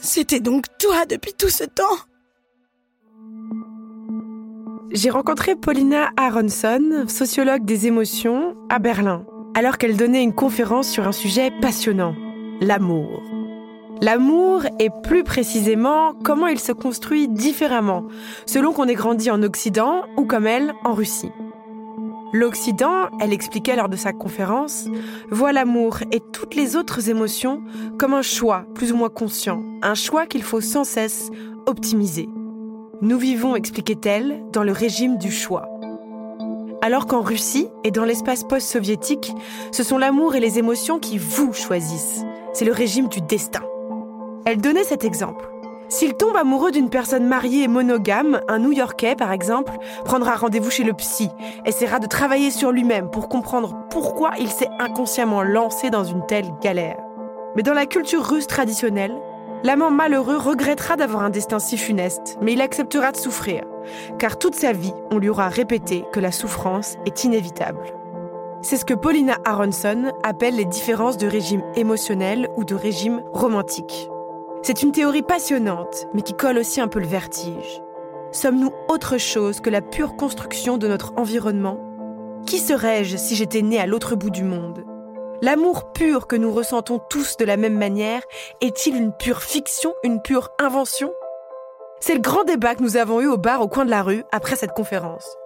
C'était 0.00 0.40
donc 0.40 0.64
toi 0.78 1.06
depuis 1.06 1.32
tout 1.32 1.48
ce 1.48 1.64
temps 1.64 1.84
J'ai 4.92 5.10
rencontré 5.10 5.56
Paulina 5.56 6.10
Aronson, 6.16 7.04
sociologue 7.08 7.64
des 7.64 7.86
émotions, 7.86 8.56
à 8.68 8.78
Berlin, 8.78 9.26
alors 9.54 9.78
qu'elle 9.78 9.96
donnait 9.96 10.22
une 10.22 10.34
conférence 10.34 10.88
sur 10.88 11.06
un 11.06 11.12
sujet 11.12 11.50
passionnant, 11.60 12.14
l'amour. 12.60 13.22
L'amour 14.02 14.62
et 14.78 14.90
plus 15.02 15.24
précisément 15.24 16.12
comment 16.22 16.46
il 16.46 16.60
se 16.60 16.72
construit 16.72 17.28
différemment, 17.28 18.06
selon 18.44 18.72
qu'on 18.72 18.88
ait 18.88 18.94
grandi 18.94 19.30
en 19.30 19.42
Occident 19.42 20.04
ou 20.16 20.26
comme 20.26 20.46
elle 20.46 20.74
en 20.84 20.92
Russie. 20.92 21.32
L'Occident, 22.32 23.08
elle 23.20 23.32
expliquait 23.32 23.76
lors 23.76 23.88
de 23.88 23.96
sa 23.96 24.12
conférence, 24.12 24.88
voit 25.30 25.52
l'amour 25.52 25.98
et 26.10 26.20
toutes 26.32 26.54
les 26.54 26.74
autres 26.74 27.08
émotions 27.08 27.62
comme 27.98 28.14
un 28.14 28.22
choix 28.22 28.64
plus 28.74 28.92
ou 28.92 28.96
moins 28.96 29.08
conscient, 29.08 29.62
un 29.82 29.94
choix 29.94 30.26
qu'il 30.26 30.42
faut 30.42 30.60
sans 30.60 30.84
cesse 30.84 31.30
optimiser. 31.66 32.28
Nous 33.00 33.18
vivons, 33.18 33.54
expliquait-elle, 33.54 34.42
dans 34.52 34.64
le 34.64 34.72
régime 34.72 35.18
du 35.18 35.30
choix. 35.30 35.68
Alors 36.82 37.06
qu'en 37.06 37.20
Russie 37.20 37.68
et 37.84 37.90
dans 37.90 38.04
l'espace 38.04 38.44
post-soviétique, 38.44 39.32
ce 39.70 39.82
sont 39.82 39.98
l'amour 39.98 40.34
et 40.34 40.40
les 40.40 40.58
émotions 40.58 40.98
qui 40.98 41.18
vous 41.18 41.52
choisissent. 41.52 42.24
C'est 42.52 42.64
le 42.64 42.72
régime 42.72 43.08
du 43.08 43.20
destin. 43.20 43.62
Elle 44.44 44.60
donnait 44.60 44.84
cet 44.84 45.04
exemple. 45.04 45.50
S'il 45.88 46.14
tombe 46.14 46.36
amoureux 46.36 46.72
d'une 46.72 46.90
personne 46.90 47.26
mariée 47.26 47.62
et 47.62 47.68
monogame, 47.68 48.40
un 48.48 48.58
New-Yorkais 48.58 49.14
par 49.14 49.30
exemple, 49.30 49.72
prendra 50.04 50.34
rendez-vous 50.34 50.70
chez 50.70 50.82
le 50.82 50.92
psy, 50.94 51.30
essaiera 51.64 52.00
de 52.00 52.08
travailler 52.08 52.50
sur 52.50 52.72
lui-même 52.72 53.08
pour 53.08 53.28
comprendre 53.28 53.76
pourquoi 53.88 54.32
il 54.40 54.48
s'est 54.48 54.70
inconsciemment 54.80 55.44
lancé 55.44 55.90
dans 55.90 56.02
une 56.02 56.26
telle 56.26 56.50
galère. 56.60 56.96
Mais 57.54 57.62
dans 57.62 57.72
la 57.72 57.86
culture 57.86 58.24
russe 58.24 58.48
traditionnelle, 58.48 59.14
l'amant 59.62 59.92
malheureux 59.92 60.36
regrettera 60.36 60.96
d'avoir 60.96 61.22
un 61.22 61.30
destin 61.30 61.60
si 61.60 61.78
funeste, 61.78 62.36
mais 62.42 62.54
il 62.54 62.60
acceptera 62.60 63.12
de 63.12 63.16
souffrir, 63.16 63.62
car 64.18 64.38
toute 64.38 64.56
sa 64.56 64.72
vie, 64.72 64.94
on 65.12 65.18
lui 65.18 65.28
aura 65.28 65.48
répété 65.48 66.04
que 66.12 66.20
la 66.20 66.32
souffrance 66.32 66.96
est 67.06 67.22
inévitable. 67.22 67.94
C'est 68.60 68.76
ce 68.76 68.84
que 68.84 68.94
Paulina 68.94 69.36
Aronson 69.44 70.12
appelle 70.24 70.56
les 70.56 70.64
différences 70.64 71.16
de 71.16 71.28
régime 71.28 71.62
émotionnel 71.76 72.48
ou 72.56 72.64
de 72.64 72.74
régime 72.74 73.22
romantique. 73.32 74.10
C'est 74.66 74.82
une 74.82 74.90
théorie 74.90 75.22
passionnante, 75.22 76.08
mais 76.12 76.22
qui 76.22 76.34
colle 76.34 76.58
aussi 76.58 76.80
un 76.80 76.88
peu 76.88 76.98
le 76.98 77.06
vertige. 77.06 77.80
Sommes-nous 78.32 78.72
autre 78.88 79.16
chose 79.16 79.60
que 79.60 79.70
la 79.70 79.80
pure 79.80 80.16
construction 80.16 80.76
de 80.76 80.88
notre 80.88 81.12
environnement? 81.16 81.78
Qui 82.48 82.58
serais-je 82.58 83.16
si 83.16 83.36
j'étais 83.36 83.62
né 83.62 83.78
à 83.78 83.86
l'autre 83.86 84.16
bout 84.16 84.30
du 84.30 84.42
monde? 84.42 84.82
L'amour 85.40 85.92
pur 85.92 86.26
que 86.26 86.34
nous 86.34 86.52
ressentons 86.52 86.98
tous 86.98 87.36
de 87.36 87.44
la 87.44 87.56
même 87.56 87.78
manière 87.78 88.22
est-il 88.60 88.96
une 88.96 89.12
pure 89.12 89.40
fiction, 89.40 89.94
une 90.02 90.20
pure 90.20 90.50
invention? 90.58 91.12
C'est 92.00 92.14
le 92.14 92.20
grand 92.20 92.42
débat 92.42 92.74
que 92.74 92.82
nous 92.82 92.96
avons 92.96 93.20
eu 93.20 93.28
au 93.28 93.36
bar 93.36 93.60
au 93.60 93.68
coin 93.68 93.84
de 93.84 93.90
la 93.90 94.02
rue 94.02 94.24
après 94.32 94.56
cette 94.56 94.72
conférence. 94.72 95.36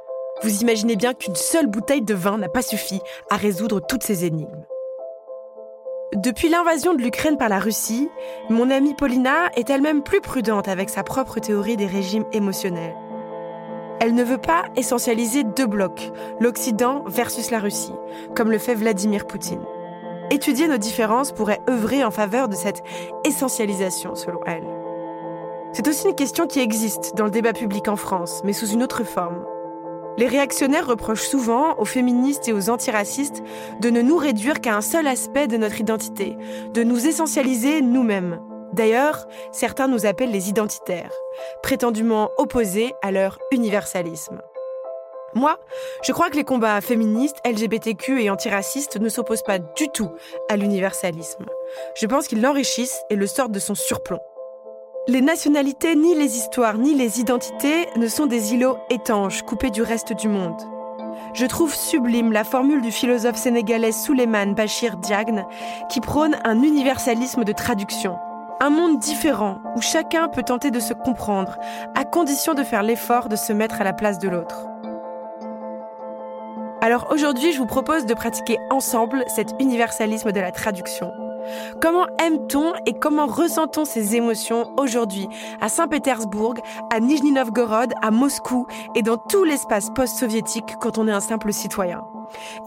Vous 0.42 0.62
imaginez 0.62 0.96
bien 0.96 1.12
qu'une 1.12 1.36
seule 1.36 1.66
bouteille 1.66 2.00
de 2.00 2.14
vin 2.14 2.38
n'a 2.38 2.48
pas 2.48 2.62
suffi 2.62 3.02
à 3.28 3.36
résoudre 3.36 3.80
toutes 3.80 4.02
ces 4.02 4.24
énigmes. 4.24 4.64
Depuis 6.16 6.48
l'invasion 6.48 6.92
de 6.92 7.00
l'Ukraine 7.00 7.36
par 7.36 7.48
la 7.48 7.60
Russie, 7.60 8.10
mon 8.48 8.68
amie 8.70 8.94
Paulina 8.94 9.48
est 9.54 9.70
elle-même 9.70 10.02
plus 10.02 10.20
prudente 10.20 10.66
avec 10.66 10.90
sa 10.90 11.04
propre 11.04 11.38
théorie 11.38 11.76
des 11.76 11.86
régimes 11.86 12.24
émotionnels. 12.32 12.96
Elle 14.00 14.16
ne 14.16 14.24
veut 14.24 14.38
pas 14.38 14.64
essentialiser 14.74 15.44
deux 15.44 15.68
blocs, 15.68 16.10
l'Occident 16.40 17.04
versus 17.06 17.52
la 17.52 17.60
Russie, 17.60 17.94
comme 18.34 18.50
le 18.50 18.58
fait 18.58 18.74
Vladimir 18.74 19.24
Poutine. 19.24 19.62
Étudier 20.32 20.66
nos 20.66 20.78
différences 20.78 21.30
pourrait 21.30 21.60
œuvrer 21.70 22.02
en 22.02 22.10
faveur 22.10 22.48
de 22.48 22.56
cette 22.56 22.82
essentialisation, 23.24 24.16
selon 24.16 24.40
elle. 24.46 24.66
C'est 25.72 25.86
aussi 25.86 26.08
une 26.08 26.16
question 26.16 26.48
qui 26.48 26.58
existe 26.58 27.14
dans 27.14 27.24
le 27.24 27.30
débat 27.30 27.52
public 27.52 27.86
en 27.86 27.96
France, 27.96 28.40
mais 28.42 28.52
sous 28.52 28.66
une 28.66 28.82
autre 28.82 29.04
forme. 29.04 29.44
Les 30.18 30.26
réactionnaires 30.26 30.86
reprochent 30.86 31.26
souvent 31.26 31.76
aux 31.78 31.84
féministes 31.84 32.48
et 32.48 32.52
aux 32.52 32.70
antiracistes 32.70 33.42
de 33.80 33.90
ne 33.90 34.02
nous 34.02 34.16
réduire 34.16 34.60
qu'à 34.60 34.76
un 34.76 34.80
seul 34.80 35.06
aspect 35.06 35.46
de 35.46 35.56
notre 35.56 35.80
identité, 35.80 36.36
de 36.74 36.82
nous 36.82 37.06
essentialiser 37.06 37.80
nous-mêmes. 37.80 38.40
D'ailleurs, 38.72 39.26
certains 39.50 39.88
nous 39.88 40.06
appellent 40.06 40.30
les 40.30 40.48
identitaires, 40.48 41.12
prétendument 41.62 42.30
opposés 42.38 42.94
à 43.02 43.10
leur 43.10 43.38
universalisme. 43.50 44.40
Moi, 45.34 45.58
je 46.02 46.12
crois 46.12 46.28
que 46.28 46.36
les 46.36 46.44
combats 46.44 46.80
féministes, 46.80 47.38
LGBTQ 47.44 48.22
et 48.22 48.30
antiracistes 48.30 48.98
ne 48.98 49.08
s'opposent 49.08 49.44
pas 49.44 49.58
du 49.58 49.88
tout 49.88 50.10
à 50.48 50.56
l'universalisme. 50.56 51.46
Je 51.94 52.06
pense 52.06 52.26
qu'ils 52.26 52.42
l'enrichissent 52.42 53.00
et 53.10 53.16
le 53.16 53.26
sortent 53.26 53.52
de 53.52 53.60
son 53.60 53.76
surplomb. 53.76 54.20
Les 55.08 55.22
nationalités, 55.22 55.96
ni 55.96 56.14
les 56.14 56.36
histoires, 56.36 56.76
ni 56.76 56.94
les 56.94 57.20
identités 57.20 57.88
ne 57.96 58.06
sont 58.06 58.26
des 58.26 58.52
îlots 58.52 58.76
étanches 58.90 59.42
coupés 59.42 59.70
du 59.70 59.82
reste 59.82 60.12
du 60.12 60.28
monde. 60.28 60.60
Je 61.32 61.46
trouve 61.46 61.74
sublime 61.74 62.32
la 62.32 62.44
formule 62.44 62.82
du 62.82 62.90
philosophe 62.90 63.36
sénégalais 63.36 63.92
Souleymane 63.92 64.54
Bachir 64.54 64.98
Diagne 64.98 65.46
qui 65.88 66.00
prône 66.00 66.36
un 66.44 66.62
universalisme 66.62 67.44
de 67.44 67.52
traduction. 67.52 68.18
Un 68.60 68.68
monde 68.68 68.98
différent 68.98 69.58
où 69.74 69.80
chacun 69.80 70.28
peut 70.28 70.42
tenter 70.42 70.70
de 70.70 70.80
se 70.80 70.92
comprendre, 70.92 71.56
à 71.94 72.04
condition 72.04 72.52
de 72.52 72.62
faire 72.62 72.82
l'effort 72.82 73.30
de 73.30 73.36
se 73.36 73.54
mettre 73.54 73.80
à 73.80 73.84
la 73.84 73.94
place 73.94 74.18
de 74.18 74.28
l'autre. 74.28 74.66
Alors 76.82 77.08
aujourd'hui, 77.10 77.52
je 77.52 77.58
vous 77.58 77.66
propose 77.66 78.04
de 78.04 78.14
pratiquer 78.14 78.58
ensemble 78.70 79.24
cet 79.28 79.54
universalisme 79.60 80.30
de 80.30 80.40
la 80.40 80.52
traduction. 80.52 81.10
Comment 81.80 82.06
aime-t-on 82.18 82.72
et 82.86 82.94
comment 82.94 83.26
ressent-on 83.26 83.84
ces 83.84 84.16
émotions 84.16 84.72
aujourd'hui 84.78 85.28
à 85.60 85.68
Saint-Pétersbourg, 85.68 86.54
à 86.92 87.00
Nijni 87.00 87.32
Novgorod, 87.32 87.92
à 88.02 88.10
Moscou 88.10 88.66
et 88.94 89.02
dans 89.02 89.16
tout 89.16 89.44
l'espace 89.44 89.90
post-soviétique 89.90 90.76
quand 90.80 90.98
on 90.98 91.08
est 91.08 91.12
un 91.12 91.20
simple 91.20 91.52
citoyen? 91.52 92.04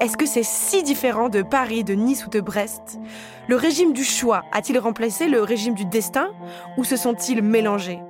Est-ce 0.02 0.18
que 0.18 0.26
c'est 0.26 0.44
si 0.44 0.84
différent 0.84 1.30
de 1.30 1.42
Paris, 1.42 1.84
de 1.84 1.94
Nice 1.94 2.26
ou 2.26 2.30
de 2.30 2.42
Brest? 2.42 3.00
Le 3.48 3.56
régime 3.56 3.94
du 3.94 4.04
choix 4.04 4.44
a-t-il 4.52 4.78
remplacé 4.80 5.28
le 5.28 5.42
régime 5.42 5.74
du 5.74 5.86
destin 5.86 6.30
ou 6.78 6.84
se 6.84 6.98
sont-ils 6.98 7.42
mélangés? 7.42 8.02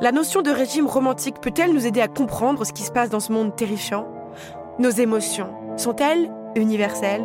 La 0.00 0.12
notion 0.12 0.42
de 0.42 0.50
régime 0.50 0.86
romantique 0.86 1.40
peut-elle 1.40 1.72
nous 1.72 1.86
aider 1.86 2.00
à 2.00 2.08
comprendre 2.08 2.64
ce 2.64 2.72
qui 2.72 2.82
se 2.82 2.92
passe 2.92 3.10
dans 3.10 3.20
ce 3.20 3.32
monde 3.32 3.56
terrifiant? 3.56 4.06
Nos 4.78 4.90
émotions 4.90 5.50
sont-elles 5.76 6.30
universelles? 6.54 7.24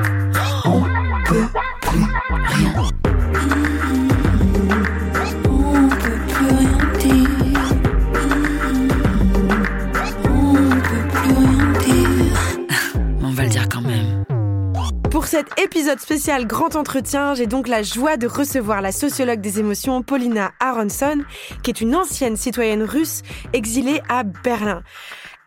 Pour 15.21 15.27
cet 15.27 15.59
épisode 15.59 15.99
spécial 15.99 16.47
Grand 16.47 16.75
Entretien, 16.75 17.35
j'ai 17.35 17.45
donc 17.45 17.67
la 17.67 17.83
joie 17.83 18.17
de 18.17 18.25
recevoir 18.25 18.81
la 18.81 18.91
sociologue 18.91 19.39
des 19.39 19.59
émotions 19.59 20.01
Paulina 20.01 20.51
Aronson, 20.59 21.19
qui 21.61 21.69
est 21.69 21.79
une 21.79 21.95
ancienne 21.95 22.35
citoyenne 22.35 22.81
russe 22.81 23.21
exilée 23.53 24.01
à 24.09 24.23
Berlin. 24.23 24.81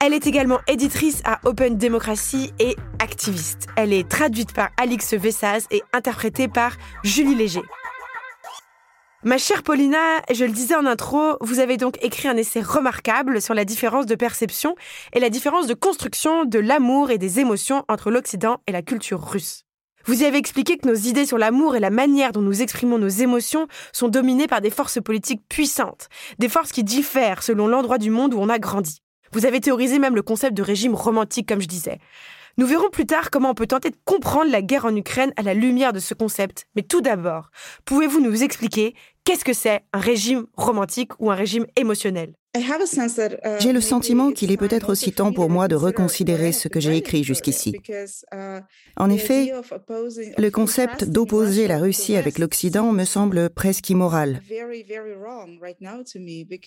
Elle 0.00 0.14
est 0.14 0.28
également 0.28 0.60
éditrice 0.68 1.22
à 1.24 1.40
Open 1.42 1.76
Democracy 1.76 2.52
et 2.60 2.76
activiste. 3.00 3.66
Elle 3.74 3.92
est 3.92 4.08
traduite 4.08 4.54
par 4.54 4.68
Alix 4.80 5.12
Vessaz 5.14 5.66
et 5.72 5.82
interprétée 5.92 6.46
par 6.46 6.76
Julie 7.02 7.34
Léger. 7.34 7.64
Ma 9.24 9.38
chère 9.38 9.64
Paulina, 9.64 10.20
je 10.32 10.44
le 10.44 10.52
disais 10.52 10.76
en 10.76 10.86
intro, 10.86 11.36
vous 11.40 11.58
avez 11.58 11.78
donc 11.78 11.96
écrit 12.00 12.28
un 12.28 12.36
essai 12.36 12.60
remarquable 12.60 13.42
sur 13.42 13.54
la 13.54 13.64
différence 13.64 14.06
de 14.06 14.14
perception 14.14 14.76
et 15.14 15.18
la 15.18 15.30
différence 15.30 15.66
de 15.66 15.74
construction 15.74 16.44
de 16.44 16.60
l'amour 16.60 17.10
et 17.10 17.18
des 17.18 17.40
émotions 17.40 17.84
entre 17.88 18.12
l'Occident 18.12 18.60
et 18.68 18.72
la 18.72 18.82
culture 18.82 19.20
russe. 19.20 19.63
Vous 20.06 20.22
y 20.22 20.26
avez 20.26 20.36
expliqué 20.36 20.76
que 20.76 20.86
nos 20.86 20.94
idées 20.94 21.24
sur 21.24 21.38
l'amour 21.38 21.76
et 21.76 21.80
la 21.80 21.88
manière 21.88 22.32
dont 22.32 22.42
nous 22.42 22.60
exprimons 22.60 22.98
nos 22.98 23.08
émotions 23.08 23.68
sont 23.92 24.08
dominées 24.08 24.46
par 24.46 24.60
des 24.60 24.68
forces 24.68 25.00
politiques 25.02 25.40
puissantes, 25.48 26.08
des 26.38 26.50
forces 26.50 26.72
qui 26.72 26.84
diffèrent 26.84 27.42
selon 27.42 27.68
l'endroit 27.68 27.96
du 27.96 28.10
monde 28.10 28.34
où 28.34 28.38
on 28.38 28.50
a 28.50 28.58
grandi. 28.58 29.00
Vous 29.32 29.46
avez 29.46 29.60
théorisé 29.60 29.98
même 29.98 30.14
le 30.14 30.22
concept 30.22 30.54
de 30.54 30.62
régime 30.62 30.94
romantique, 30.94 31.48
comme 31.48 31.62
je 31.62 31.68
disais. 31.68 31.98
Nous 32.56 32.66
verrons 32.66 32.88
plus 32.90 33.06
tard 33.06 33.30
comment 33.30 33.50
on 33.50 33.54
peut 33.54 33.66
tenter 33.66 33.90
de 33.90 33.96
comprendre 34.04 34.50
la 34.50 34.62
guerre 34.62 34.84
en 34.84 34.94
Ukraine 34.94 35.32
à 35.36 35.42
la 35.42 35.54
lumière 35.54 35.92
de 35.92 35.98
ce 35.98 36.14
concept. 36.14 36.66
Mais 36.76 36.82
tout 36.82 37.00
d'abord, 37.00 37.50
pouvez-vous 37.84 38.20
nous 38.20 38.44
expliquer 38.44 38.94
qu'est-ce 39.24 39.44
que 39.44 39.52
c'est 39.52 39.82
un 39.92 39.98
régime 39.98 40.46
romantique 40.56 41.10
ou 41.18 41.32
un 41.32 41.34
régime 41.34 41.66
émotionnel? 41.76 42.34
J'ai 43.58 43.72
le 43.72 43.80
sentiment 43.80 44.30
qu'il 44.30 44.52
est 44.52 44.56
peut-être 44.56 44.90
aussi 44.90 45.10
temps 45.10 45.32
pour 45.32 45.50
moi 45.50 45.66
de 45.66 45.74
reconsidérer 45.74 46.52
ce 46.52 46.68
que 46.68 46.78
j'ai 46.78 46.96
écrit 46.96 47.24
jusqu'ici. 47.24 47.74
En 48.96 49.10
effet, 49.10 49.52
le 50.38 50.50
concept 50.50 51.04
d'opposer 51.04 51.66
la 51.66 51.78
Russie 51.78 52.16
avec 52.16 52.38
l'Occident 52.38 52.92
me 52.92 53.04
semble 53.04 53.50
presque 53.50 53.90
immoral, 53.90 54.40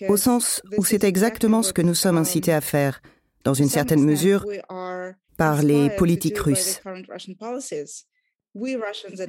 au 0.10 0.18
sens 0.18 0.62
où 0.78 0.84
c'est 0.84 1.06
exactement 1.06 1.64
ce 1.64 1.72
que 1.72 1.82
nous 1.82 1.96
sommes 1.96 2.18
incités 2.18 2.52
à 2.52 2.60
faire, 2.60 3.02
dans 3.48 3.54
une 3.54 3.70
certaine 3.70 4.04
mesure, 4.04 4.46
par 5.38 5.64
les 5.64 5.90
politiques 5.92 6.38
russes. 6.38 6.82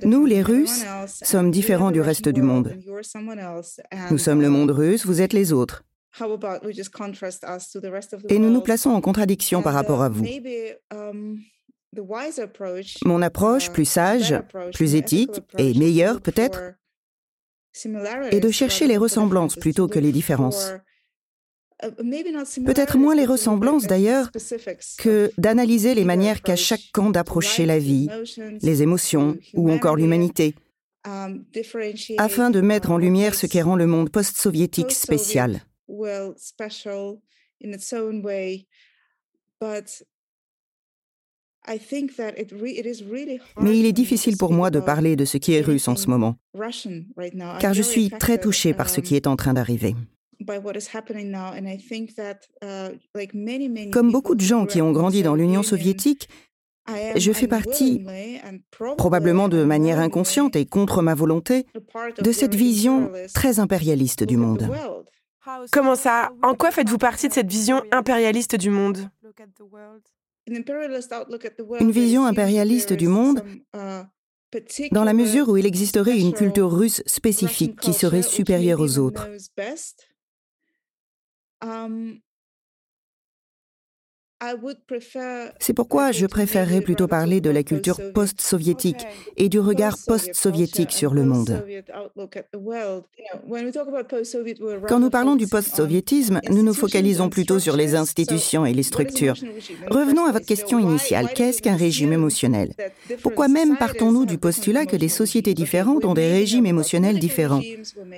Nous, 0.03 0.27
les 0.27 0.43
Russes, 0.43 0.85
sommes 1.07 1.53
différents 1.53 1.93
du 1.93 2.01
reste 2.01 2.29
du 2.29 2.43
monde. 2.43 2.77
Nous 4.11 4.19
sommes 4.19 4.41
le 4.41 4.51
monde 4.51 4.73
russe, 4.73 5.07
vous 5.07 5.21
êtes 5.21 5.33
les 5.33 5.53
autres. 5.53 5.85
Et 8.29 8.39
nous 8.41 8.51
nous 8.51 8.61
plaçons 8.61 8.91
en 8.91 9.01
contradiction 9.01 9.63
par 9.63 9.75
rapport 9.75 10.03
à 10.03 10.09
vous. 10.09 10.25
Um, 10.93 11.39
Mon 13.05 13.23
approche, 13.23 13.71
plus 13.71 13.85
sage, 13.85 14.35
plus 14.75 14.97
éthique 14.97 15.43
et 15.59 15.75
meilleure 15.75 16.21
peut-être, 16.21 16.75
est 18.33 18.41
de 18.41 18.51
chercher 18.51 18.89
les 18.89 18.97
ressemblances 18.97 19.55
plutôt 19.55 19.87
que 19.87 20.01
les 20.01 20.11
différences. 20.11 20.73
Uh, 21.81 21.91
Peut-être 22.65 22.99
moins 22.99 23.15
les 23.15 23.25
ressemblances 23.25 23.87
d'ailleurs 23.87 24.33
que 24.99 25.31
d'analyser 25.39 25.95
les 25.95 26.05
manières 26.05 26.43
qu'a 26.43 26.57
chaque 26.57 26.91
camp 26.93 27.11
d'approcher 27.11 27.67
la 27.67 27.79
vie, 27.79 28.09
les 28.63 28.83
émotions 28.83 29.37
ou 29.55 29.71
encore 29.71 29.95
l'humanité, 29.95 30.57
um, 31.07 31.45
afin 32.19 32.51
de 32.51 32.61
mettre 32.61 32.91
en 32.91 32.99
lumière 32.99 33.37
ce 33.37 33.47
qui 33.47 33.63
rend 33.63 33.77
le 33.77 33.87
monde 33.87 34.11
post-soviétique 34.11 34.91
spécial. 34.91 35.63
Mais 43.61 43.79
il 43.79 43.87
est 43.87 43.93
difficile 43.93 44.37
pour 44.37 44.53
moi 44.53 44.71
de 44.71 44.81
parler 44.81 45.15
de 45.15 45.25
ce 45.25 45.37
qui 45.37 45.55
est 45.55 45.61
russe 45.61 45.87
en 45.87 45.95
ce 45.95 46.09
moment, 46.09 46.37
car 47.61 47.73
je 47.73 47.83
suis 47.83 48.11
très 48.11 48.39
touchée 48.39 48.75
par 48.75 48.91
ce 48.91 49.01
qui 49.01 49.15
est 49.15 49.29
en 49.29 49.37
train 49.37 49.55
d'arriver. 49.55 49.95
Comme 53.93 54.13
beaucoup 54.13 54.35
de 54.35 54.41
gens 54.41 54.67
qui 54.67 54.81
ont 54.81 54.93
grandi 54.93 55.23
dans 55.23 55.35
l'Union 55.35 55.63
soviétique, 55.63 56.29
je 57.17 57.33
fais 57.33 57.49
partie, 57.49 58.05
probablement 58.97 59.49
de 59.49 59.65
manière 59.65 59.99
inconsciente 59.99 60.57
et 60.57 60.65
contre 60.65 61.03
ma 61.03 61.15
volonté, 61.15 61.67
de 62.21 62.33
cette 62.33 62.55
vision 62.55 63.11
très 63.35 63.59
impérialiste 63.61 64.25
du 64.25 64.37
monde. 64.37 64.69
Comment 65.73 65.97
ça? 65.97 66.31
En 66.43 66.55
quoi 66.55 66.71
faites-vous 66.71 66.99
partie 66.99 67.29
de 67.29 67.33
cette 67.33 67.51
vision 67.51 67.83
impérialiste 67.91 68.57
du 68.57 68.71
monde? 68.71 69.09
Une 71.81 71.91
vision 71.91 72.25
impérialiste 72.27 72.93
du 72.93 73.09
monde 73.09 73.43
dans 74.93 75.05
la 75.05 75.13
mesure 75.13 75.49
où 75.49 75.57
il 75.57 75.67
existerait 75.67 76.19
une 76.19 76.33
culture 76.33 76.71
russe 76.71 77.03
spécifique 77.07 77.79
qui 77.81 77.93
serait 77.93 78.23
supérieure 78.23 78.81
aux 78.81 78.99
autres. 78.99 79.29
um 81.61 82.23
C'est 85.59 85.75
pourquoi 85.75 86.13
je 86.13 86.27
préférerais 86.27 86.81
plutôt 86.81 87.09
parler 87.09 87.41
de 87.41 87.51
la 87.51 87.65
culture 87.65 88.01
post-soviétique 88.15 89.05
et 89.37 89.49
du 89.49 89.59
regard 89.59 89.97
post-soviétique 90.07 90.93
sur 90.93 91.13
le 91.13 91.25
monde. 91.25 91.65
Quand 94.89 95.01
nous 95.01 95.11
parlons 95.11 95.35
du 95.35 95.49
post-soviétisme, 95.49 96.41
nous 96.51 96.63
nous 96.63 96.75
focalisons 96.75 97.29
plutôt 97.31 97.59
sur 97.59 97.77
les 97.77 97.97
institutions 97.97 98.65
et 98.65 98.73
les 98.73 98.85
structures. 98.85 99.35
Revenons 99.91 100.25
à 100.27 100.33
votre 100.33 100.47
question 100.47 100.79
initiale. 100.79 101.31
Qu'est-ce 101.35 101.61
qu'un 101.61 101.77
régime 101.77 102.13
émotionnel? 102.13 102.75
Pourquoi 103.23 103.49
même 103.49 103.77
partons-nous 103.77 104.25
du 104.25 104.39
postulat 104.39 104.87
que 104.87 104.97
des 104.97 105.09
sociétés 105.09 105.55
différentes 105.55 106.05
ont 106.05 106.15
des 106.15 106.31
régimes 106.31 106.67
émotionnels 106.67 107.19
différents? 107.19 107.63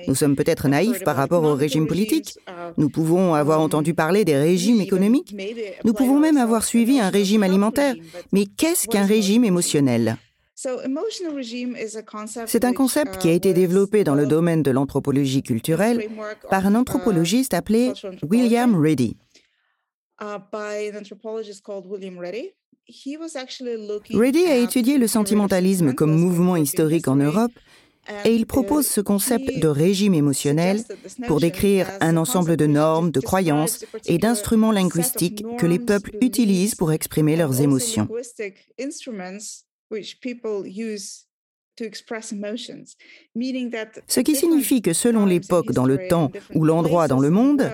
Nous 0.07 0.15
sommes 0.15 0.35
peut-être 0.35 0.67
naïfs 0.67 1.03
par 1.03 1.15
rapport 1.15 1.43
aux 1.43 1.55
régimes 1.55 1.87
politiques. 1.87 2.37
Nous 2.77 2.89
pouvons 2.89 3.33
avoir 3.33 3.59
entendu 3.59 3.95
parler 3.95 4.23
des 4.23 4.37
régimes 4.37 4.81
économiques. 4.81 5.35
Nous 5.83 5.93
pouvons 5.93 6.10
même 6.19 6.37
avoir 6.37 6.63
suivi 6.63 6.99
un 6.99 7.09
régime 7.09 7.43
alimentaire? 7.43 7.95
Mais 8.31 8.45
qu'est-ce 8.45 8.87
qu'un 8.87 9.05
régime 9.05 9.43
émotionnel? 9.43 10.17
C'est 12.45 12.65
un 12.65 12.73
concept 12.73 13.17
qui 13.17 13.29
a 13.29 13.33
été 13.33 13.53
développé 13.53 14.03
dans 14.03 14.13
le 14.13 14.27
domaine 14.27 14.61
de 14.61 14.69
l'anthropologie 14.69 15.41
culturelle 15.41 16.07
par 16.49 16.67
un 16.67 16.75
anthropologiste 16.75 17.53
appelé 17.53 17.93
William 18.29 18.79
Reddy. 18.79 19.17
Reddy 24.13 24.45
a 24.45 24.57
étudié 24.57 24.97
le 24.97 25.07
sentimentalisme 25.07 25.93
comme 25.93 26.13
mouvement 26.13 26.55
historique 26.55 27.07
en 27.07 27.15
Europe 27.15 27.51
et 28.25 28.33
il 28.33 28.45
propose 28.45 28.87
ce 28.87 29.01
concept 29.01 29.59
de 29.59 29.67
régime 29.67 30.13
émotionnel 30.13 30.83
pour 31.27 31.39
décrire 31.39 31.87
un 32.01 32.17
ensemble 32.17 32.57
de 32.57 32.65
normes, 32.65 33.11
de 33.11 33.19
croyances 33.19 33.85
et 34.05 34.17
d'instruments 34.17 34.71
linguistiques 34.71 35.45
que 35.57 35.65
les 35.65 35.79
peuples 35.79 36.17
utilisent 36.21 36.75
pour 36.75 36.91
exprimer 36.91 37.35
leurs 37.35 37.61
émotions. 37.61 38.07
Ce 44.07 44.19
qui 44.19 44.35
signifie 44.35 44.81
que 44.81 44.93
selon 44.93 45.25
l'époque 45.25 45.71
dans 45.71 45.85
le 45.85 46.07
temps 46.07 46.31
ou 46.53 46.63
l'endroit 46.63 47.07
dans 47.07 47.19
le 47.19 47.29
monde, 47.29 47.71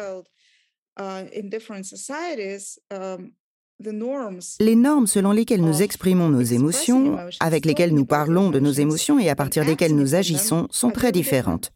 les 3.79 4.75
normes 4.75 5.07
selon 5.07 5.31
lesquelles 5.31 5.61
nous 5.61 5.81
exprimons 5.83 6.29
nos 6.29 6.41
émotions, 6.41 7.17
avec 7.39 7.65
lesquelles 7.65 7.93
nous 7.93 8.05
parlons 8.05 8.49
de 8.49 8.59
nos 8.59 8.71
émotions 8.71 9.19
et 9.19 9.29
à 9.29 9.35
partir 9.35 9.65
desquelles 9.65 9.95
nous 9.95 10.15
agissons 10.15 10.67
sont 10.71 10.89
très 10.89 11.11
différentes. 11.11 11.71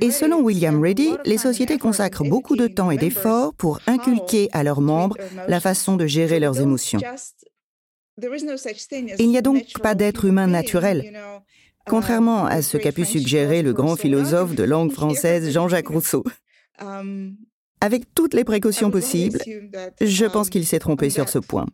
Et 0.00 0.10
selon 0.10 0.40
William 0.40 0.82
Reddy, 0.82 1.10
les 1.26 1.36
sociétés 1.36 1.76
consacrent 1.76 2.24
beaucoup 2.24 2.56
de 2.56 2.66
temps 2.66 2.90
et 2.90 2.96
d'efforts 2.96 3.52
pour 3.52 3.80
inculquer 3.86 4.48
à 4.52 4.62
leurs 4.62 4.80
membres 4.80 5.16
la 5.46 5.60
façon 5.60 5.96
de 5.96 6.06
gérer 6.06 6.40
leurs 6.40 6.60
émotions. 6.60 7.00
Il 9.18 9.28
n'y 9.28 9.38
a 9.38 9.42
donc 9.42 9.78
pas 9.82 9.94
d'être 9.94 10.24
humain 10.24 10.46
naturel, 10.46 11.12
contrairement 11.86 12.46
à 12.46 12.62
ce 12.62 12.78
qu'a 12.78 12.92
pu 12.92 13.04
suggérer 13.04 13.62
le 13.62 13.74
grand 13.74 13.96
philosophe 13.96 14.54
de 14.54 14.64
langue 14.64 14.92
française 15.00 15.50
Jean-Jacques 15.52 15.88
Rousseau. 15.88 16.24
Avec 17.80 18.14
toutes 18.14 18.34
les 18.34 18.44
précautions 18.44 18.90
possibles, 18.90 19.38
je 20.00 20.26
pense 20.26 20.46
um, 20.46 20.50
qu'il 20.50 20.66
s'est 20.66 20.78
trompé 20.78 21.10
sur 21.10 21.28
ce 21.28 21.38
point. 21.38 21.66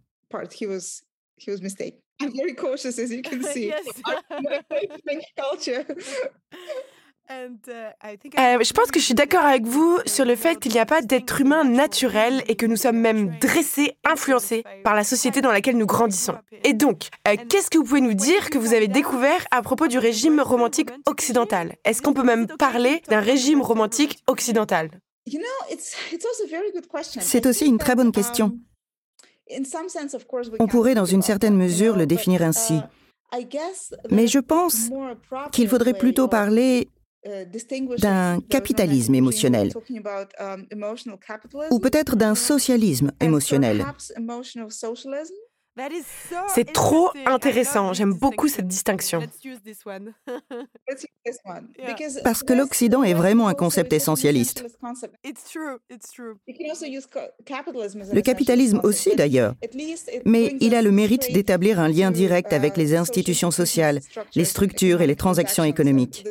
je 8.63 8.73
pense 8.73 8.91
que 8.91 9.01
je 9.01 9.05
suis 9.05 9.15
d'accord 9.15 9.45
avec 9.45 9.65
vous 9.65 9.99
sur 10.05 10.25
le 10.27 10.37
fait 10.37 10.61
qu'il 10.61 10.73
n'y 10.73 10.79
a 10.79 10.87
pas 10.87 11.01
d'être 11.01 11.41
humain 11.41 11.65
naturel 11.65 12.43
et 12.49 12.57
que 12.57 12.67
nous 12.67 12.77
sommes 12.77 12.99
même 12.99 13.39
dressés, 13.41 13.97
influencés 14.05 14.63
par 14.83 14.95
la 14.95 15.05
société 15.05 15.41
dans 15.41 15.51
laquelle 15.51 15.79
nous 15.79 15.87
grandissons. 15.87 16.35
Et 16.65 16.75
donc, 16.75 17.09
euh, 17.27 17.37
qu'est-ce 17.49 17.71
que 17.71 17.79
vous 17.79 17.85
pouvez 17.85 18.03
nous 18.03 18.15
dire 18.15 18.51
que 18.51 18.59
vous 18.59 18.75
avez 18.75 18.89
découvert 18.89 19.47
à 19.51 19.63
propos 19.63 19.87
du 19.87 19.99
régime 19.99 20.41
romantique 20.41 20.91
occidental? 21.07 21.77
Est-ce 21.85 22.03
qu'on 22.03 22.13
peut 22.13 22.25
même 22.25 22.47
parler 22.59 23.03
d'un 23.09 23.21
régime 23.21 23.63
romantique 23.63 24.19
occidental? 24.27 24.91
c'est 27.21 27.47
aussi 27.47 27.67
une 27.67 27.79
très 27.79 27.95
bonne 27.95 28.13
question. 28.13 28.59
Um, 29.51 29.65
On 30.59 30.67
pourrait 30.67 30.95
dans 30.95 31.05
une 31.05 31.23
certaine 31.23 31.57
mesure 31.57 31.97
le 31.97 32.07
définir 32.07 32.43
ainsi. 32.43 32.81
Uh, 33.33 33.47
Mais 34.11 34.27
je 34.27 34.39
pense 34.39 34.91
qu'il 35.53 35.69
faudrait 35.69 35.95
plutôt 35.95 36.29
parler 36.29 36.89
d'un 37.99 38.41
capitalisme 38.51 39.15
émotionnel 39.15 39.73
ou 41.71 41.79
peut-être 41.79 42.17
d'un 42.17 42.35
socialisme 42.35 43.13
émotionnel. 43.21 43.85
C'est 46.49 46.73
trop 46.73 47.11
intéressant. 47.27 47.93
J'aime 47.93 48.15
beaucoup 48.15 48.49
cette 48.49 48.69
distinction. 48.69 49.21
Parce 52.23 52.43
que 52.43 52.53
l'Occident 52.53 53.03
est 53.03 53.15
vraiment 53.15 53.49
un 53.49 53.55
concept 53.55 53.93
essentialiste. 53.93 54.65
Le 58.13 58.21
capitalisme 58.21 58.81
aussi, 58.85 59.17
d'ailleurs. 59.17 59.55
Mais 60.25 60.57
il 60.61 60.75
a 60.75 60.83
le 60.83 60.93
mérite 60.93 61.33
d'établir 61.33 61.81
un 61.81 61.89
lien 61.89 62.11
direct 62.11 62.53
avec 62.53 62.77
les 62.77 62.95
institutions 62.95 63.51
sociales, 63.51 64.01
les 64.35 64.45
structures 64.45 65.01
et 65.03 65.07
les 65.07 65.17
transactions 65.17 65.65
économiques. 65.65 66.25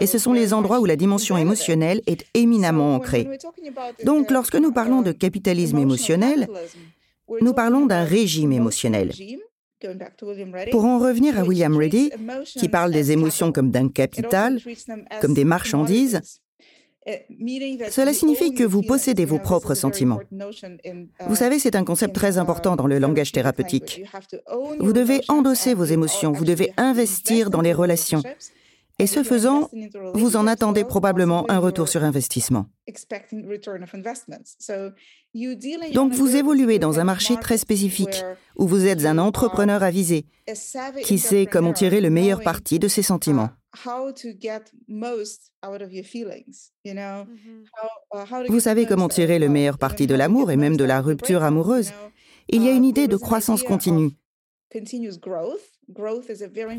Et 0.00 0.06
ce 0.06 0.18
sont 0.18 0.32
les 0.32 0.52
endroits 0.54 0.80
où 0.80 0.86
la 0.86 0.96
dimension 0.96 1.36
émotionnelle 1.36 2.00
est 2.06 2.26
éminemment 2.34 2.94
ancrée. 2.96 3.28
Donc, 4.04 4.30
lorsque 4.30 4.56
nous 4.56 4.72
parlons 4.72 5.02
de 5.02 5.12
capitalisme 5.12 5.78
émotionnel, 5.78 6.48
nous 7.40 7.54
parlons 7.54 7.86
d'un 7.86 8.04
régime 8.04 8.52
émotionnel. 8.52 9.12
Pour 10.70 10.84
en 10.84 10.98
revenir 10.98 11.38
à 11.38 11.42
William 11.42 11.76
Reddy, 11.76 12.10
qui 12.44 12.68
parle 12.68 12.92
des 12.92 13.10
émotions 13.10 13.52
comme 13.52 13.70
d'un 13.70 13.88
capital, 13.88 14.60
comme 15.20 15.34
des 15.34 15.44
marchandises, 15.44 16.20
cela 17.90 18.12
signifie 18.12 18.54
que 18.54 18.62
vous 18.62 18.82
possédez 18.82 19.24
vos 19.24 19.40
propres 19.40 19.74
sentiments. 19.74 20.20
Vous 21.26 21.34
savez, 21.34 21.58
c'est 21.58 21.74
un 21.74 21.84
concept 21.84 22.14
très 22.14 22.38
important 22.38 22.76
dans 22.76 22.86
le 22.86 22.98
langage 22.98 23.32
thérapeutique. 23.32 24.04
Vous 24.78 24.92
devez 24.92 25.20
endosser 25.28 25.74
vos 25.74 25.84
émotions, 25.84 26.30
vous 26.32 26.44
devez 26.44 26.72
investir 26.76 27.50
dans 27.50 27.60
les 27.60 27.72
relations. 27.72 28.22
Et 28.98 29.06
ce 29.06 29.22
faisant, 29.22 29.68
vous 30.14 30.36
en 30.36 30.46
attendez 30.46 30.84
probablement 30.84 31.50
un 31.50 31.58
retour 31.58 31.88
sur 31.88 32.04
investissement. 32.04 32.66
Donc 35.92 36.12
vous 36.12 36.36
évoluez 36.36 36.78
dans 36.78 37.00
un 37.00 37.04
marché 37.04 37.36
très 37.36 37.58
spécifique, 37.58 38.24
où 38.56 38.66
vous 38.66 38.86
êtes 38.86 39.04
un 39.04 39.18
entrepreneur 39.18 39.82
avisé, 39.82 40.26
qui 41.04 41.18
sait 41.18 41.46
comment 41.46 41.72
tirer 41.72 42.00
le 42.00 42.10
meilleur 42.10 42.42
parti 42.42 42.78
de 42.78 42.88
ses 42.88 43.02
sentiments. 43.02 43.50
Vous 48.48 48.60
savez 48.60 48.86
comment 48.86 49.08
tirer 49.08 49.38
le 49.38 49.48
meilleur 49.48 49.78
parti 49.78 50.06
de 50.06 50.14
l'amour 50.14 50.50
et 50.50 50.56
même 50.56 50.76
de 50.76 50.84
la 50.84 51.00
rupture 51.00 51.42
amoureuse. 51.42 51.92
Il 52.48 52.62
y 52.62 52.68
a 52.68 52.72
une 52.72 52.84
idée 52.84 53.08
de 53.08 53.16
croissance 53.16 53.62
continue. 53.62 54.10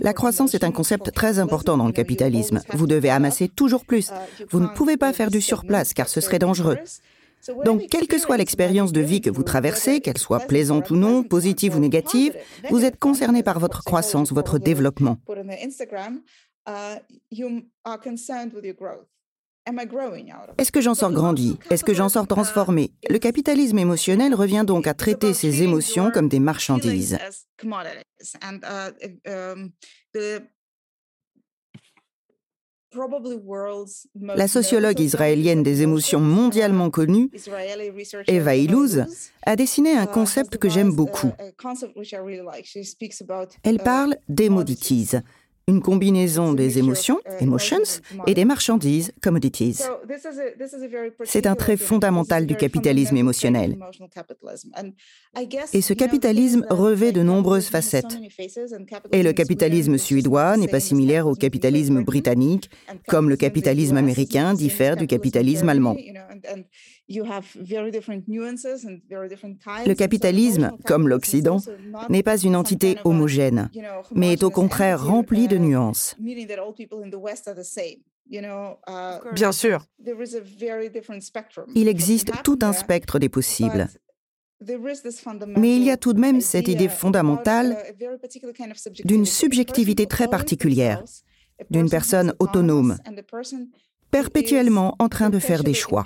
La 0.01 0.13
croissance 0.13 0.53
est 0.55 0.63
un 0.63 0.71
concept 0.71 1.12
très 1.12 1.39
important 1.39 1.77
dans 1.77 1.88
le 1.88 1.91
capitalisme. 1.91 2.62
Vous 2.69 2.88
devez 2.88 3.09
amasser 3.09 3.47
toujours 3.47 3.85
plus. 3.85 4.12
Vous 4.50 4.59
ne 4.59 4.67
pouvez 4.67 4.97
pas 4.97 5.13
faire 5.13 5.29
du 5.29 5.41
surplace 5.41 5.93
car 5.93 6.09
ce 6.09 6.21
serait 6.21 6.39
dangereux. 6.39 6.77
Donc, 7.65 7.88
quelle 7.89 8.07
que 8.07 8.17
soit 8.17 8.38
l'expérience 8.38 8.93
de 8.93 9.01
vie 9.01 9.21
que 9.21 9.29
vous 9.29 9.43
traversez, 9.43 10.00
qu'elle 10.00 10.17
soit 10.17 10.39
plaisante 10.39 10.89
ou 10.91 10.95
non, 10.95 11.23
positive 11.23 11.75
ou 11.75 11.79
négative, 11.79 12.35
vous 12.69 12.85
êtes 12.85 12.97
concerné 12.97 13.43
par 13.43 13.59
votre 13.59 13.83
croissance, 13.83 14.31
votre 14.31 14.59
développement. 14.59 15.17
Est-ce 20.58 20.72
que 20.72 20.82
j'en 20.82 20.93
sors 20.93 21.12
grandi? 21.12 21.58
Est-ce 21.70 21.84
que 21.84 21.93
j'en 21.93 22.10
sors 22.10 22.27
transformé? 22.27 22.91
Le 23.10 23.17
capitalisme 23.17 23.79
émotionnel 23.79 24.34
revient 24.36 24.63
donc 24.65 24.88
à 24.88 24.93
traiter 24.93 25.34
ces 25.34 25.63
émotions 25.63 26.12
comme 26.12 26.27
des 26.27 26.39
marchandises. 26.39 27.17
La 34.36 34.48
sociologue 34.48 35.00
israélienne 35.00 35.63
des 35.63 35.82
émotions 35.82 36.20
mondialement 36.20 36.89
connue, 36.89 37.32
Eva 38.27 38.55
Illouz, 38.55 39.05
a 39.46 39.55
dessiné 39.55 39.98
un 39.98 40.05
concept 40.05 40.58
que 40.58 40.70
j'aime 40.70 40.93
beaucoup. 40.93 41.32
Elle 43.63 43.79
parle 43.79 44.17
d'émodities, 44.29 45.12
une 45.67 45.82
combinaison 45.82 46.53
des 46.53 46.77
émotions, 46.77 47.20
emotions, 47.39 47.84
et 48.27 48.34
des 48.34 48.43
marchandises, 48.43 49.13
commodities. 49.22 49.79
C'est 51.24 51.48
un 51.48 51.55
trait 51.55 51.77
fondamental 51.77 52.46
du 52.46 52.55
capitalisme 52.55 53.15
émotionnel. 53.15 53.77
Et 55.74 55.82
ce 55.82 55.93
capitalisme 55.93 56.65
revêt 56.70 57.12
de 57.12 57.24
nombreuses 57.24 57.67
facettes. 57.67 58.17
Et 59.12 59.24
le 59.24 59.32
capitalisme 59.32 59.98
suédois 59.98 60.58
n'est 60.58 60.67
pas 60.67 60.82
similaire 60.82 61.27
au 61.27 61.36
capitalisme 61.36 62.03
britannique, 62.03 62.70
comme 63.08 63.29
le 63.29 63.38
capitalisme 63.38 63.98
américain 63.98 64.53
diffère 64.53 64.98
du 64.98 65.08
capitalisme 65.08 65.70
allemand. 65.70 65.96
Le 69.86 69.93
capitalisme, 69.93 70.72
comme 70.86 71.10
l'Occident, 71.10 71.57
n'est 72.10 72.24
pas 72.24 72.38
une 72.38 72.55
entité 72.55 72.98
homogène, 73.03 73.69
mais 74.13 74.33
est 74.33 74.43
au 74.43 74.50
contraire 74.50 75.05
rempli 75.05 75.48
de 75.48 75.57
nuances. 75.57 76.15
Bien 79.33 79.51
sûr. 79.51 79.86
Il 81.75 81.88
existe 81.88 82.31
tout 82.43 82.60
un 82.62 82.74
spectre 82.74 83.19
des 83.19 83.29
possibles. 83.29 83.88
Mais 85.57 85.75
il 85.75 85.83
y 85.83 85.91
a 85.91 85.98
tout 85.98 86.13
de 86.13 86.22
même 86.22 86.39
cette 86.39 86.69
idée 86.69 86.88
fondamentale 86.88 87.77
d'une 89.03 89.25
subjectivité 89.25 90.05
très 90.07 90.29
particulière, 90.29 91.03
d'une 91.69 91.89
personne 91.89 92.33
autonome, 92.39 92.98
perpétuellement 94.13 94.96
en 95.00 95.10
train 95.10 95.29
de 95.32 95.39
faire 95.39 95.63
des 95.63 95.74
choix. 95.74 96.05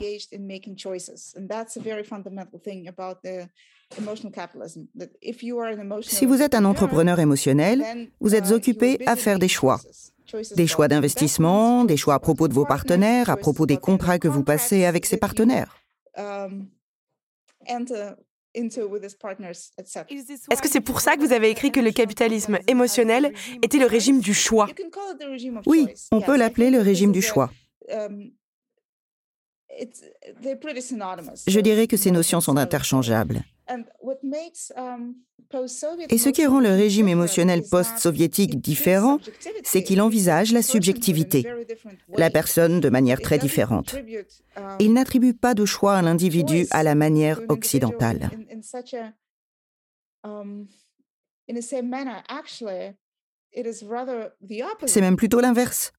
Si 6.01 6.25
vous 6.25 6.41
êtes 6.41 6.55
un 6.55 6.65
entrepreneur 6.65 7.19
émotionnel, 7.19 8.09
vous 8.21 8.33
êtes 8.33 8.51
occupé 8.51 8.97
à 9.05 9.15
faire 9.17 9.39
des 9.39 9.49
choix. 9.49 9.79
Des 10.55 10.67
choix 10.67 10.87
d'investissement, 10.87 11.83
des 11.83 11.97
choix 11.97 12.15
à 12.15 12.19
propos 12.19 12.47
de 12.47 12.53
vos 12.53 12.65
partenaires, 12.65 13.29
à 13.29 13.37
propos 13.37 13.65
des 13.65 13.77
contrats 13.77 14.19
que 14.19 14.29
vous 14.29 14.43
passez 14.43 14.85
avec 14.85 15.05
ces 15.05 15.17
partenaires. 15.17 15.71
Est-ce 20.53 20.61
que 20.61 20.69
c'est 20.69 20.81
pour 20.81 21.01
ça 21.01 21.15
que 21.15 21.21
vous 21.21 21.33
avez 21.33 21.49
écrit 21.49 21.71
que 21.71 21.81
le 21.81 21.91
capitalisme 21.91 22.57
émotionnel 22.67 23.33
était 23.61 23.79
le 23.79 23.85
régime 23.85 24.19
du 24.21 24.33
choix? 24.33 24.67
Oui, 25.65 25.87
on 26.11 26.21
peut 26.21 26.37
l'appeler 26.37 26.71
le 26.71 26.79
régime 26.79 27.11
du 27.11 27.21
choix. 27.21 27.51
Je 31.47 31.59
dirais 31.59 31.87
que 31.87 31.97
ces 31.97 32.11
notions 32.11 32.41
sont 32.41 32.57
interchangeables. 32.57 33.43
Um, 33.69 33.83
Et 36.09 36.17
ce 36.17 36.29
qui 36.29 36.45
rend 36.45 36.59
le 36.59 36.69
régime 36.69 37.07
émotionnel 37.07 37.63
post-soviétique 37.69 38.61
différent, 38.61 39.19
c'est 39.63 39.83
qu'il 39.83 40.01
envisage 40.01 40.53
la 40.53 40.61
subjectivité, 40.61 41.45
la 42.15 42.29
personne 42.29 42.79
de 42.79 42.89
manière 42.89 43.19
très 43.21 43.37
différente. 43.37 43.95
Um, 44.55 44.77
Il 44.79 44.93
n'attribue 44.93 45.33
pas 45.33 45.53
de 45.53 45.65
choix 45.65 45.95
à 45.95 46.01
l'individu 46.01 46.67
à 46.71 46.83
la 46.83 46.95
manière 46.95 47.41
occidentale. 47.49 48.29
C'est 54.85 55.01
même 55.01 55.15
plutôt 55.15 55.39
l'inverse. 55.39 55.91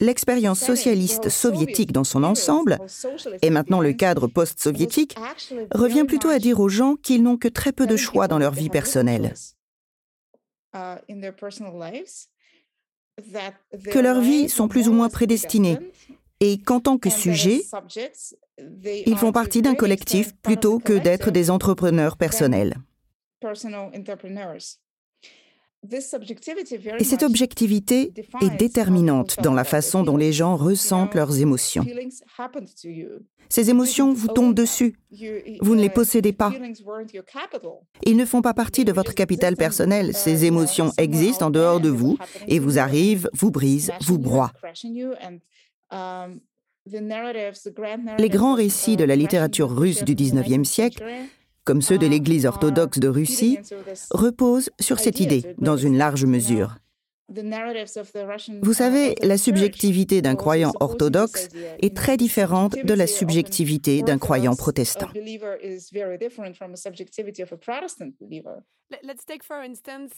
L'expérience 0.00 0.60
socialiste 0.60 1.28
soviétique 1.28 1.92
dans 1.92 2.04
son 2.04 2.24
ensemble, 2.24 2.78
et 3.42 3.50
maintenant 3.50 3.80
le 3.80 3.92
cadre 3.92 4.26
post-soviétique, 4.26 5.16
revient 5.72 6.04
plutôt 6.04 6.28
à 6.28 6.38
dire 6.38 6.60
aux 6.60 6.68
gens 6.68 6.96
qu'ils 6.96 7.22
n'ont 7.22 7.36
que 7.36 7.48
très 7.48 7.72
peu 7.72 7.86
de 7.86 7.96
choix 7.96 8.28
dans 8.28 8.38
leur 8.38 8.52
vie 8.52 8.70
personnelle. 8.70 9.34
Uh, 10.74 10.96
que 13.90 13.98
leurs 13.98 14.20
vies 14.20 14.48
sont 14.48 14.66
plus 14.66 14.88
ou 14.88 14.92
moins 14.92 15.08
prédestinées 15.08 15.78
et 16.40 16.60
qu'en 16.60 16.80
tant 16.80 16.98
que 16.98 17.10
sujet, 17.10 17.62
ils 18.58 19.16
font 19.16 19.32
partie 19.32 19.62
d'un 19.62 19.74
collectif 19.74 20.34
plutôt 20.42 20.78
que 20.78 20.94
d'être 20.94 21.30
des 21.30 21.50
entrepreneurs 21.50 22.16
personnels. 22.16 22.76
Et 26.98 27.04
cette 27.04 27.22
objectivité 27.22 28.12
est 28.40 28.56
déterminante 28.56 29.36
dans 29.42 29.54
la 29.54 29.64
façon 29.64 30.02
dont 30.02 30.16
les 30.16 30.32
gens 30.32 30.56
ressentent 30.56 31.14
leurs 31.14 31.40
émotions. 31.40 31.84
Ces 33.48 33.70
émotions 33.70 34.12
vous 34.12 34.28
tombent 34.28 34.54
dessus. 34.54 34.96
Vous 35.60 35.74
ne 35.74 35.80
les 35.80 35.90
possédez 35.90 36.32
pas. 36.32 36.52
Ils 38.04 38.16
ne 38.16 38.24
font 38.24 38.42
pas 38.42 38.54
partie 38.54 38.84
de 38.84 38.92
votre 38.92 39.14
capital 39.14 39.56
personnel. 39.56 40.14
Ces 40.14 40.44
émotions 40.44 40.92
existent 40.98 41.46
en 41.46 41.50
dehors 41.50 41.80
de 41.80 41.90
vous 41.90 42.18
et 42.48 42.58
vous 42.58 42.78
arrivent, 42.78 43.28
vous 43.34 43.50
brisent, 43.50 43.92
vous 44.00 44.18
broient. 44.18 44.52
Les 48.18 48.28
grands 48.28 48.54
récits 48.54 48.96
de 48.96 49.04
la 49.04 49.16
littérature 49.16 49.70
russe 49.70 50.04
du 50.04 50.14
XIXe 50.14 50.68
siècle 50.68 51.04
comme 51.64 51.82
ceux 51.82 51.98
de 51.98 52.06
l'Église 52.06 52.46
orthodoxe 52.46 52.98
de 52.98 53.08
Russie, 53.08 53.58
reposent 54.10 54.70
sur 54.80 54.98
cette 54.98 55.20
idée 55.20 55.54
dans 55.58 55.76
une 55.76 55.96
large 55.96 56.24
mesure. 56.24 56.76
Vous 58.62 58.74
savez, 58.74 59.14
la 59.22 59.38
subjectivité 59.38 60.20
d'un 60.20 60.36
croyant 60.36 60.72
orthodoxe 60.80 61.48
est 61.80 61.96
très 61.96 62.16
différente 62.16 62.76
de 62.84 62.94
la 62.94 63.06
subjectivité 63.06 64.02
d'un 64.02 64.18
croyant 64.18 64.54
protestant. 64.54 65.08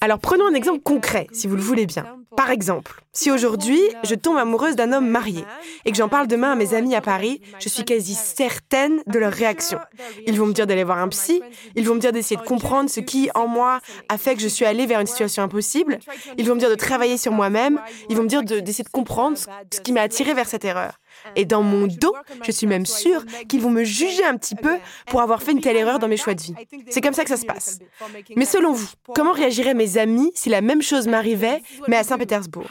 Alors 0.01 0.19
prenons 0.19 0.49
un 0.49 0.55
exemple 0.55 0.81
concret, 0.81 1.29
si 1.33 1.47
vous 1.47 1.55
le 1.55 1.63
voulez 1.63 1.87
bien. 1.87 2.19
Par 2.37 2.51
exemple, 2.51 3.01
si 3.13 3.31
aujourd'hui 3.31 3.79
je 4.03 4.15
tombe 4.17 4.37
amoureuse 4.37 4.75
d'un 4.75 4.93
homme 4.93 5.09
marié 5.09 5.45
et 5.85 5.93
que 5.93 5.97
j'en 5.97 6.09
parle 6.09 6.27
demain 6.27 6.53
à 6.53 6.57
mes 6.57 6.75
amis 6.75 6.95
à 6.97 7.01
Paris, 7.01 7.41
je 7.61 7.69
suis 7.69 7.85
quasi 7.85 8.15
certaine 8.15 9.03
de 9.07 9.19
leur 9.19 9.33
réaction. 9.33 9.79
Ils 10.27 10.39
vont 10.39 10.47
me 10.47 10.53
dire 10.53 10.67
d'aller 10.67 10.85
voir 10.85 10.99
un 10.99 11.09
psy, 11.09 11.41
ils 11.77 11.87
vont 11.87 11.95
me 11.95 12.01
dire 12.01 12.13
d'essayer 12.13 12.37
de 12.37 12.47
comprendre 12.47 12.91
ce 12.91 13.01
qui, 13.01 13.31
en 13.35 13.47
moi, 13.47 13.81
a 14.09 14.19
fait 14.19 14.35
que 14.35 14.41
je 14.41 14.49
suis 14.49 14.65
allée 14.65 14.87
vers 14.87 15.01
une 15.01 15.07
situation 15.07 15.45
impossible, 15.45 16.01
ils 16.37 16.47
vont 16.47 16.57
me 16.57 16.61
dire 16.61 16.71
de 16.71 16.75
travailler 16.75 16.96
sur 17.17 17.33
moi-même, 17.33 17.81
ils 18.09 18.17
vont 18.17 18.23
me 18.23 18.29
dire 18.29 18.43
d'essayer 18.43 18.85
de 18.85 18.89
comprendre 18.89 19.37
ce 19.39 19.81
qui 19.81 19.93
m'a 19.93 20.03
attiré 20.03 20.35
vers 20.35 20.47
cette 20.47 20.65
erreur. 20.65 20.99
Et 21.35 21.45
dans 21.45 21.63
mon 21.63 21.87
dos, 21.87 22.15
je 22.43 22.53
suis 22.53 22.67
même 22.67 22.87
sûre 22.87 23.25
qu'ils 23.49 23.61
vont 23.61 23.71
me 23.71 23.85
juger 23.85 24.25
un 24.25 24.37
petit 24.37 24.55
peu 24.55 24.77
pour 25.07 25.21
avoir 25.21 25.43
fait 25.43 25.53
une 25.53 25.61
telle 25.61 25.77
erreur 25.77 25.99
dans 25.99 26.09
mes 26.09 26.17
choix 26.17 26.35
de 26.35 26.43
vie. 26.43 26.55
C'est 26.89 27.01
comme 27.01 27.15
ça 27.15 27.25
que 27.25 27.31
ça 27.31 27.37
se 27.37 27.47
passe. 27.47 27.79
Mais 28.37 28.45
selon 28.45 28.73
vous, 28.73 28.89
comment 29.15 29.33
réagiraient 29.33 29.75
mes 29.75 29.99
amis 29.99 30.31
si 30.35 30.49
la 30.49 30.61
même 30.61 30.83
chose 30.83 31.09
m'arrivait, 31.09 31.63
mais 31.89 31.97
à 31.97 32.05
Saint-Pétersbourg? 32.05 32.67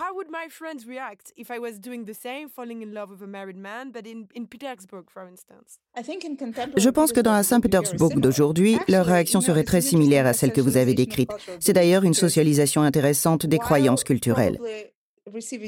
Je 6.78 6.90
pense 6.90 7.12
que 7.12 7.20
dans 7.20 7.34
la 7.34 7.44
Saint-Pétersbourg 7.44 8.16
d'aujourd'hui, 8.16 8.80
leur 8.88 9.06
réaction 9.06 9.42
serait 9.42 9.64
très 9.64 9.82
similaire 9.82 10.26
à 10.26 10.34
celle 10.34 10.52
que 10.52 10.62
vous 10.62 10.78
avez 10.78 10.94
décrite. 10.94 11.32
C'est 11.60 11.74
d'ailleurs 11.74 12.04
une 12.04 12.14
socialisation 12.14 12.82
intéressante 12.82 13.46
des 13.46 13.60
croyances 13.60 14.04
culturelles. 14.04 14.60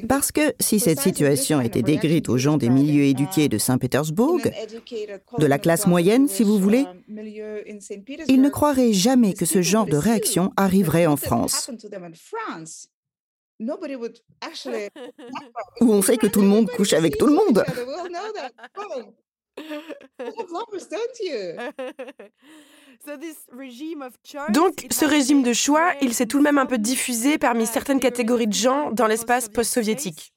Parce 0.08 0.32
que 0.32 0.54
si 0.60 0.80
cette 0.80 1.00
situation 1.00 1.60
était 1.62 1.82
décrite 1.82 2.30
aux 2.30 2.38
gens 2.38 2.58
des 2.58 2.70
milieux 2.70 3.06
éduqués 3.06 3.50
de 3.50 3.58
Saint-Pétersbourg, 3.58 4.40
de 4.40 5.46
la 5.46 5.58
classe 5.58 5.88
moyenne 5.88 6.28
si 6.28 6.44
vous 6.44 6.60
voulez, 6.60 6.86
ils 8.28 8.42
ne 8.42 8.50
croiraient 8.50 8.94
jamais 8.94 9.34
que 9.34 9.46
ce 9.46 9.64
genre 9.64 9.88
de 9.88 9.98
réaction 9.98 10.54
arriverait 10.58 11.08
en 11.08 11.18
France. 11.18 11.72
Où 15.82 15.92
on 15.92 16.04
sait 16.04 16.18
que 16.18 16.28
tout 16.28 16.42
le 16.42 16.48
monde 16.48 16.70
couche 16.70 16.94
avec 16.94 17.18
tout 17.18 17.26
le 17.26 17.34
monde. 17.34 17.66
Donc, 24.50 24.86
ce 24.92 25.06
régime 25.06 25.44
de 25.44 25.54
choix, 25.54 25.94
il 26.02 26.14
s'est 26.14 26.26
tout 26.26 26.40
de 26.40 26.44
même 26.44 26.58
un 26.58 26.66
peu 26.66 26.78
diffusé 26.78 27.38
parmi 27.38 27.66
certaines 27.66 28.00
catégories 28.00 28.48
de 28.48 28.54
gens 28.54 28.92
dans 28.92 29.08
l'espace 29.08 29.50
post-soviétique. 29.50 30.34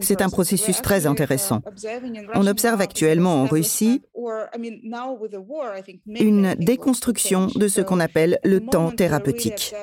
C'est 0.00 0.22
un 0.22 0.30
processus 0.30 0.80
très 0.80 1.06
intéressant. 1.06 1.60
On 2.34 2.46
observe 2.46 2.80
actuellement 2.80 3.42
en 3.42 3.46
Russie 3.46 4.02
une 6.06 6.54
déconstruction 6.54 7.48
de 7.54 7.68
ce 7.68 7.80
qu'on 7.82 8.00
appelle 8.00 8.38
le 8.44 8.60
temps 8.60 8.90
thérapeutique. 8.90 9.74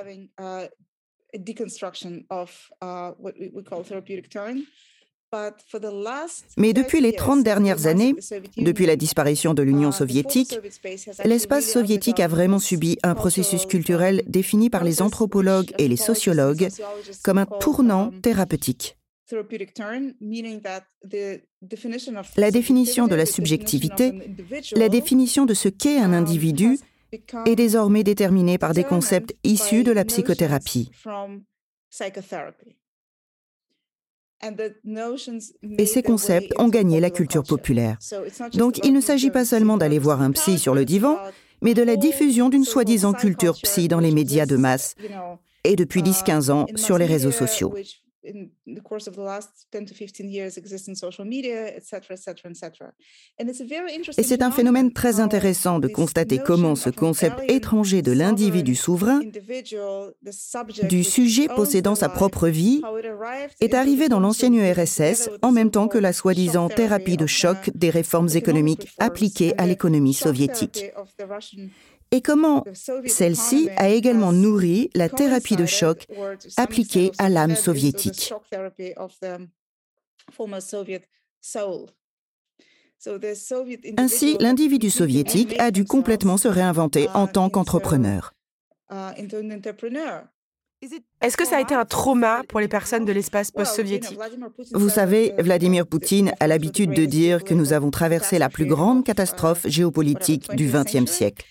Mais 6.57 6.73
depuis 6.73 6.99
les 6.99 7.13
30 7.13 7.43
dernières 7.43 7.87
années, 7.87 8.15
depuis 8.57 8.85
la 8.85 8.95
disparition 8.95 9.53
de 9.53 9.63
l'Union 9.63 9.91
soviétique, 9.91 10.59
l'espace 11.23 11.65
soviétique 11.65 12.19
a 12.19 12.27
vraiment 12.27 12.59
subi 12.59 12.97
un 13.03 13.15
processus 13.15 13.65
culturel 13.65 14.23
défini 14.27 14.69
par 14.69 14.83
les 14.83 15.01
anthropologues 15.01 15.73
et 15.77 15.87
les 15.87 15.97
sociologues 15.97 16.67
comme 17.23 17.37
un 17.37 17.45
tournant 17.45 18.11
thérapeutique. 18.21 18.97
La 22.37 22.51
définition 22.51 23.07
de 23.07 23.15
la 23.15 23.25
subjectivité, 23.25 24.13
la 24.75 24.89
définition 24.89 25.45
de 25.45 25.53
ce 25.53 25.69
qu'est 25.69 25.97
un 25.97 26.11
individu, 26.11 26.77
est 27.45 27.55
désormais 27.55 28.03
déterminée 28.03 28.57
par 28.57 28.73
des 28.73 28.83
concepts 28.83 29.35
issus 29.43 29.83
de 29.83 29.91
la 29.91 30.05
psychothérapie. 30.05 30.89
Et 35.77 35.85
ces 35.85 36.03
concepts 36.03 36.53
ont 36.57 36.67
gagné 36.67 36.99
la 36.99 37.09
culture. 37.09 37.43
populaire. 37.43 37.97
Donc 38.53 38.79
il 38.83 38.93
ne 38.93 39.01
s'agit 39.01 39.31
pas 39.31 39.45
seulement 39.45 39.77
d'aller 39.77 39.99
voir 39.99 40.21
un 40.21 40.31
psy 40.31 40.57
sur 40.57 40.73
le 40.73 40.85
divan, 40.85 41.17
mais 41.61 41.73
de 41.73 41.83
la 41.83 41.95
diffusion 41.95 42.49
d'une 42.49 42.63
soi-disant 42.63 43.13
culture 43.13 43.55
psy 43.63 43.87
dans 43.87 43.99
les 43.99 44.11
médias 44.11 44.45
de 44.45 44.57
masse 44.57 44.95
et 45.63 45.75
depuis 45.75 46.01
10-15 46.01 46.51
ans 46.51 46.65
sur 46.75 46.97
les 46.97 47.05
réseaux 47.05 47.31
sociaux 47.31 47.73
et 54.17 54.23
c'est 54.23 54.41
un 54.43 54.51
phénomène 54.51 54.93
très 54.93 55.19
intéressant 55.19 55.79
de 55.79 55.87
constater 55.87 56.37
comment 56.37 56.75
ce 56.75 56.89
concept 56.89 57.37
étranger 57.47 58.01
de 58.01 58.11
l'individu 58.11 58.75
souverain, 58.75 59.21
du 60.87 61.03
sujet 61.03 61.47
possédant 61.47 61.95
sa 61.95 62.09
propre 62.09 62.47
vie, 62.47 62.81
est 63.59 63.73
arrivé 63.73 64.07
dans 64.07 64.19
l'ancienne 64.19 64.53
URSS 64.53 65.29
en 65.41 65.51
même 65.51 65.71
temps 65.71 65.87
que 65.87 65.97
la 65.97 66.13
soi-disant 66.13 66.69
thérapie 66.69 67.17
de 67.17 67.25
choc 67.25 67.71
des 67.73 67.89
réformes 67.89 68.29
économiques 68.35 68.89
appliquées 68.99 69.53
à 69.57 69.65
l'économie 69.65 70.13
soviétique 70.13 70.91
et 72.11 72.21
comment 72.21 72.63
celle-ci 72.73 73.69
a 73.77 73.89
également 73.89 74.33
nourri 74.33 74.89
la 74.93 75.09
thérapie 75.09 75.55
de 75.55 75.65
choc 75.65 76.05
appliquée 76.57 77.11
à 77.17 77.29
l'âme 77.29 77.55
soviétique. 77.55 78.33
Ainsi, 83.97 84.37
l'individu 84.39 84.89
soviétique 84.89 85.59
a 85.59 85.71
dû 85.71 85.85
complètement 85.85 86.37
se 86.37 86.47
réinventer 86.47 87.07
en 87.13 87.27
tant 87.27 87.49
qu'entrepreneur. 87.49 88.33
Est-ce 91.21 91.37
que 91.37 91.45
ça 91.45 91.57
a 91.57 91.61
été 91.61 91.75
un 91.75 91.85
trauma 91.85 92.41
pour 92.49 92.59
les 92.59 92.67
personnes 92.67 93.05
de 93.05 93.11
l'espace 93.11 93.51
post-soviétique? 93.51 94.17
Vous 94.73 94.89
savez, 94.89 95.33
Vladimir 95.37 95.87
Poutine 95.87 96.33
a 96.39 96.47
l'habitude 96.47 96.91
de 96.91 97.05
dire 97.05 97.43
que 97.43 97.53
nous 97.53 97.73
avons 97.73 97.91
traversé 97.91 98.39
la 98.39 98.49
plus 98.49 98.65
grande 98.65 99.03
catastrophe 99.03 99.67
géopolitique 99.67 100.53
du 100.55 100.67
XXe 100.67 101.09
siècle. 101.09 101.45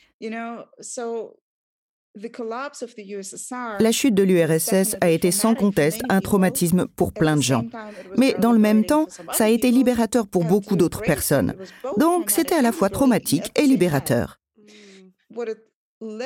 La 3.78 3.92
chute 3.92 4.14
de 4.14 4.22
l'URSS 4.24 4.96
a 5.00 5.10
été 5.10 5.30
sans 5.30 5.54
conteste 5.54 6.02
un 6.08 6.20
traumatisme 6.20 6.86
pour 6.96 7.12
plein 7.12 7.36
de 7.36 7.42
gens. 7.42 7.64
Mais 8.16 8.34
dans 8.34 8.52
le 8.52 8.58
même 8.58 8.84
temps, 8.84 9.06
ça 9.32 9.44
a 9.44 9.48
été 9.48 9.70
libérateur 9.70 10.26
pour 10.26 10.44
beaucoup 10.44 10.76
d'autres 10.76 11.02
personnes. 11.02 11.54
Donc 11.98 12.30
c'était 12.30 12.56
à 12.56 12.62
la 12.62 12.72
fois 12.72 12.90
traumatique 12.90 13.52
et 13.56 13.62
libérateur. 13.62 14.40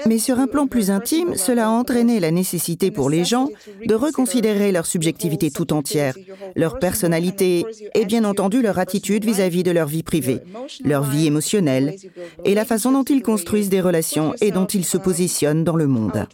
Mais 0.06 0.18
sur 0.18 0.38
un 0.38 0.46
plan 0.46 0.66
plus 0.68 0.90
intime, 0.90 1.34
cela 1.34 1.66
a 1.66 1.70
entraîné 1.70 2.20
la 2.20 2.30
nécessité 2.30 2.90
pour 2.92 3.10
les 3.10 3.24
gens 3.24 3.48
de 3.84 3.94
reconsidérer 3.94 4.70
leur 4.70 4.86
subjectivité 4.86 5.50
tout 5.50 5.72
entière, 5.72 6.14
leur 6.54 6.78
personnalité 6.78 7.64
et 7.94 8.04
bien 8.04 8.24
entendu 8.24 8.62
leur 8.62 8.78
attitude 8.78 9.24
vis-à-vis 9.24 9.64
de 9.64 9.72
leur 9.72 9.88
vie 9.88 10.04
privée, 10.04 10.40
leur 10.84 11.02
vie 11.02 11.26
émotionnelle 11.26 11.96
et 12.44 12.54
la 12.54 12.64
façon 12.64 12.92
dont 12.92 13.02
ils 13.02 13.22
construisent 13.22 13.68
des 13.68 13.80
relations 13.80 14.34
et 14.40 14.52
dont 14.52 14.66
ils 14.66 14.84
se 14.84 14.98
positionnent 14.98 15.64
dans 15.64 15.76
le 15.76 15.88
monde. 15.88 16.26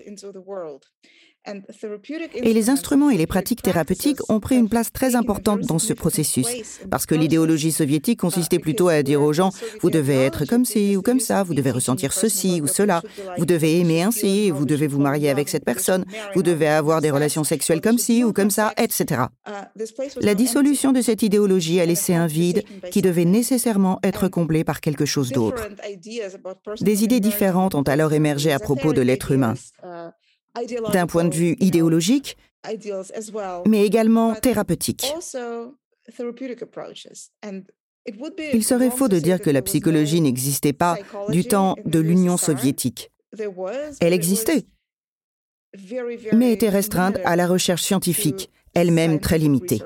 Et 2.35 2.53
les 2.53 2.69
instruments 2.69 3.09
et 3.09 3.17
les 3.17 3.27
pratiques 3.27 3.63
thérapeutiques 3.63 4.19
ont 4.29 4.41
pris 4.41 4.57
une 4.57 4.69
place 4.69 4.93
très 4.93 5.15
importante 5.17 5.61
dans 5.61 5.79
ce 5.79 5.95
processus, 5.95 6.47
parce 6.91 7.07
que 7.07 7.15
l'idéologie 7.15 7.73
soviétique 7.73 8.21
consistait 8.21 8.59
plutôt 8.59 8.89
à 8.89 9.03
dire 9.03 9.23
aux 9.23 9.33
gens, 9.33 9.51
vous 9.81 9.91
devez 9.91 10.17
être 10.17 10.45
comme 10.45 10.67
ci 10.67 10.97
ou 10.97 11.03
comme 11.03 11.19
ça, 11.19 11.43
vous 11.43 11.55
devez 11.55 11.71
ressentir 11.71 12.13
ceci 12.13 12.61
ou 12.61 12.67
cela, 12.67 13.03
vous 13.39 13.47
devez 13.47 13.81
aimer 13.81 14.03
ainsi, 14.03 14.51
vous 14.51 14.67
devez 14.67 14.87
vous 14.87 15.01
marier 15.01 15.31
avec 15.31 15.49
cette 15.49 15.65
personne, 15.65 16.05
vous 16.35 16.43
devez 16.43 16.69
avoir 16.69 17.01
des 17.01 17.11
relations 17.11 17.45
sexuelles 17.45 17.81
comme 17.81 17.99
ci 17.99 18.23
ou 18.23 18.35
comme 18.35 18.51
ça, 18.51 18.73
etc. 18.77 19.23
La 20.21 20.35
dissolution 20.35 20.93
de 20.93 21.01
cette 21.01 21.23
idéologie 21.23 21.81
a 21.81 21.87
laissé 21.87 22.15
un 22.15 22.27
vide 22.27 22.65
qui 22.91 23.01
devait 23.01 23.25
nécessairement 23.25 23.99
être 24.03 24.29
comblé 24.29 24.63
par 24.63 24.81
quelque 24.81 25.07
chose 25.07 25.31
d'autre. 25.31 25.69
Des 26.81 27.05
idées 27.05 27.21
différentes 27.21 27.75
ont 27.75 27.83
alors 27.83 28.13
émergé 28.13 28.53
à 28.53 28.59
propos 28.59 28.93
de 28.93 29.01
l'être 29.01 29.33
humain 29.33 29.55
d'un 30.93 31.07
point 31.07 31.25
de 31.25 31.35
vue 31.35 31.57
idéologique, 31.61 32.37
mais 33.67 33.85
également 33.85 34.35
thérapeutique. 34.35 35.13
Il 38.53 38.65
serait 38.65 38.91
faux 38.91 39.09
de 39.09 39.19
dire 39.19 39.41
que 39.41 39.51
la 39.51 39.63
psychologie 39.63 40.21
n'existait 40.21 40.73
pas 40.73 40.97
du 41.29 41.45
temps 41.45 41.77
de 41.85 41.99
l'Union 41.99 42.37
soviétique. 42.37 43.11
Elle 44.01 44.13
existait, 44.13 44.65
mais 46.33 46.53
était 46.53 46.69
restreinte 46.69 47.19
à 47.25 47.37
la 47.37 47.47
recherche 47.47 47.83
scientifique, 47.83 48.51
elle-même 48.75 49.21
très 49.21 49.39
limitée. 49.39 49.81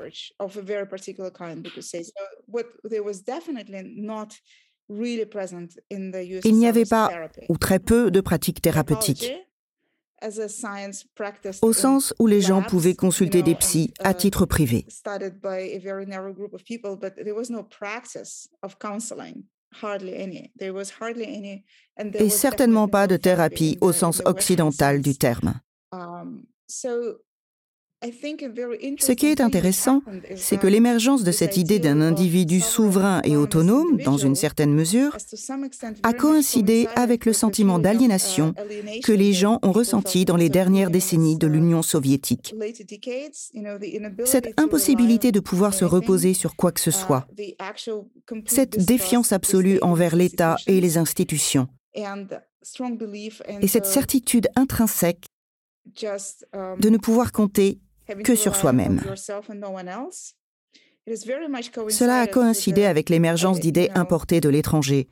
Il 6.43 6.55
n'y 6.55 6.67
avait 6.67 6.85
pas, 6.85 7.29
ou 7.49 7.57
très 7.57 7.79
peu, 7.79 8.11
de 8.11 8.21
pratiques 8.21 8.61
thérapeutiques. 8.61 9.31
Au 11.61 11.73
sens 11.73 12.13
où 12.19 12.27
les 12.27 12.41
gens 12.41 12.61
pouvaient 12.63 12.95
consulter 12.95 13.41
des 13.41 13.55
psys 13.55 13.93
à 13.99 14.11
uh, 14.11 14.15
titre 14.15 14.45
privé. 14.45 14.85
Et 22.13 22.29
certainement 22.29 22.87
pas 22.87 23.07
de 23.07 23.17
thérapie 23.17 23.77
au 23.81 23.91
sens 23.91 24.21
occidental 24.25 25.01
du 25.01 25.17
terme. 25.17 25.53
Um, 28.05 28.97
ce 28.99 29.11
qui 29.11 29.27
est 29.27 29.41
intéressant, 29.41 30.01
c'est 30.35 30.57
que 30.57 30.67
l'émergence 30.67 31.23
de 31.23 31.31
cette 31.31 31.57
idée 31.57 31.79
d'un 31.79 32.01
individu 32.01 32.61
souverain 32.61 33.21
et 33.23 33.35
autonome, 33.35 33.97
dans 34.03 34.17
une 34.17 34.35
certaine 34.35 34.73
mesure, 34.73 35.17
a 36.03 36.13
coïncidé 36.13 36.87
avec 36.95 37.25
le 37.25 37.33
sentiment 37.33 37.79
d'aliénation 37.79 38.53
que 39.03 39.11
les 39.11 39.33
gens 39.33 39.59
ont 39.63 39.71
ressenti 39.71 40.25
dans 40.25 40.37
les 40.37 40.49
dernières 40.49 40.91
décennies 40.91 41.37
de 41.37 41.47
l'Union 41.47 41.81
soviétique. 41.81 42.55
Cette 44.25 44.59
impossibilité 44.59 45.31
de 45.31 45.39
pouvoir 45.39 45.73
se 45.73 45.85
reposer 45.85 46.33
sur 46.33 46.55
quoi 46.55 46.71
que 46.71 46.81
ce 46.81 46.91
soit, 46.91 47.27
cette 48.45 48.85
défiance 48.85 49.31
absolue 49.31 49.79
envers 49.81 50.15
l'État 50.15 50.57
et 50.67 50.81
les 50.81 50.97
institutions, 50.97 51.67
et 51.95 53.67
cette 53.67 53.85
certitude 53.85 54.49
intrinsèque 54.55 55.25
de 55.85 56.89
ne 56.89 56.97
pouvoir 56.97 57.31
compter 57.31 57.79
que 58.23 58.35
sur 58.35 58.55
soi-même. 58.55 59.01
Cela 61.07 62.21
a 62.21 62.27
coïncidé 62.27 62.85
avec 62.85 63.09
l'émergence 63.09 63.59
d'idées 63.59 63.91
importées 63.93 64.41
de 64.41 64.49
l'étranger, 64.49 65.07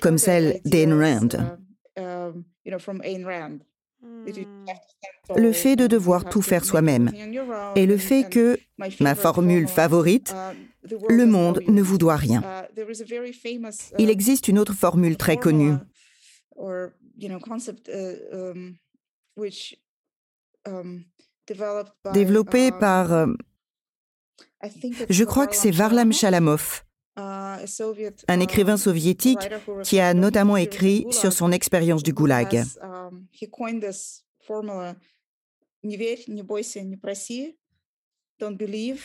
comme 0.00 0.18
celle 0.18 0.60
d'Ayn 0.64 0.96
Rand. 0.98 1.28
Le 5.36 5.52
fait 5.52 5.76
de 5.76 5.86
devoir 5.86 6.28
tout 6.28 6.42
faire 6.42 6.64
soi-même 6.64 7.10
et 7.76 7.86
le 7.86 7.96
fait 7.96 8.28
que, 8.28 8.58
ma 9.00 9.14
formule 9.14 9.68
favorite, 9.68 10.34
le 11.08 11.24
monde 11.26 11.62
ne 11.68 11.80
vous 11.80 11.96
doit 11.96 12.16
rien. 12.16 12.42
Il 13.98 14.10
existe 14.10 14.48
une 14.48 14.58
autre 14.58 14.74
formule 14.74 15.16
très 15.16 15.36
connue 15.36 15.74
développé 22.12 22.68
um, 22.68 22.78
par, 22.78 23.12
euh, 23.12 23.26
je 25.08 25.24
crois 25.24 25.46
que 25.46 25.56
c'est 25.56 25.70
Varlam 25.70 26.12
Shalamov, 26.12 26.84
uh, 27.16 27.64
un 28.28 28.40
écrivain 28.40 28.72
um, 28.72 28.78
soviétique 28.78 29.48
qui 29.82 30.00
a 30.00 30.14
notamment 30.14 30.56
écrit 30.56 31.06
sur 31.10 31.32
son 31.32 31.52
expérience 31.52 32.02
du 32.02 32.12
goulag. 32.12 32.64
Um, 32.82 33.26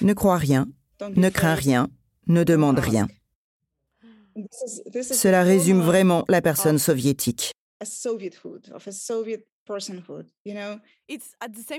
ne 0.02 0.14
crois 0.14 0.38
rien, 0.38 0.68
ne 1.16 1.30
crains 1.30 1.56
rien, 1.56 1.90
ne 2.28 2.44
demande 2.44 2.80
rien. 2.80 3.08
Cela 4.92 5.44
résume 5.44 5.82
vraiment 5.82 6.26
la 6.30 6.42
personne 6.42 6.78
soviétique. 6.80 7.52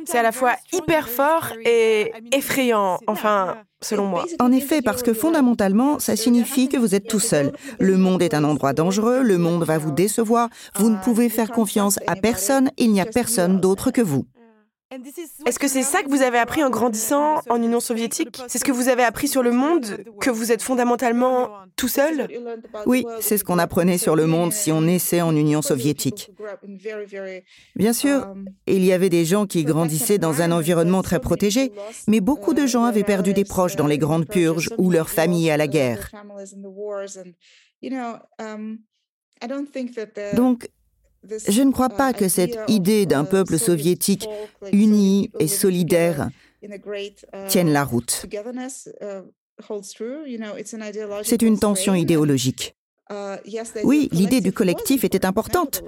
C'est 0.04 0.18
à 0.18 0.22
la 0.22 0.32
fois 0.32 0.54
hyper 0.72 1.08
fort 1.08 1.52
et 1.64 2.12
effrayant, 2.32 2.98
enfin, 3.06 3.56
selon 3.80 4.06
moi. 4.06 4.26
En 4.38 4.52
effet, 4.52 4.82
parce 4.82 5.02
que 5.02 5.12
fondamentalement, 5.12 5.98
ça 5.98 6.16
signifie 6.16 6.68
que 6.68 6.76
vous 6.76 6.94
êtes 6.94 7.08
tout 7.08 7.20
seul. 7.20 7.52
Le 7.78 7.96
monde 7.96 8.22
est 8.22 8.34
un 8.34 8.44
endroit 8.44 8.72
dangereux, 8.72 9.22
le 9.22 9.38
monde 9.38 9.64
va 9.64 9.78
vous 9.78 9.92
décevoir, 9.92 10.48
vous 10.76 10.90
ne 10.90 10.96
uh, 10.96 11.00
pouvez 11.00 11.28
faire 11.28 11.50
confiance 11.50 11.98
à 12.06 12.16
personne, 12.16 12.70
il 12.76 12.92
n'y 12.92 13.00
a 13.00 13.06
personne 13.06 13.60
d'autre 13.60 13.90
que 13.90 14.02
vous. 14.02 14.26
Est-ce 15.46 15.60
que 15.60 15.68
c'est 15.68 15.84
ça 15.84 16.02
que 16.02 16.08
vous 16.08 16.22
avez 16.22 16.38
appris 16.38 16.64
en 16.64 16.70
grandissant 16.70 17.40
en 17.48 17.62
Union 17.62 17.78
soviétique 17.78 18.42
C'est 18.48 18.58
ce 18.58 18.64
que 18.64 18.72
vous 18.72 18.88
avez 18.88 19.04
appris 19.04 19.28
sur 19.28 19.42
le 19.42 19.52
monde 19.52 20.04
Que 20.20 20.30
vous 20.30 20.50
êtes 20.50 20.62
fondamentalement 20.62 21.48
tout 21.76 21.86
seul 21.86 22.26
Oui, 22.86 23.06
c'est 23.20 23.38
ce 23.38 23.44
qu'on 23.44 23.60
apprenait 23.60 23.98
sur 23.98 24.16
le 24.16 24.26
monde 24.26 24.52
si 24.52 24.72
on 24.72 24.80
naissait 24.80 25.20
en 25.20 25.36
Union 25.36 25.62
soviétique. 25.62 26.32
Bien 27.76 27.92
sûr, 27.92 28.34
il 28.66 28.84
y 28.84 28.92
avait 28.92 29.10
des 29.10 29.24
gens 29.24 29.46
qui 29.46 29.62
grandissaient 29.62 30.18
dans 30.18 30.42
un 30.42 30.50
environnement 30.50 31.02
très 31.02 31.20
protégé, 31.20 31.70
mais 32.08 32.20
beaucoup 32.20 32.52
de 32.52 32.66
gens 32.66 32.82
avaient 32.82 33.04
perdu 33.04 33.32
des 33.32 33.44
proches 33.44 33.76
dans 33.76 33.86
les 33.86 33.98
grandes 33.98 34.26
purges 34.26 34.70
ou 34.76 34.90
leur 34.90 35.08
famille 35.08 35.50
à 35.52 35.56
la 35.56 35.68
guerre. 35.68 36.10
Donc, 40.34 40.68
je 41.48 41.62
ne 41.62 41.72
crois 41.72 41.88
pas 41.88 42.12
que 42.12 42.28
cette 42.28 42.58
idée 42.68 43.06
d'un 43.06 43.24
peuple 43.24 43.58
soviétique 43.58 44.28
uni 44.72 45.30
et 45.38 45.48
solidaire 45.48 46.30
tienne 47.48 47.72
la 47.72 47.84
route. 47.84 48.26
C'est 51.22 51.42
une 51.42 51.58
tension 51.58 51.94
idéologique. 51.94 52.74
Oui, 53.82 54.08
l'idée 54.12 54.40
du 54.40 54.52
collectif 54.52 55.02
était 55.04 55.26
importante. 55.26 55.82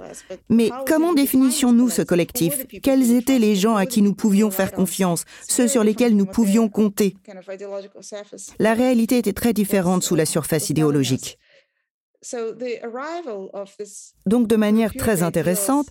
Mais 0.49 0.69
comment 0.85 1.13
définissions-nous 1.13 1.89
ce 1.89 2.01
collectif? 2.01 2.65
Quels 2.81 3.11
étaient 3.11 3.39
les 3.39 3.55
gens 3.55 3.75
à 3.75 3.85
qui 3.85 4.01
nous 4.01 4.13
pouvions 4.13 4.51
faire 4.51 4.73
confiance, 4.73 5.23
ceux 5.47 5.69
sur 5.69 5.83
lesquels 5.83 6.17
nous 6.17 6.25
pouvions 6.25 6.67
compter? 6.67 7.15
La 8.59 8.73
réalité 8.73 9.19
était 9.19 9.33
très 9.33 9.53
différente 9.53 10.03
sous 10.03 10.15
la 10.15 10.25
surface 10.25 10.69
idéologique. 10.69 11.39
Donc 14.25 14.47
de 14.47 14.55
manière 14.55 14.93
très 14.93 15.23
intéressante, 15.23 15.87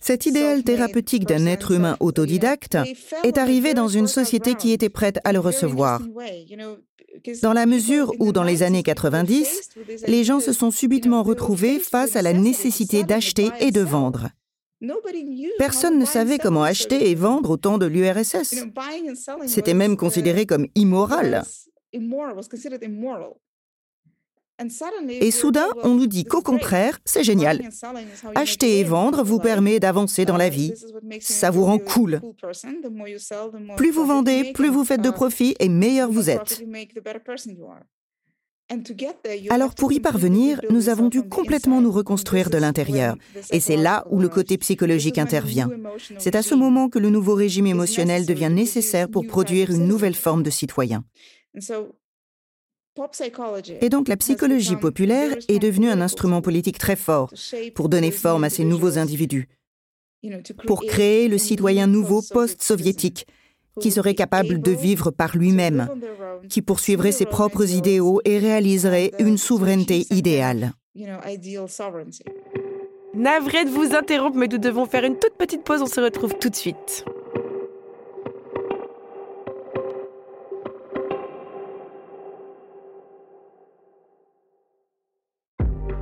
cet 0.00 0.26
idéal 0.26 0.62
thérapeutique 0.62 1.26
d'un 1.26 1.46
être 1.46 1.72
humain 1.72 1.96
autodidacte 2.00 2.78
est 3.24 3.38
arrivé 3.38 3.74
dans 3.74 3.88
une 3.88 4.06
société 4.06 4.54
qui 4.54 4.72
était 4.72 4.88
prête 4.88 5.18
à 5.24 5.32
le 5.32 5.40
recevoir. 5.40 6.00
Dans 7.42 7.52
la 7.52 7.66
mesure 7.66 8.12
où, 8.20 8.32
dans 8.32 8.44
les 8.44 8.62
années 8.62 8.82
90, 8.82 9.70
les 10.06 10.24
gens 10.24 10.40
se 10.40 10.52
sont 10.52 10.70
subitement 10.70 11.22
retrouvés 11.22 11.78
face 11.80 12.16
à 12.16 12.22
la 12.22 12.32
nécessité 12.32 13.02
d'acheter 13.02 13.50
et 13.60 13.70
de 13.70 13.80
vendre. 13.80 14.28
Personne 15.58 15.98
ne 15.98 16.04
savait 16.04 16.38
comment 16.38 16.62
acheter 16.62 17.10
et 17.10 17.14
vendre 17.16 17.50
au 17.50 17.56
temps 17.56 17.78
de 17.78 17.86
l'URSS. 17.86 18.54
C'était 19.46 19.74
même 19.74 19.96
considéré 19.96 20.46
comme 20.46 20.68
immoral. 20.76 21.42
Et 25.20 25.30
soudain, 25.30 25.68
on 25.82 25.94
nous 25.94 26.06
dit 26.06 26.24
qu'au 26.24 26.42
contraire, 26.42 26.98
c'est 27.04 27.22
génial. 27.22 27.68
Acheter 28.34 28.78
et 28.78 28.84
vendre 28.84 29.22
vous 29.22 29.38
permet 29.38 29.78
d'avancer 29.78 30.24
dans 30.24 30.36
la 30.36 30.48
vie. 30.48 30.74
Ça 31.20 31.50
vous 31.50 31.64
rend 31.64 31.78
cool. 31.78 32.20
Plus 33.76 33.90
vous 33.90 34.06
vendez, 34.06 34.52
plus 34.52 34.68
vous 34.68 34.84
faites 34.84 35.02
de 35.02 35.10
profit 35.10 35.54
et 35.60 35.68
meilleur 35.68 36.10
vous 36.10 36.28
êtes. 36.30 36.62
Alors 39.48 39.74
pour 39.74 39.92
y 39.92 40.00
parvenir, 40.00 40.60
nous 40.70 40.88
avons 40.90 41.08
dû 41.08 41.22
complètement 41.22 41.80
nous 41.80 41.90
reconstruire 41.90 42.50
de 42.50 42.58
l'intérieur. 42.58 43.16
Et 43.50 43.60
c'est 43.60 43.76
là 43.76 44.04
où 44.10 44.20
le 44.20 44.28
côté 44.28 44.58
psychologique 44.58 45.18
intervient. 45.18 45.70
C'est 46.18 46.34
à 46.34 46.42
ce 46.42 46.54
moment 46.54 46.88
que 46.88 46.98
le 46.98 47.08
nouveau 47.08 47.34
régime 47.34 47.66
émotionnel 47.66 48.26
devient 48.26 48.50
nécessaire 48.52 49.08
pour 49.08 49.26
produire 49.26 49.70
une 49.70 49.86
nouvelle 49.86 50.14
forme 50.14 50.42
de 50.42 50.50
citoyen. 50.50 51.04
Et 53.80 53.88
donc 53.88 54.08
la 54.08 54.16
psychologie 54.16 54.76
populaire 54.76 55.36
est 55.48 55.58
devenue 55.58 55.88
un 55.88 56.00
instrument 56.00 56.42
politique 56.42 56.78
très 56.78 56.96
fort 56.96 57.32
pour 57.74 57.88
donner 57.88 58.10
forme 58.10 58.44
à 58.44 58.50
ces 58.50 58.64
nouveaux 58.64 58.98
individus, 58.98 59.48
pour 60.66 60.82
créer 60.84 61.28
le 61.28 61.38
citoyen 61.38 61.86
nouveau 61.86 62.22
post-soviétique 62.22 63.26
qui 63.80 63.90
serait 63.90 64.14
capable 64.14 64.60
de 64.60 64.72
vivre 64.72 65.10
par 65.10 65.36
lui-même, 65.36 65.88
qui 66.48 66.62
poursuivrait 66.62 67.12
ses 67.12 67.26
propres 67.26 67.70
idéaux 67.70 68.20
et 68.24 68.38
réaliserait 68.38 69.12
une 69.18 69.38
souveraineté 69.38 70.06
idéale. 70.10 70.72
Navré 73.14 73.64
de 73.64 73.70
vous 73.70 73.94
interrompre, 73.94 74.36
mais 74.36 74.48
nous 74.48 74.58
devons 74.58 74.86
faire 74.86 75.04
une 75.04 75.18
toute 75.18 75.34
petite 75.38 75.64
pause, 75.64 75.82
on 75.82 75.86
se 75.86 76.00
retrouve 76.00 76.34
tout 76.38 76.50
de 76.50 76.56
suite. 76.56 77.04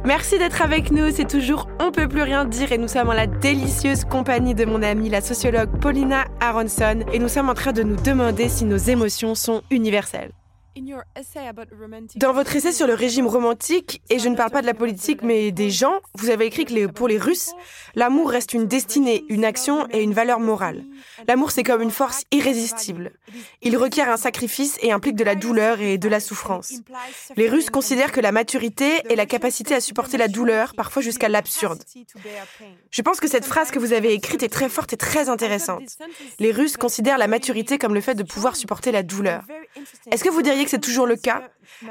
Merci 0.07 0.39
d'être 0.39 0.63
avec 0.63 0.93
nous, 0.93 1.11
c'est 1.11 1.27
toujours 1.27 1.69
On 1.81 1.91
peut 1.91 2.07
plus 2.07 2.23
rien 2.23 2.45
dire 2.45 2.71
et 2.71 2.79
nous 2.79 2.87
sommes 2.87 3.09
en 3.09 3.13
la 3.13 3.27
délicieuse 3.27 4.05
compagnie 4.05 4.55
de 4.55 4.65
mon 4.65 4.81
amie 4.85 5.11
la 5.11 5.21
sociologue 5.21 5.81
Paulina 5.81 6.27
Aronson 6.39 7.01
et 7.13 7.19
nous 7.19 7.27
sommes 7.27 7.49
en 7.49 7.55
train 7.55 7.73
de 7.73 7.83
nous 7.83 7.97
demander 7.97 8.49
si 8.49 8.65
nos 8.67 8.77
émotions 8.77 9.35
sont 9.35 9.63
universelles. 9.69 10.31
Dans 12.17 12.33
votre 12.33 12.55
essai 12.55 12.73
sur 12.73 12.87
le 12.87 12.95
régime 12.95 13.27
romantique, 13.27 14.03
et 14.11 14.19
je 14.19 14.29
ne 14.29 14.37
parle 14.37 14.51
pas 14.51 14.61
de 14.61 14.67
la 14.67 14.75
politique 14.75 15.23
mais 15.23 15.51
des 15.51 15.71
gens, 15.71 16.01
vous 16.15 16.29
avez 16.29 16.47
écrit 16.47 16.67
que 16.67 16.87
pour 16.87 17.09
les 17.09 17.19
Russes, 17.19 17.53
l'amour 17.95 18.31
reste 18.31 18.53
une 18.53 18.67
destinée, 18.67 19.25
une 19.29 19.45
action 19.45 19.87
et 19.91 20.03
une 20.03 20.13
valeur 20.13 20.39
morale. 20.39 20.85
L'amour, 21.29 21.51
c'est 21.51 21.63
comme 21.63 21.81
une 21.81 21.91
force 21.91 22.25
irrésistible. 22.31 23.13
Il 23.63 23.77
requiert 23.79 24.11
un 24.11 24.19
sacrifice 24.19 24.79
et 24.83 24.93
implique 24.93 25.17
de 25.17 25.25
la 25.25 25.35
douleur 25.35 25.81
et 25.81 25.97
de 25.97 26.09
la 26.09 26.21
souffrance. 26.21 26.75
Les 27.37 27.49
Russes 27.49 27.71
considèrent 27.71 28.13
que 28.13 28.21
la 28.21 28.33
maturité 28.33 29.01
est 29.09 29.17
la 29.17 29.27
capacité 29.27 29.75
à 29.75 29.81
supporter 29.81 30.19
la 30.19 30.29
douleur, 30.29 30.75
parfois 30.75 31.01
jusqu'à 31.01 31.29
l'absurde. 31.29 31.83
Je 32.91 33.03
pense 33.03 33.21
que 33.21 33.29
cette 33.29 33.47
phrase 33.47 33.71
que 33.71 33.79
vous 33.79 33.95
avez 33.95 34.13
écrite 34.13 34.43
est 34.43 34.49
très 34.49 34.69
forte 34.69 34.93
et 34.93 34.99
très 34.99 35.31
intéressante. 35.31 35.97
Les 36.39 36.53
Russes 36.53 36.77
considèrent 36.77 37.19
la 37.19 37.29
maturité 37.29 37.79
comme 37.79 37.95
le 37.95 38.03
fait 38.03 38.15
de 38.15 38.23
pouvoir 38.23 38.57
supporter 38.57 38.93
la 38.93 39.03
douleur. 39.03 39.43
Est-ce 40.11 40.23
que 40.23 40.31
vous 40.31 40.43
diriez 40.43 40.66
que 40.67 40.71
c'est 40.71 40.81
toujours 40.81 41.07
le 41.07 41.17
cas. 41.17 41.49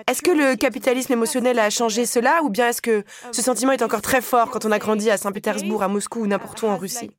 Est-ce 0.07 0.21
que 0.21 0.31
le 0.31 0.55
capitalisme 0.55 1.13
émotionnel 1.13 1.57
a 1.59 1.69
changé 1.69 2.05
cela 2.05 2.43
ou 2.43 2.49
bien 2.49 2.69
est-ce 2.69 2.81
que 2.81 3.03
ce 3.31 3.41
sentiment 3.41 3.71
est 3.71 3.81
encore 3.81 4.01
très 4.01 4.21
fort 4.21 4.51
quand 4.51 4.65
on 4.65 4.71
a 4.71 4.79
grandi 4.79 5.09
à 5.09 5.17
Saint-Pétersbourg, 5.17 5.81
à 5.81 5.87
Moscou 5.87 6.19
ou 6.21 6.27
n'importe 6.27 6.61
où 6.61 6.67
en 6.67 6.77
Russie? 6.77 7.09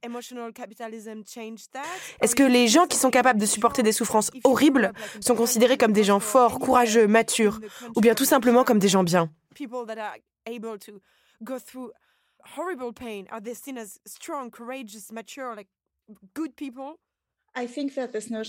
Est-ce 2.20 2.36
que 2.36 2.42
les 2.42 2.68
gens 2.68 2.86
qui 2.86 2.96
sont 2.96 3.10
capables 3.10 3.40
de 3.40 3.46
supporter 3.46 3.82
des 3.82 3.92
souffrances 3.92 4.30
horribles 4.44 4.92
sont 5.20 5.34
considérés 5.34 5.76
comme 5.76 5.92
des 5.92 6.04
gens 6.04 6.20
forts, 6.20 6.58
courageux, 6.58 7.08
matures 7.08 7.60
ou 7.96 8.00
bien 8.00 8.14
tout 8.14 8.24
simplement 8.24 8.64
comme 8.64 8.78
des 8.78 8.88
gens 8.88 9.02
bien? 9.02 9.30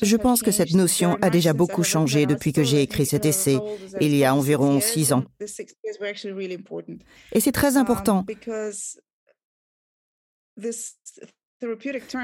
Je 0.01 0.17
pense 0.17 0.41
que 0.41 0.51
cette 0.51 0.73
notion 0.73 1.17
a 1.21 1.29
déjà 1.29 1.53
beaucoup 1.53 1.83
changé 1.83 2.25
depuis 2.25 2.51
que 2.51 2.63
j'ai 2.63 2.81
écrit 2.81 3.05
cet 3.05 3.25
essai, 3.25 3.57
il 4.01 4.15
y 4.15 4.25
a 4.25 4.35
environ 4.35 4.81
six 4.81 5.13
ans. 5.13 5.23
Et 7.33 7.39
c'est 7.39 7.51
très 7.51 7.77
um, 7.77 7.81
important, 7.81 8.25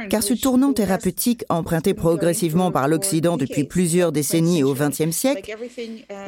car 0.10 0.22
ce 0.22 0.34
tournant 0.34 0.74
thérapeutique 0.74 1.44
emprunté 1.50 1.94
progressivement 1.94 2.72
par 2.72 2.88
l'Occident 2.88 3.38
depuis 3.38 3.64
plusieurs 3.64 4.12
décennies 4.12 4.64
au 4.64 4.74
XXe 4.74 5.12
siècle, 5.12 5.56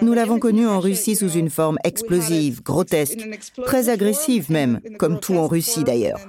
nous 0.02 0.14
l'avons 0.14 0.40
connu 0.40 0.66
en 0.66 0.80
Russie 0.80 1.16
sous 1.16 1.30
une 1.32 1.50
forme 1.50 1.78
explosive, 1.84 2.64
grotesque, 2.64 3.20
très 3.64 3.90
agressive 3.90 4.52
même, 4.52 4.80
comme 4.98 5.20
tout 5.20 5.36
en 5.36 5.48
Russie 5.48 5.84
d'ailleurs. 5.84 6.20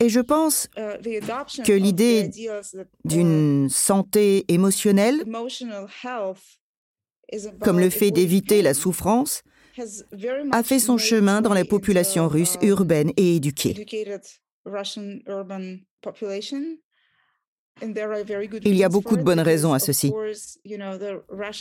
Et 0.00 0.08
je 0.08 0.20
pense 0.20 0.68
uh, 0.76 1.62
que 1.64 1.72
l'idée 1.72 2.30
d'une 3.04 3.68
santé 3.68 4.44
émotionnelle, 4.48 5.24
comme 7.60 7.80
le 7.80 7.90
fait 7.90 8.10
d'éviter 8.10 8.62
la 8.62 8.74
souffrance, 8.74 9.42
a 10.52 10.62
fait 10.62 10.78
son 10.78 10.98
chemin 10.98 11.40
dans 11.40 11.54
la 11.54 11.64
population 11.64 12.28
russe 12.28 12.56
uh, 12.62 12.66
urbaine 12.66 13.12
et 13.16 13.36
éduquée. 13.36 13.86
Il 18.64 18.76
y 18.76 18.84
a 18.84 18.88
beaucoup 18.88 19.16
de 19.16 19.22
bonnes 19.22 19.40
raisons 19.40 19.72
à 19.72 19.78
ceci, 19.78 20.12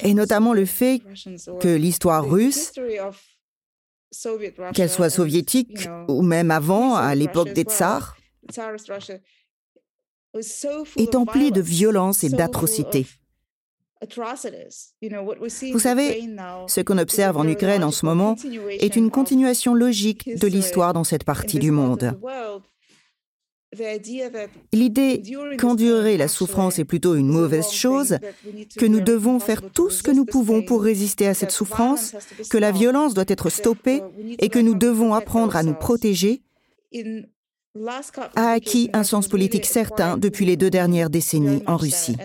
et 0.04 0.14
notamment 0.14 0.54
le 0.54 0.66
fait 0.66 1.00
que 1.60 1.76
l'histoire 1.76 2.28
russe 2.28 2.74
qu'elle 4.74 4.90
soit 4.90 5.10
soviétique 5.10 5.88
ou 6.08 6.22
même 6.22 6.52
avant, 6.52 6.96
à 6.96 7.16
l'époque 7.16 7.54
des 7.54 7.64
tsars, 7.64 8.18
est 10.98 11.16
emplie 11.16 11.52
de 11.52 11.62
violence 11.62 12.24
et 12.24 12.30
d'atrocités. 12.30 13.08
Vous 15.72 15.80
savez, 15.80 16.30
ce 16.68 16.82
qu'on 16.82 16.98
observe 16.98 17.38
en 17.38 17.48
Ukraine 17.48 17.84
en 17.84 17.92
ce 17.92 18.06
moment 18.06 18.36
est 18.70 18.96
une 18.96 19.10
continuation 19.10 19.74
logique 19.74 20.30
de 20.38 20.48
l'histoire 20.48 20.94
dans 20.94 21.04
cette 21.04 21.24
partie 21.24 21.60
du 21.60 21.72
monde. 21.72 22.18
L'idée 24.72 25.22
qu'endurer 25.60 26.18
la 26.18 26.28
souffrance 26.28 26.80
est 26.80 26.86
plutôt 26.86 27.16
une 27.16 27.28
mauvaise 27.28 27.70
chose, 27.70 28.18
que 28.78 28.86
nous 28.86 29.02
devons 29.02 29.40
faire 29.40 29.62
tout 29.72 29.90
ce 29.90 30.02
que 30.04 30.12
nous 30.12 30.26
pouvons 30.26 30.62
pour 30.62 30.82
résister 30.82 31.28
à 31.28 31.34
cette 31.34 31.52
souffrance, 31.52 32.16
que 32.50 32.58
la 32.58 32.72
violence 32.72 33.14
doit 33.14 33.26
être 33.28 33.50
stoppée 33.50 34.02
et 34.40 34.50
que 34.50 34.60
nous 34.60 34.76
devons 34.76 35.14
apprendre 35.14 35.56
à 35.56 35.64
nous 35.64 35.74
protéger, 35.74 36.42
a 38.36 38.52
acquis 38.52 38.90
un 38.94 39.04
sens 39.04 39.28
politique 39.28 39.66
certain 39.66 40.18
depuis 40.18 40.46
les 40.46 40.56
deux 40.56 40.70
dernières 40.70 41.10
décennies 41.10 41.62
en 41.68 41.76
Russie. 41.76 42.16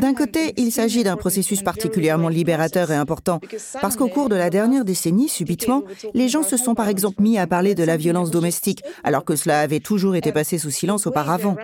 D'un 0.00 0.14
côté, 0.14 0.52
il 0.56 0.72
s'agit 0.72 1.04
d'un 1.04 1.16
processus 1.16 1.62
particulièrement 1.62 2.28
libérateur 2.28 2.90
et 2.90 2.96
important, 2.96 3.40
parce 3.80 3.96
qu'au 3.96 4.08
cours 4.08 4.28
de 4.28 4.36
la 4.36 4.50
dernière 4.50 4.84
décennie, 4.84 5.28
subitement, 5.28 5.82
les 6.14 6.28
gens 6.28 6.42
se 6.42 6.56
sont 6.56 6.74
par 6.74 6.88
exemple 6.88 7.22
mis 7.22 7.38
à 7.38 7.46
parler 7.46 7.74
de 7.74 7.84
la 7.84 7.96
violence 7.96 8.30
domestique, 8.30 8.82
alors 9.04 9.24
que 9.24 9.36
cela 9.36 9.60
avait 9.60 9.80
toujours 9.80 10.16
été 10.16 10.32
passé 10.32 10.58
sous 10.58 10.70
silence 10.70 11.06
auparavant. 11.06 11.56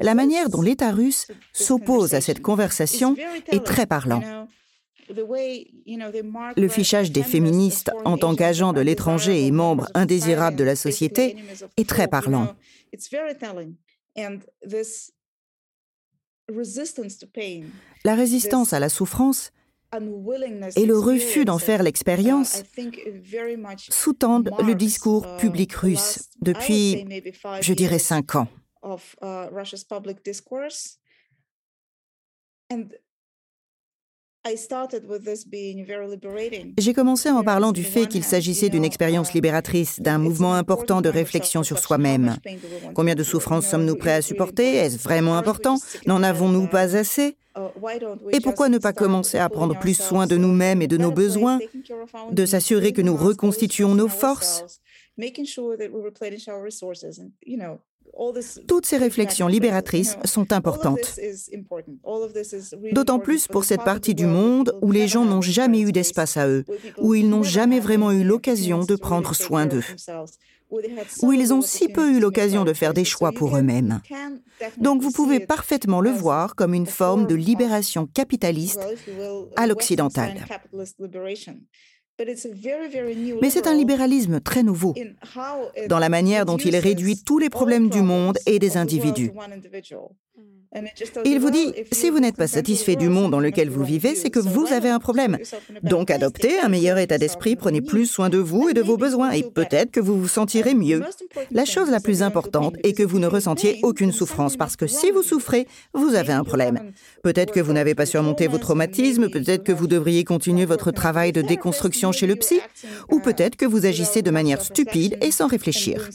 La 0.00 0.14
manière 0.14 0.48
dont 0.48 0.62
l'État 0.62 0.90
russe 0.90 1.26
s'oppose 1.52 2.14
à 2.14 2.20
cette 2.20 2.40
conversation 2.40 3.16
est 3.48 3.64
très 3.64 3.86
parlant. 3.86 4.22
Le 6.56 6.68
fichage 6.68 7.10
des 7.12 7.22
féministes 7.22 7.90
en 8.04 8.18
tant 8.18 8.34
qu'agents 8.34 8.72
de 8.72 8.80
l'étranger 8.80 9.46
et 9.46 9.50
membres 9.50 9.88
indésirables 9.94 10.56
de 10.56 10.64
la 10.64 10.76
société 10.76 11.36
est 11.76 11.88
très 11.88 12.08
parlant. 12.08 12.54
La 18.04 18.14
résistance 18.14 18.72
à 18.72 18.80
la 18.80 18.88
souffrance 18.88 19.52
et 20.76 20.86
le 20.86 20.98
refus 20.98 21.44
d'en 21.44 21.58
faire 21.58 21.80
uh, 21.80 21.84
l'expérience 21.84 22.62
sous-tendent 23.90 24.50
le 24.66 24.74
discours 24.74 25.26
uh, 25.26 25.40
public 25.40 25.72
russe 25.72 26.28
depuis, 26.42 27.06
je 27.60 27.72
dirais, 27.72 27.98
cinq 27.98 28.34
ans. 28.34 28.48
J'ai 36.78 36.94
commencé 36.94 37.30
en 37.30 37.42
parlant 37.42 37.72
du 37.72 37.84
fait 37.84 38.06
qu'il 38.06 38.24
s'agissait 38.24 38.68
d'une 38.68 38.84
expérience 38.84 39.32
libératrice, 39.32 40.00
d'un 40.00 40.18
mouvement 40.18 40.54
important 40.54 41.00
de 41.00 41.08
réflexion 41.08 41.62
sur 41.62 41.78
soi-même. 41.78 42.36
Combien 42.94 43.14
de 43.14 43.22
souffrances 43.22 43.66
sommes-nous 43.66 43.96
prêts 43.96 44.14
à 44.14 44.22
supporter? 44.22 44.76
Est-ce 44.76 44.98
vraiment 44.98 45.36
important? 45.36 45.76
N'en 46.06 46.22
avons-nous 46.22 46.66
pas 46.66 46.96
assez? 46.96 47.36
et 48.32 48.40
pourquoi 48.40 48.68
ne 48.68 48.78
pas 48.78 48.92
commencer 48.92 49.38
à 49.38 49.48
prendre 49.48 49.78
plus 49.78 49.94
soin 49.94 50.26
de 50.26 50.36
nous-mêmes 50.36 50.80
et 50.80 50.86
de 50.86 50.96
nos 50.96 51.10
besoins, 51.10 51.58
de 52.30 52.46
s'assurer 52.46 52.92
que 52.92 53.02
nous 53.02 53.16
reconstituons 53.16 53.94
nos 53.94 54.08
forces? 54.08 54.80
Toutes 58.66 58.86
ces 58.86 58.96
réflexions 58.96 59.48
libératrices 59.48 60.16
sont 60.24 60.52
importantes. 60.52 61.18
D'autant 62.92 63.18
plus 63.18 63.46
pour 63.46 63.64
cette 63.64 63.84
partie 63.84 64.14
du 64.14 64.26
monde 64.26 64.76
où 64.82 64.92
les 64.92 65.08
gens 65.08 65.24
n'ont 65.24 65.42
jamais 65.42 65.80
eu 65.80 65.92
d'espace 65.92 66.36
à 66.36 66.48
eux, 66.48 66.64
où 66.98 67.14
ils 67.14 67.28
n'ont 67.28 67.42
jamais 67.42 67.80
vraiment 67.80 68.12
eu 68.12 68.24
l'occasion 68.24 68.84
de 68.84 68.96
prendre 68.96 69.34
soin 69.34 69.66
d'eux, 69.66 69.84
où 71.22 71.32
ils 71.32 71.52
ont 71.52 71.62
si 71.62 71.88
peu 71.88 72.12
eu 72.12 72.20
l'occasion 72.20 72.64
de 72.64 72.72
faire 72.72 72.94
des 72.94 73.04
choix 73.04 73.32
pour 73.32 73.56
eux-mêmes. 73.56 74.00
Donc 74.78 75.02
vous 75.02 75.12
pouvez 75.12 75.40
parfaitement 75.40 76.00
le 76.00 76.10
voir 76.10 76.54
comme 76.54 76.74
une 76.74 76.86
forme 76.86 77.26
de 77.26 77.34
libération 77.34 78.06
capitaliste 78.06 78.80
à 79.56 79.66
l'occidental. 79.66 80.44
Mais 82.20 83.50
c'est 83.50 83.66
un 83.66 83.74
libéralisme 83.74 84.40
très 84.40 84.62
nouveau 84.62 84.94
dans 85.88 85.98
la 85.98 86.08
manière 86.08 86.46
dont 86.46 86.56
il 86.56 86.76
réduit 86.76 87.22
tous 87.22 87.38
les 87.38 87.50
problèmes 87.50 87.88
du 87.88 88.02
monde 88.02 88.38
et 88.46 88.58
des 88.58 88.76
individus. 88.76 89.30
Il 91.24 91.40
vous 91.40 91.50
dit, 91.50 91.72
si 91.92 92.10
vous 92.10 92.20
n'êtes 92.20 92.36
pas 92.36 92.46
satisfait 92.46 92.96
du 92.96 93.08
monde 93.08 93.30
dans 93.30 93.40
lequel 93.40 93.70
vous 93.70 93.84
vivez, 93.84 94.14
c'est 94.14 94.28
que 94.28 94.38
vous 94.38 94.66
avez 94.66 94.90
un 94.90 94.98
problème. 94.98 95.38
Donc 95.82 96.10
adoptez 96.10 96.60
un 96.60 96.68
meilleur 96.68 96.98
état 96.98 97.16
d'esprit, 97.16 97.56
prenez 97.56 97.80
plus 97.80 98.06
soin 98.06 98.28
de 98.28 98.38
vous 98.38 98.68
et 98.68 98.74
de 98.74 98.82
vos 98.82 98.98
besoins, 98.98 99.30
et 99.30 99.42
peut-être 99.42 99.90
que 99.90 100.00
vous 100.00 100.20
vous 100.20 100.28
sentirez 100.28 100.74
mieux. 100.74 101.02
La 101.50 101.64
chose 101.64 101.90
la 101.90 102.00
plus 102.00 102.22
importante 102.22 102.76
est 102.82 102.92
que 102.92 103.02
vous 103.02 103.18
ne 103.18 103.26
ressentiez 103.26 103.80
aucune 103.82 104.12
souffrance, 104.12 104.56
parce 104.56 104.76
que 104.76 104.86
si 104.86 105.10
vous 105.10 105.22
souffrez, 105.22 105.66
vous 105.94 106.14
avez 106.14 106.34
un 106.34 106.44
problème. 106.44 106.92
Peut-être 107.22 107.52
que 107.52 107.60
vous 107.60 107.72
n'avez 107.72 107.94
pas 107.94 108.06
surmonté 108.06 108.46
vos 108.46 108.58
traumatismes, 108.58 109.30
peut-être 109.30 109.64
que 109.64 109.72
vous 109.72 109.86
devriez 109.86 110.24
continuer 110.24 110.66
votre 110.66 110.90
travail 110.90 111.32
de 111.32 111.40
déconstruction 111.40 112.12
chez 112.12 112.26
le 112.26 112.36
psy, 112.36 112.60
ou 113.10 113.20
peut-être 113.20 113.56
que 113.56 113.66
vous 113.66 113.86
agissez 113.86 114.20
de 114.20 114.30
manière 114.30 114.60
stupide 114.60 115.16
et 115.22 115.30
sans 115.30 115.46
réfléchir. 115.46 116.08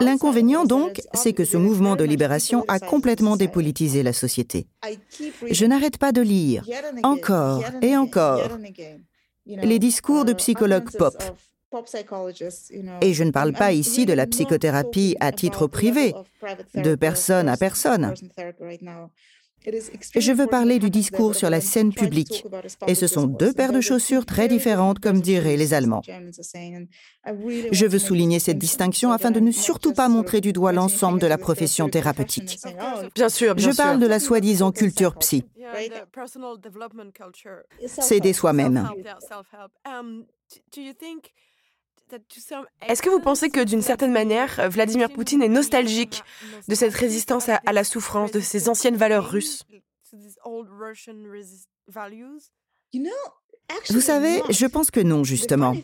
L'inconvénient 0.00 0.64
donc, 0.64 1.00
c'est 1.14 1.32
que 1.32 1.44
ce 1.44 1.56
mouvement 1.56 1.96
de 1.96 2.04
libération 2.04 2.64
a 2.68 2.78
complètement 2.78 3.36
dépolitisé 3.36 4.02
la 4.02 4.12
société. 4.12 4.66
Je 5.50 5.64
n'arrête 5.66 5.96
pas 5.96 6.12
de 6.12 6.20
lire, 6.20 6.64
encore 7.02 7.64
et 7.80 7.96
encore, 7.96 8.58
les 9.46 9.78
discours 9.78 10.24
de 10.24 10.34
psychologues 10.34 10.90
pop, 10.90 11.16
Et 13.00 13.14
je 13.14 13.24
ne 13.24 13.30
parle 13.30 13.54
pas 13.54 13.72
ici 13.72 14.04
de 14.04 14.12
la 14.12 14.26
psychothérapie 14.26 15.16
à 15.20 15.32
titre 15.32 15.66
privé, 15.66 16.14
de 16.74 16.94
personne 16.94 17.48
à 17.48 17.56
personne. 17.56 18.14
Je 20.16 20.32
veux 20.32 20.46
parler 20.46 20.78
du 20.78 20.90
discours 20.90 21.34
sur 21.34 21.50
la 21.50 21.60
scène 21.60 21.92
publique. 21.92 22.44
Et 22.86 22.94
ce 22.94 23.06
sont 23.06 23.26
deux 23.26 23.52
paires 23.52 23.72
de 23.72 23.80
chaussures 23.80 24.26
très 24.26 24.48
différentes, 24.48 24.98
comme 24.98 25.20
diraient 25.20 25.56
les 25.56 25.74
Allemands. 25.74 26.02
Je 26.06 27.86
veux 27.86 27.98
souligner 27.98 28.38
cette 28.38 28.58
distinction 28.58 29.12
afin 29.12 29.30
de 29.30 29.40
ne 29.40 29.50
surtout 29.50 29.92
pas 29.92 30.08
montrer 30.08 30.40
du 30.40 30.52
doigt 30.52 30.72
l'ensemble 30.72 31.20
de 31.20 31.26
la 31.26 31.38
profession 31.38 31.88
thérapeutique. 31.88 32.58
Bien 33.14 33.28
sûr, 33.28 33.56
Je 33.58 33.70
parle 33.70 34.00
de 34.00 34.06
la 34.06 34.20
soi-disant 34.20 34.72
culture 34.72 35.16
psy. 35.16 35.44
C'est 37.86 38.20
soi-même. 38.32 38.88
Est-ce 42.88 43.02
que 43.02 43.10
vous 43.10 43.20
pensez 43.20 43.50
que 43.50 43.64
d'une 43.64 43.82
certaine 43.82 44.12
manière, 44.12 44.68
Vladimir 44.70 45.10
Poutine 45.10 45.42
est 45.42 45.48
nostalgique 45.48 46.22
de 46.68 46.74
cette 46.74 46.94
résistance 46.94 47.48
à, 47.48 47.72
la 47.72 47.84
souffrance, 47.84 48.32
de 48.32 48.40
ces 48.40 48.68
anciennes 48.68 48.96
valeurs 48.96 49.30
russes? 49.30 49.64
vous 53.90 54.00
savez, 54.00 54.42
je 54.50 54.66
pense 54.66 54.90
que 54.90 55.00
non, 55.00 55.24
justement. 55.24 55.74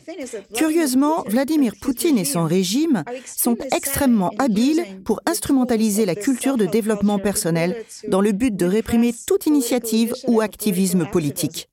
Curieusement, 0.54 1.22
Vladimir 1.26 1.74
Poutine 1.80 2.18
et 2.18 2.24
son 2.24 2.44
régime 2.44 3.04
sont 3.24 3.56
extrêmement 3.74 4.30
habiles 4.38 4.84
pour 5.04 5.20
instrumentaliser 5.26 6.04
la 6.04 6.14
culture 6.14 6.56
de 6.56 6.66
développement 6.66 7.18
personnel 7.18 7.84
dans 8.08 8.20
le 8.20 8.32
but 8.32 8.54
de 8.54 8.66
réprimer 8.66 9.14
toute 9.26 9.46
initiative 9.46 10.14
ou 10.26 10.40
activisme 10.40 11.06
politique. 11.06 11.68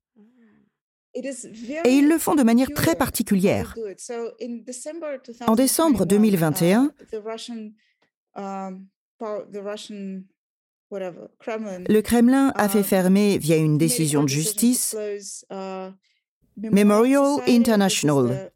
Et 1.16 1.92
ils 1.92 2.10
le 2.10 2.18
font 2.18 2.36
de 2.36 2.44
manière 2.44 2.70
très 2.74 2.96
particulière. 2.96 3.76
En 5.48 5.56
décembre 5.56 6.06
2021, 6.06 6.92
le 10.92 12.02
Kremlin 12.02 12.52
a 12.56 12.70
fait 12.70 12.84
fermer, 12.84 13.38
via 13.38 13.56
une 13.56 13.78
décision 13.78 14.24
de 14.24 14.30
justice, 14.30 14.96
Memorial 16.58 17.38
International, 17.48 18.52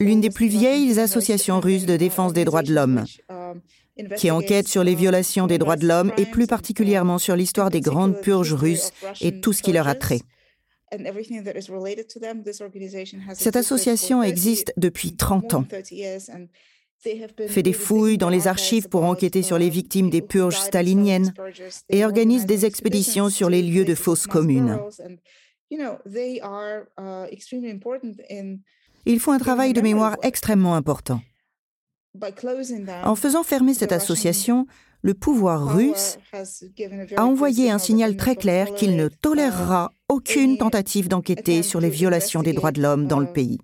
l'une 0.00 0.20
des 0.20 0.30
plus 0.30 0.48
vieilles 0.48 0.98
associations 1.00 1.60
russes 1.60 1.86
de 1.86 1.96
défense 1.96 2.32
des 2.34 2.44
droits 2.44 2.62
de 2.62 2.74
l'homme, 2.74 3.04
qui 4.16 4.30
enquête 4.30 4.68
sur 4.68 4.84
les 4.84 4.94
violations 4.94 5.46
des 5.46 5.58
droits 5.58 5.76
de 5.76 5.86
l'homme 5.86 6.12
et 6.18 6.26
plus 6.26 6.46
particulièrement 6.46 7.18
sur 7.18 7.34
l'histoire 7.34 7.70
des 7.70 7.80
grandes 7.80 8.20
purges 8.20 8.52
russes 8.52 8.92
et 9.22 9.40
tout 9.40 9.52
ce 9.54 9.62
qui 9.62 9.72
leur 9.72 9.88
a 9.88 9.94
trait. 9.94 10.20
Cette 13.34 13.56
association 13.56 14.22
existe 14.22 14.72
depuis 14.76 15.16
30 15.16 15.54
ans, 15.54 15.64
fait 17.00 17.62
des 17.62 17.72
fouilles 17.72 18.18
dans 18.18 18.28
les 18.28 18.46
archives 18.48 18.88
pour 18.88 19.04
enquêter 19.04 19.42
sur 19.42 19.58
les 19.58 19.70
victimes 19.70 20.10
des 20.10 20.22
purges 20.22 20.58
staliniennes 20.58 21.32
et 21.88 22.04
organise 22.04 22.46
des 22.46 22.64
expéditions 22.64 23.28
sur 23.28 23.48
les 23.48 23.62
lieux 23.62 23.84
de 23.84 23.94
fausses 23.94 24.26
communes. 24.26 24.78
Uh, 25.70 25.76
Ils 29.06 29.20
font 29.20 29.32
un 29.32 29.38
travail 29.38 29.72
de 29.72 29.80
mémoire 29.80 30.16
extrêmement 30.22 30.74
important. 30.74 31.20
En 33.04 33.14
faisant 33.14 33.42
fermer 33.42 33.74
cette 33.74 33.92
association, 33.92 34.66
le 35.02 35.14
pouvoir 35.14 35.76
russe 35.76 36.18
a 37.16 37.24
envoyé 37.24 37.70
un 37.70 37.78
signal 37.78 38.16
très 38.16 38.36
clair 38.36 38.74
qu'il 38.74 38.96
ne 38.96 39.08
tolérera 39.08 39.92
aucune 40.08 40.58
tentative 40.58 41.08
d'enquêter 41.08 41.62
sur 41.62 41.80
les 41.80 41.90
violations 41.90 42.42
des 42.42 42.52
droits 42.52 42.72
de 42.72 42.82
l'homme 42.82 43.06
dans 43.06 43.20
le 43.20 43.32
pays. 43.32 43.58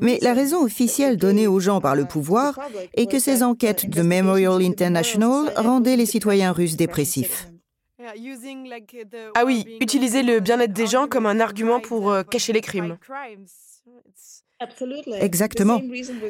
Mais 0.00 0.18
la 0.22 0.34
raison 0.34 0.62
officielle 0.64 1.16
donnée 1.16 1.46
aux 1.46 1.60
gens 1.60 1.80
par 1.80 1.94
le 1.94 2.06
pouvoir 2.06 2.58
est 2.94 3.10
que 3.10 3.18
ces 3.18 3.42
enquêtes 3.42 3.88
de 3.88 4.02
Memorial 4.02 4.62
International 4.62 5.52
rendaient 5.56 5.96
les 5.96 6.06
citoyens 6.06 6.52
russes 6.52 6.76
dépressifs. 6.76 7.48
Ah 9.34 9.44
oui, 9.44 9.76
utiliser 9.80 10.22
le 10.22 10.40
bien-être 10.40 10.72
des 10.72 10.86
gens 10.86 11.08
comme 11.08 11.26
un 11.26 11.40
argument 11.40 11.80
pour 11.80 12.10
euh, 12.10 12.22
cacher 12.22 12.52
les 12.52 12.60
crimes. 12.60 12.96
Exactement. 15.20 15.80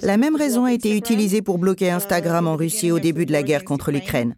La 0.02 0.16
même 0.16 0.36
raison 0.36 0.64
a 0.64 0.72
été 0.72 0.96
utilisée 0.96 1.42
pour 1.42 1.58
bloquer 1.58 1.90
Instagram 1.90 2.46
en 2.46 2.56
Russie 2.56 2.90
au 2.90 2.98
début 2.98 3.26
de 3.26 3.32
la 3.32 3.42
guerre 3.42 3.64
contre 3.64 3.90
l'Ukraine, 3.90 4.36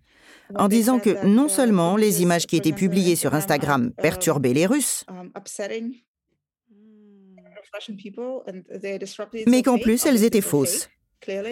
en 0.54 0.68
disant 0.68 0.98
que 0.98 1.24
non 1.26 1.48
seulement 1.48 1.96
les 1.96 2.22
images 2.22 2.46
qui 2.46 2.56
étaient 2.56 2.72
publiées 2.72 3.16
sur 3.16 3.34
Instagram 3.34 3.92
perturbaient 3.96 4.52
les 4.54 4.66
Russes, 4.66 5.04
mais 9.46 9.62
qu'en 9.62 9.78
plus 9.78 10.06
elles 10.06 10.24
étaient 10.24 10.40
fausses. 10.40 10.88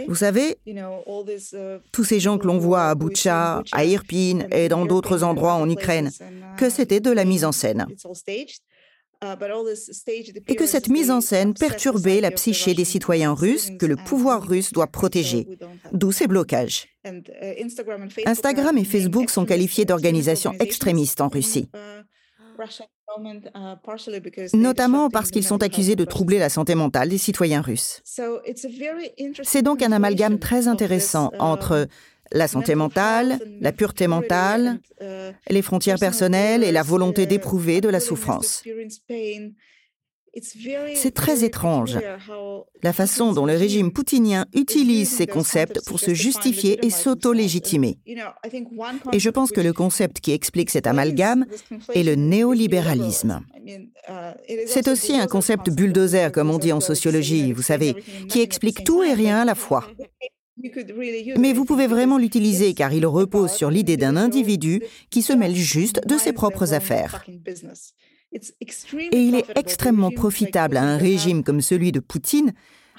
Vous 0.07 0.15
savez, 0.15 0.57
tous 1.93 2.05
ces 2.05 2.21
gens 2.21 2.39
que 2.39 2.47
l'on 2.47 2.59
voit 2.59 2.89
à 2.89 2.95
Boutcha, 2.95 3.63
à 3.73 3.85
Irpin 3.85 4.47
et 4.51 4.69
dans 4.69 4.87
d'autres 4.87 5.25
endroits 5.25 5.55
en 5.55 5.69
Ukraine, 5.69 6.11
que 6.57 6.71
c'était 6.71 7.01
de 7.01 7.11
la 7.11 7.25
mise 7.25 7.45
en 7.45 7.53
scène. 7.53 7.87
Uh, 9.21 9.35
et 10.47 10.55
que 10.55 10.67
cette 10.67 10.89
mise 10.89 11.11
en 11.11 11.21
scène 11.21 11.53
perturbait 11.53 12.21
la 12.21 12.31
psyché 12.31 12.75
des 12.75 12.85
citoyens 12.85 13.35
russes 13.35 13.71
que 13.77 13.85
le 13.85 13.97
pouvoir 13.97 14.47
russe 14.47 14.73
doit 14.73 14.87
protéger, 14.87 15.59
d'où 15.93 16.13
ces 16.13 16.29
blocages. 16.29 16.87
Uh, 17.05 17.21
Instagram 18.27 18.79
et 18.79 18.85
Facebook 18.85 19.31
sont 19.31 19.45
qualifiés 19.45 19.85
d'organisations 19.85 20.53
extrémistes 20.61 21.21
en 21.21 21.27
Russie, 21.27 21.69
uh, 21.75 22.05
notamment 24.57 25.11
parce 25.11 25.33
qu'ils 25.33 25.45
sont 25.45 25.65
accusés 25.65 25.97
de 25.97 26.05
troubler 26.05 26.39
la 26.39 26.49
santé 26.49 26.77
mentale 26.77 27.09
des 27.09 27.19
citoyens 27.19 27.63
russes. 27.63 28.01
C'est 29.43 29.63
donc 29.63 29.83
un 29.83 29.91
amalgame 29.91 30.39
très 30.39 30.69
intéressant 30.69 31.33
entre 31.41 31.89
la 32.33 32.49
santé 32.49 32.75
mentale, 32.75 33.39
la 33.61 33.73
pureté 33.73 34.07
mentale, 34.07 34.81
les 35.49 35.63
frontières 35.63 35.99
personnelles 35.99 36.65
et 36.65 36.73
la 36.73 36.83
volonté 36.83 37.27
d'éprouver 37.27 37.81
de 37.81 37.89
la 37.89 38.01
souffrance. 38.01 38.63
C'est 40.95 41.15
très 41.15 41.45
étrange, 41.45 41.99
la 42.83 42.93
façon 42.93 43.33
dont 43.33 43.47
le 43.47 43.57
régime 43.57 43.93
poutinien 43.93 44.47
utilise 44.55 45.11
ces 45.11 45.27
concepts 45.27 45.85
pour 45.87 45.99
se 45.99 46.15
justifier 46.15 46.85
et 46.85 46.91
s'auto-légitimer. 46.91 47.99
Et 49.13 49.19
je 49.19 49.31
pense 49.31 49.51
que 49.51 49.61
le 49.61 49.73
concept 49.73 50.21
qui 50.21 50.33
explique 50.33 50.71
cet 50.71 50.87
amalgame 50.87 51.47
est 51.95 52.03
le 52.03 52.15
néolibéralisme. 52.15 53.41
C'est 54.67 54.89
aussi 54.89 55.17
un 55.17 55.27
concept 55.27 55.71
bulldozer, 55.71 56.31
comme 56.33 56.51
on 56.51 56.59
dit 56.59 56.73
en 56.73 56.81
sociologie, 56.81 57.53
vous 57.53 57.63
savez, 57.63 57.95
qui 58.29 58.41
explique 58.41 58.85
tout 58.85 59.03
et 59.03 59.15
rien 59.15 59.41
à 59.41 59.45
la 59.45 59.55
fois. 59.55 59.87
Mais 61.37 61.53
vous 61.53 61.65
pouvez 61.65 61.87
vraiment 61.87 62.19
l'utiliser 62.19 62.75
car 62.75 62.93
il 62.93 63.07
repose 63.07 63.53
sur 63.53 63.71
l'idée 63.71 63.97
d'un 63.97 64.17
individu 64.17 64.83
qui 65.11 65.23
se 65.23 65.33
mêle 65.33 65.55
juste 65.55 66.07
de 66.07 66.19
ses 66.19 66.33
propres 66.33 66.75
affaires. 66.75 67.25
Et 69.13 69.21
il 69.21 69.35
est 69.35 69.47
extrêmement 69.57 70.11
profitable 70.11 70.77
à 70.77 70.83
un 70.83 70.97
régime 70.97 71.43
comme 71.43 71.61
celui 71.61 71.93
de 71.93 72.01
Poutine 72.01 72.53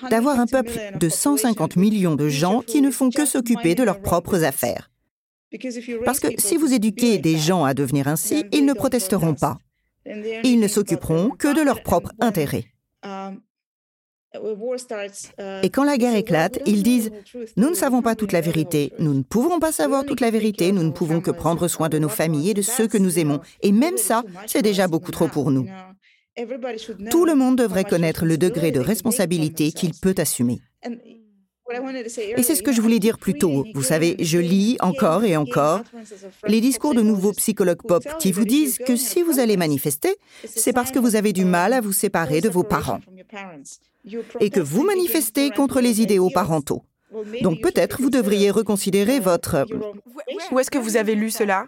d'avoir 0.09 0.39
un 0.39 0.47
peuple 0.47 0.79
de 0.97 1.09
150 1.09 1.75
millions 1.75 2.15
de 2.15 2.29
gens 2.29 2.61
qui 2.61 2.81
ne 2.81 2.91
font 2.91 3.09
que 3.09 3.25
s'occuper 3.25 3.75
de 3.75 3.83
leurs 3.83 4.01
propres 4.01 4.43
affaires. 4.43 4.89
Parce 6.05 6.19
que 6.19 6.27
si 6.37 6.57
vous 6.57 6.73
éduquez 6.73 7.17
des 7.17 7.37
gens 7.37 7.65
à 7.65 7.73
devenir 7.73 8.07
ainsi, 8.07 8.45
ils 8.51 8.65
ne 8.65 8.73
protesteront 8.73 9.35
pas. 9.35 9.57
Ils 10.43 10.59
ne 10.59 10.67
s'occuperont 10.67 11.31
que 11.31 11.53
de 11.55 11.61
leurs 11.61 11.83
propres 11.83 12.13
intérêts. 12.19 12.65
Uh, 14.35 15.61
Et 15.63 15.69
quand 15.71 15.83
la 15.83 15.97
guerre 15.97 16.15
éclate, 16.15 16.59
ils 16.67 16.83
disent⁇ 16.83 17.09
Nous 17.57 17.69
ne 17.69 17.75
savons 17.75 18.03
pas 18.03 18.15
toute 18.15 18.31
la 18.31 18.41
vérité, 18.41 18.93
nous 18.99 19.15
ne 19.15 19.23
pouvons 19.23 19.59
pas 19.59 19.71
savoir 19.71 20.05
toute 20.05 20.21
la 20.21 20.29
vérité, 20.29 20.71
nous 20.71 20.83
ne 20.83 20.91
pouvons 20.91 21.19
que 21.19 21.31
prendre 21.31 21.67
soin 21.67 21.89
de 21.89 21.97
nos 21.97 22.09
familles 22.09 22.51
et 22.51 22.53
de 22.53 22.61
ceux 22.61 22.87
que 22.87 22.99
nous 22.99 23.17
aimons. 23.17 23.39
Et 23.61 23.71
même 23.71 23.97
ça, 23.97 24.23
c'est 24.45 24.61
déjà 24.61 24.87
beaucoup 24.87 25.11
trop 25.11 25.27
pour 25.27 25.49
nous. 25.49 25.67
Tout 27.09 27.25
le 27.25 27.33
monde 27.33 27.57
devrait 27.57 27.85
connaître 27.85 28.25
le 28.25 28.37
degré 28.37 28.71
de 28.71 28.79
responsabilité 28.79 29.71
qu'il 29.71 29.93
peut 29.99 30.15
assumer. 30.17 30.61
Et 32.37 32.43
c'est 32.43 32.55
ce 32.55 32.63
que 32.63 32.71
je 32.71 32.81
voulais 32.81 32.99
dire 32.99 33.17
plus 33.17 33.33
tôt. 33.33 33.65
Vous 33.73 33.83
savez, 33.83 34.15
je 34.19 34.37
lis 34.37 34.77
encore 34.79 35.23
et 35.23 35.37
encore 35.37 35.81
les 36.47 36.61
discours 36.61 36.93
de 36.93 37.01
nouveaux 37.01 37.33
psychologues 37.33 37.81
pop 37.87 38.03
qui 38.19 38.31
vous 38.31 38.45
disent 38.45 38.77
que 38.77 38.95
si 38.95 39.21
vous 39.21 39.39
allez 39.39 39.57
manifester, 39.57 40.15
c'est 40.45 40.73
parce 40.73 40.91
que 40.91 40.99
vous 40.99 41.15
avez 41.15 41.33
du 41.33 41.45
mal 41.45 41.73
à 41.73 41.81
vous 41.81 41.93
séparer 41.93 42.41
de 42.41 42.49
vos 42.49 42.63
parents 42.63 42.99
et 44.39 44.49
que 44.49 44.59
vous 44.59 44.83
manifestez 44.83 45.51
contre 45.51 45.81
les 45.81 46.01
idéaux 46.01 46.29
parentaux. 46.33 46.83
Donc 47.41 47.61
peut-être 47.61 48.01
vous 48.01 48.09
devriez 48.09 48.51
reconsidérer 48.51 49.19
votre... 49.19 49.65
Où 50.51 50.59
est-ce 50.59 50.71
que 50.71 50.77
vous 50.77 50.97
avez 50.97 51.15
lu 51.15 51.31
cela 51.31 51.67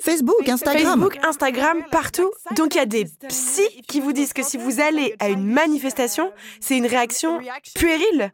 Facebook, 0.00 0.48
Instagram. 0.48 1.00
Facebook, 1.00 1.18
Instagram, 1.24 1.84
partout. 1.92 2.28
Donc 2.56 2.74
il 2.74 2.78
y 2.78 2.80
a 2.80 2.86
des 2.86 3.06
psys 3.28 3.82
qui 3.86 4.00
vous 4.00 4.12
disent 4.12 4.32
que 4.32 4.42
si 4.42 4.56
vous 4.56 4.80
allez 4.80 5.14
à 5.20 5.28
une 5.28 5.46
manifestation, 5.46 6.32
c'est 6.60 6.76
une 6.76 6.86
réaction 6.86 7.38
puérile. 7.76 8.32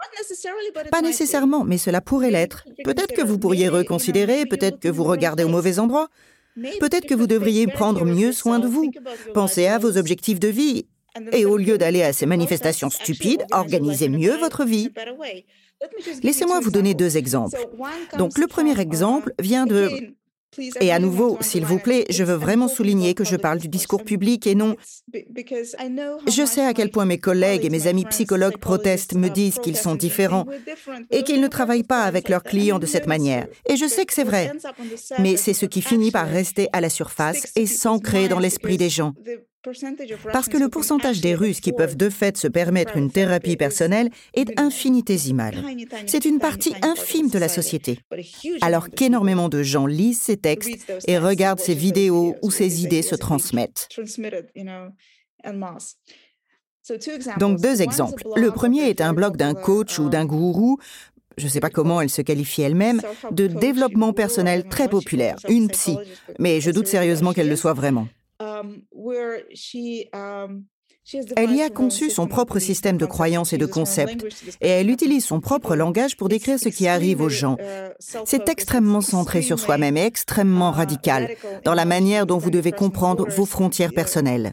Pas 0.90 1.02
nécessairement, 1.02 1.64
mais 1.64 1.76
cela 1.76 2.00
pourrait 2.00 2.30
l'être. 2.30 2.64
Peut-être 2.84 3.14
que 3.14 3.22
vous 3.22 3.38
pourriez 3.38 3.68
reconsidérer, 3.68 4.46
peut-être 4.46 4.80
que 4.80 4.88
vous 4.88 5.04
regardez 5.04 5.44
au 5.44 5.48
mauvais 5.48 5.78
endroit. 5.78 6.08
Peut-être 6.80 7.06
que 7.06 7.14
vous 7.14 7.26
devriez 7.26 7.66
prendre 7.66 8.04
mieux 8.04 8.32
soin 8.32 8.58
de 8.58 8.66
vous. 8.66 8.90
Pensez 9.34 9.66
à 9.66 9.78
vos 9.78 9.98
objectifs 9.98 10.40
de 10.40 10.48
vie. 10.48 10.86
Et 11.32 11.44
au 11.44 11.56
lieu 11.56 11.78
d'aller 11.78 12.02
à 12.02 12.12
ces 12.12 12.26
manifestations 12.26 12.90
stupides, 12.90 13.44
organisez 13.50 14.08
mieux 14.08 14.36
votre 14.36 14.64
vie. 14.64 14.90
Laissez-moi 16.22 16.60
vous 16.60 16.70
donner 16.70 16.94
deux 16.94 17.16
exemples. 17.16 17.58
Donc 18.18 18.38
le 18.38 18.46
premier 18.46 18.78
exemple 18.78 19.32
vient 19.38 19.66
de 19.66 20.14
et 20.80 20.90
à 20.90 20.98
nouveau, 20.98 21.38
s'il 21.40 21.64
vous 21.64 21.78
plaît, 21.78 22.04
je 22.10 22.24
veux 22.24 22.34
vraiment 22.34 22.66
souligner 22.66 23.14
que 23.14 23.24
je 23.24 23.36
parle 23.36 23.58
du 23.58 23.68
discours 23.68 24.02
public 24.02 24.46
et 24.46 24.56
non... 24.56 24.74
Je 26.26 26.44
sais 26.44 26.64
à 26.64 26.74
quel 26.74 26.90
point 26.90 27.04
mes 27.04 27.18
collègues 27.18 27.64
et 27.64 27.70
mes 27.70 27.86
amis 27.86 28.04
psychologues 28.06 28.58
protestent, 28.58 29.14
me 29.14 29.28
disent 29.28 29.60
qu'ils 29.60 29.76
sont 29.76 29.94
différents 29.94 30.46
et 31.10 31.22
qu'ils 31.22 31.40
ne 31.40 31.46
travaillent 31.46 31.84
pas 31.84 32.02
avec 32.02 32.28
leurs 32.28 32.42
clients 32.42 32.80
de 32.80 32.86
cette 32.86 33.06
manière. 33.06 33.46
Et 33.68 33.76
je 33.76 33.86
sais 33.86 34.04
que 34.04 34.12
c'est 34.12 34.24
vrai. 34.24 34.52
Mais 35.20 35.36
c'est 35.36 35.54
ce 35.54 35.66
qui 35.66 35.82
finit 35.82 36.10
par 36.10 36.26
rester 36.26 36.68
à 36.72 36.80
la 36.80 36.90
surface 36.90 37.52
et 37.54 37.66
s'ancrer 37.66 38.28
dans 38.28 38.40
l'esprit 38.40 38.76
des 38.76 38.90
gens. 38.90 39.14
Parce 40.32 40.48
que 40.48 40.56
le 40.56 40.68
pourcentage 40.68 41.20
des 41.20 41.34
Russes 41.34 41.60
qui 41.60 41.72
peuvent 41.72 41.96
de 41.96 42.08
fait 42.08 42.36
se 42.36 42.48
permettre 42.48 42.96
une 42.96 43.10
thérapie 43.10 43.56
personnelle 43.56 44.08
est 44.34 44.58
infinitésimal. 44.58 45.62
C'est 46.06 46.24
une 46.24 46.38
partie 46.38 46.74
infime 46.82 47.28
de 47.28 47.38
la 47.38 47.48
société. 47.48 47.98
Alors 48.62 48.88
qu'énormément 48.88 49.48
de 49.48 49.62
gens 49.62 49.86
lisent 49.86 50.20
ces 50.20 50.38
textes 50.38 50.90
et 51.06 51.18
regardent 51.18 51.60
ces 51.60 51.74
vidéos 51.74 52.36
où 52.42 52.50
ces 52.50 52.82
idées 52.84 53.02
se 53.02 53.14
transmettent. 53.14 53.88
Donc 57.38 57.60
deux 57.60 57.82
exemples. 57.82 58.22
Le 58.36 58.50
premier 58.50 58.88
est 58.88 59.02
un 59.02 59.12
blog 59.12 59.36
d'un 59.36 59.54
coach 59.54 59.98
ou 59.98 60.08
d'un 60.08 60.24
gourou 60.24 60.78
je 61.36 61.46
ne 61.46 61.50
sais 61.50 61.60
pas 61.60 61.70
comment 61.70 62.02
elle 62.02 62.10
se 62.10 62.20
qualifie 62.20 62.60
elle-même, 62.60 63.00
de 63.30 63.46
développement 63.46 64.12
personnel 64.12 64.68
très 64.68 64.88
populaire, 64.88 65.36
une 65.48 65.68
psy, 65.68 65.96
mais 66.38 66.60
je 66.60 66.70
doute 66.70 66.86
sérieusement 66.86 67.32
qu'elle 67.32 67.48
le 67.48 67.56
soit 67.56 67.72
vraiment. 67.72 68.08
Um, 68.40 68.82
um, 70.14 70.64
elle 71.36 71.52
y 71.52 71.62
a 71.62 71.70
conçu 71.70 72.10
son 72.10 72.26
propre 72.26 72.58
système 72.58 72.96
de 72.96 73.06
croyances 73.06 73.52
et 73.52 73.58
de 73.58 73.66
concepts, 73.66 74.24
et 74.60 74.68
elle 74.68 74.90
utilise 74.90 75.24
son 75.24 75.40
propre 75.40 75.74
langage 75.74 76.16
pour 76.16 76.28
décrire 76.28 76.58
ce 76.58 76.68
qui 76.68 76.86
arrive 76.86 77.20
aux 77.20 77.28
gens. 77.28 77.56
Uh, 77.58 77.90
C'est 78.24 78.48
extrêmement 78.48 79.00
centré 79.00 79.42
sur 79.42 79.58
soi-même 79.58 79.96
et 79.96 80.04
extrêmement 80.04 80.72
uh, 80.72 80.76
radical 80.76 81.30
dans 81.64 81.74
la 81.74 81.84
manière 81.84 82.26
dont 82.26 82.38
vous 82.38 82.50
devez 82.50 82.72
comprendre 82.72 83.28
vos 83.28 83.46
frontières 83.46 83.92
personnelles. 83.92 84.52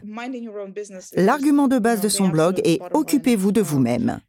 L'argument 1.14 1.68
de 1.68 1.78
base 1.78 2.00
de 2.00 2.08
son 2.08 2.28
blog 2.28 2.60
est 2.64 2.80
Occupez-vous 2.92 3.52
de 3.52 3.60
vous-même. 3.60 4.20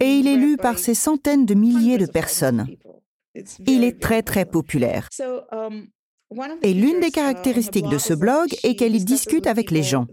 Et 0.00 0.18
il 0.18 0.28
est 0.28 0.36
lu 0.36 0.56
par 0.56 0.78
ces 0.78 0.94
centaines 0.94 1.46
de 1.46 1.54
milliers 1.54 1.98
de 1.98 2.06
personnes. 2.06 2.66
Il 3.66 3.84
est 3.84 4.00
très 4.00 4.22
très 4.22 4.44
populaire. 4.44 5.08
Et 6.62 6.74
l'une 6.74 7.00
des 7.00 7.10
caractéristiques 7.10 7.88
de 7.88 7.98
ce 7.98 8.14
blog 8.14 8.54
est 8.62 8.74
qu'elle 8.76 8.96
y 8.96 9.04
discute 9.04 9.46
avec 9.46 9.70
les 9.70 9.82
gens. 9.82 10.06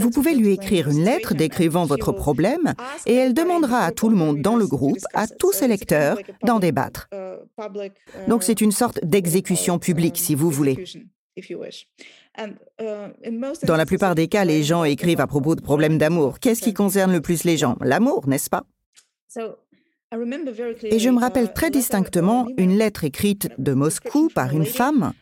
Vous 0.00 0.10
pouvez 0.10 0.34
lui 0.34 0.52
écrire 0.52 0.88
une 0.88 1.04
lettre 1.04 1.34
décrivant 1.34 1.84
votre 1.84 2.10
problème 2.10 2.74
et 3.06 3.14
elle 3.14 3.32
demandera 3.32 3.84
à 3.84 3.92
tout 3.92 4.08
le 4.08 4.16
monde 4.16 4.42
dans 4.42 4.56
le 4.56 4.66
groupe, 4.66 4.98
à 5.14 5.28
tous 5.28 5.52
ses 5.52 5.68
lecteurs, 5.68 6.18
d'en 6.42 6.58
débattre. 6.58 7.08
Donc 8.26 8.42
c'est 8.42 8.60
une 8.60 8.72
sorte 8.72 8.98
d'exécution 9.04 9.78
publique, 9.78 10.18
si 10.18 10.34
vous 10.34 10.50
voulez. 10.50 10.84
Dans 13.62 13.76
la 13.76 13.86
plupart 13.86 14.16
des 14.16 14.26
cas, 14.26 14.44
les 14.44 14.64
gens 14.64 14.82
écrivent 14.82 15.20
à 15.20 15.28
propos 15.28 15.54
de 15.54 15.62
problèmes 15.62 15.96
d'amour. 15.96 16.40
Qu'est-ce 16.40 16.62
qui 16.62 16.74
concerne 16.74 17.12
le 17.12 17.20
plus 17.20 17.44
les 17.44 17.56
gens? 17.56 17.76
L'amour, 17.80 18.26
n'est-ce 18.26 18.50
pas? 18.50 18.64
Et 20.12 20.98
je 20.98 21.08
me 21.08 21.20
rappelle 21.20 21.52
très 21.52 21.70
distinctement 21.70 22.48
une 22.56 22.76
lettre 22.76 23.04
écrite 23.04 23.48
de 23.58 23.72
Moscou 23.74 24.28
par 24.34 24.52
une 24.52 24.66
femme. 24.66 25.12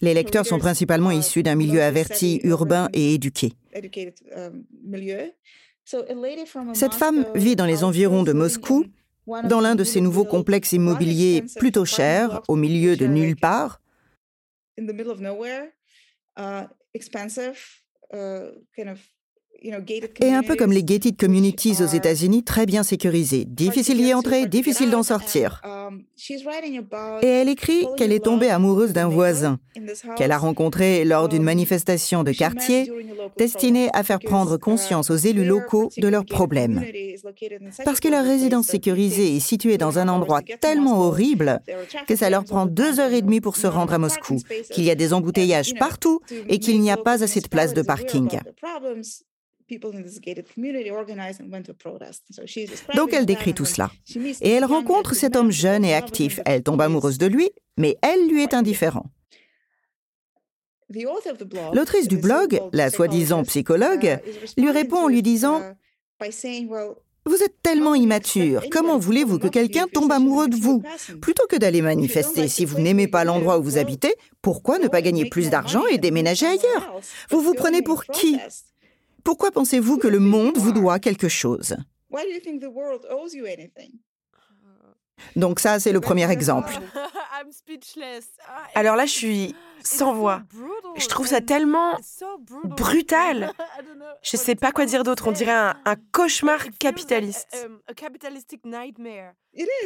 Les 0.00 0.14
lecteurs 0.14 0.44
sont 0.44 0.58
principalement 0.58 1.10
issus 1.10 1.42
d'un 1.42 1.54
milieu 1.54 1.82
averti, 1.82 2.40
urbain 2.44 2.88
et 2.92 3.14
éduqué. 3.14 3.52
Cette 6.74 6.94
femme 6.94 7.26
vit 7.34 7.56
dans 7.56 7.66
les 7.66 7.84
environs 7.84 8.22
de 8.22 8.32
Moscou, 8.32 8.84
dans 9.26 9.60
l'un 9.60 9.74
de 9.74 9.84
ces 9.84 10.00
nouveaux 10.00 10.24
complexes 10.24 10.72
immobiliers 10.72 11.44
plutôt 11.56 11.84
chers, 11.84 12.42
au 12.48 12.56
milieu 12.56 12.96
de 12.96 13.06
nulle 13.06 13.36
part 13.36 13.80
et 20.20 20.32
un 20.32 20.42
peu 20.42 20.56
comme 20.56 20.72
les 20.72 20.82
gated 20.82 21.16
communities 21.16 21.82
aux 21.82 21.86
États-Unis, 21.86 22.42
très 22.42 22.66
bien 22.66 22.82
sécurisées. 22.82 23.44
Difficile 23.44 23.98
d'y 23.98 24.14
entrer, 24.14 24.46
difficile 24.46 24.90
d'en 24.90 25.02
sortir. 25.02 25.60
Um, 25.64 26.02
et 27.22 27.26
elle 27.26 27.48
écrit 27.48 27.86
qu'elle 27.96 28.12
est 28.12 28.24
tombée 28.24 28.48
amoureuse 28.48 28.92
d'un 28.92 29.08
voisin, 29.08 29.58
qu'elle 30.16 30.32
a 30.32 30.38
rencontré 30.38 31.04
lors 31.04 31.28
d'une 31.28 31.42
manifestation 31.42 32.22
de 32.24 32.32
quartier 32.32 32.90
destinée 33.36 33.88
à 33.92 34.02
faire 34.02 34.18
prendre 34.18 34.56
conscience 34.56 35.10
aux 35.10 35.16
élus 35.16 35.44
locaux 35.44 35.90
de 35.96 36.08
leurs 36.08 36.24
problèmes. 36.24 36.82
Parce 37.84 38.00
que 38.00 38.08
leur 38.08 38.24
résidence 38.24 38.66
sécurisée 38.66 39.36
est 39.36 39.40
située 39.40 39.78
dans 39.78 39.98
un 39.98 40.08
endroit 40.08 40.42
tellement 40.60 41.00
horrible 41.00 41.60
que 42.06 42.16
ça 42.16 42.30
leur 42.30 42.44
prend 42.44 42.66
deux 42.66 43.00
heures 43.00 43.12
et 43.12 43.22
demie 43.22 43.40
pour 43.40 43.56
se 43.56 43.66
rendre 43.66 43.92
à 43.92 43.98
Moscou, 43.98 44.38
qu'il 44.70 44.84
y 44.84 44.90
a 44.90 44.94
des 44.94 45.12
embouteillages 45.12 45.74
partout 45.74 46.20
et 46.48 46.58
qu'il 46.58 46.80
n'y 46.80 46.90
a 46.90 46.96
pas 46.96 47.22
assez 47.22 47.40
de 47.40 47.48
place 47.48 47.74
de 47.74 47.82
parking. 47.82 48.38
Donc 52.94 53.12
elle 53.12 53.26
décrit 53.26 53.54
tout 53.54 53.64
cela. 53.64 53.90
Et 54.40 54.50
elle 54.50 54.64
rencontre 54.64 55.14
cet 55.14 55.36
homme 55.36 55.50
jeune 55.50 55.84
et 55.84 55.94
actif. 55.94 56.40
Elle 56.44 56.62
tombe 56.62 56.80
amoureuse 56.80 57.18
de 57.18 57.26
lui, 57.26 57.50
mais 57.76 57.96
elle 58.02 58.28
lui 58.28 58.42
est 58.42 58.54
indifférent. 58.54 59.06
L'autrice 61.72 62.08
du 62.08 62.18
blog, 62.18 62.60
la 62.72 62.90
soi-disant 62.90 63.44
psychologue, 63.44 64.20
uh, 64.56 64.60
lui 64.60 64.70
répond 64.70 65.04
en 65.04 65.08
lui 65.08 65.22
disant 65.22 65.60
uh, 65.60 66.68
Vous 67.24 67.42
êtes 67.42 67.62
tellement 67.62 67.94
immature, 67.94 68.64
comment 68.70 68.98
voulez-vous 68.98 69.38
que 69.38 69.48
quelqu'un 69.48 69.86
tombe 69.88 70.12
amoureux 70.12 70.48
de 70.48 70.56
vous? 70.56 70.82
Plutôt 71.20 71.46
que 71.46 71.56
d'aller 71.56 71.82
manifester 71.82 72.48
si 72.48 72.64
vous 72.64 72.78
n'aimez 72.78 73.08
pas 73.08 73.24
l'endroit 73.24 73.58
où 73.58 73.62
vous 73.62 73.78
habitez, 73.78 74.14
pourquoi 74.42 74.78
ne 74.78 74.88
pas 74.88 75.02
gagner 75.02 75.28
plus 75.28 75.50
d'argent 75.50 75.86
et 75.86 75.98
déménager 75.98 76.46
ailleurs? 76.46 77.00
Vous 77.30 77.40
vous 77.40 77.54
prenez 77.54 77.82
pour 77.82 78.04
qui? 78.04 78.38
Pourquoi 79.24 79.50
pensez-vous 79.50 79.98
que 79.98 80.08
le 80.08 80.18
monde 80.18 80.56
vous 80.58 80.72
doit 80.72 80.98
quelque 80.98 81.28
chose? 81.28 81.76
Donc 85.36 85.60
ça, 85.60 85.80
c'est 85.80 85.92
le 85.92 86.00
premier 86.00 86.30
exemple. 86.30 86.74
Alors 88.74 88.96
là, 88.96 89.06
je 89.06 89.12
suis 89.12 89.54
sans 89.82 90.14
voix. 90.14 90.42
Je 90.96 91.06
trouve 91.08 91.26
ça 91.26 91.40
tellement 91.40 91.96
brutal. 92.64 93.52
Je 94.22 94.36
ne 94.36 94.40
sais 94.40 94.54
pas 94.54 94.70
quoi 94.72 94.86
dire 94.86 95.02
d'autre. 95.02 95.26
On 95.28 95.32
dirait 95.32 95.50
un, 95.50 95.74
cauchemar 96.12 96.60
capitaliste. 96.78 97.48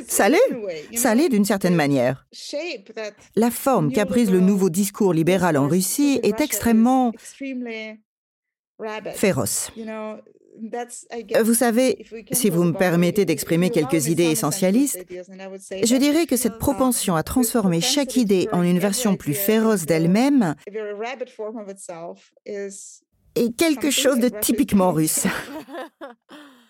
Ça 0.07 0.29
l'est. 0.29 0.97
Ça 0.97 1.15
l'est 1.15 1.29
d'une 1.29 1.45
certaine 1.45 1.75
manière. 1.75 2.27
La 3.35 3.51
forme 3.51 3.93
qu'a 3.93 4.07
prise 4.07 4.31
le 4.31 4.41
nouveau 4.41 4.69
discours 4.69 5.15
libéral 5.15 5.57
en 5.57 5.69
Russie 5.69 6.21
est 6.23 6.41
extrêmement 6.41 7.13
féroce. 9.15 9.71
Vous 11.43 11.55
savez, 11.55 12.07
si 12.33 12.51
vous 12.51 12.65
me 12.65 12.73
permettez 12.73 13.25
d'exprimer 13.25 13.71
quelques 13.71 14.09
idées 14.09 14.31
essentialistes, 14.31 15.05
je 15.11 15.97
dirais 15.97 16.27
que 16.27 16.37
cette 16.37 16.59
propension 16.59 17.15
à 17.15 17.23
transformer 17.23 17.81
chaque 17.81 18.17
idée 18.17 18.49
en 18.53 18.63
une 18.63 18.79
version 18.79 19.17
plus 19.17 19.35
féroce 19.35 19.85
d'elle-même 19.87 20.55
est 23.35 23.57
quelque 23.57 23.91
chose 23.91 24.19
de 24.19 24.29
typiquement 24.29 24.93
russe. 24.93 25.27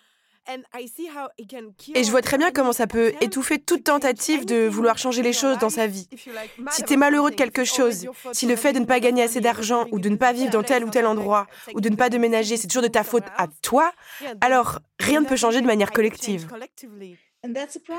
Et 1.95 2.03
je 2.03 2.11
vois 2.11 2.21
très 2.21 2.37
bien 2.37 2.51
comment 2.51 2.73
ça 2.73 2.87
peut 2.87 3.13
étouffer 3.21 3.59
toute 3.59 3.83
tentative 3.83 4.45
de 4.45 4.67
vouloir 4.67 4.97
changer 4.97 5.21
les 5.21 5.33
choses 5.33 5.57
dans 5.59 5.69
sa 5.69 5.87
vie. 5.87 6.07
Si 6.71 6.83
tu 6.83 6.93
es 6.93 6.97
malheureux 6.97 7.31
de 7.31 7.35
quelque 7.35 7.65
chose, 7.65 8.07
si 8.31 8.45
le 8.45 8.55
fait 8.55 8.73
de 8.73 8.79
ne 8.79 8.85
pas 8.85 8.99
gagner 8.99 9.23
assez 9.23 9.41
d'argent 9.41 9.85
ou 9.91 9.99
de 9.99 10.09
ne 10.09 10.15
pas 10.15 10.33
vivre 10.33 10.51
dans 10.51 10.63
tel 10.63 10.83
ou 10.83 10.89
tel 10.89 11.05
endroit 11.05 11.47
ou 11.73 11.81
de 11.81 11.89
ne 11.89 11.95
pas 11.95 12.09
déménager, 12.09 12.57
c'est 12.57 12.67
toujours 12.67 12.83
de 12.83 12.87
ta 12.87 13.03
faute 13.03 13.25
à 13.37 13.47
toi, 13.61 13.91
alors 14.41 14.79
rien 14.99 15.21
ne 15.21 15.25
peut 15.25 15.35
changer 15.35 15.61
de 15.61 15.67
manière 15.67 15.91
collective. 15.91 16.47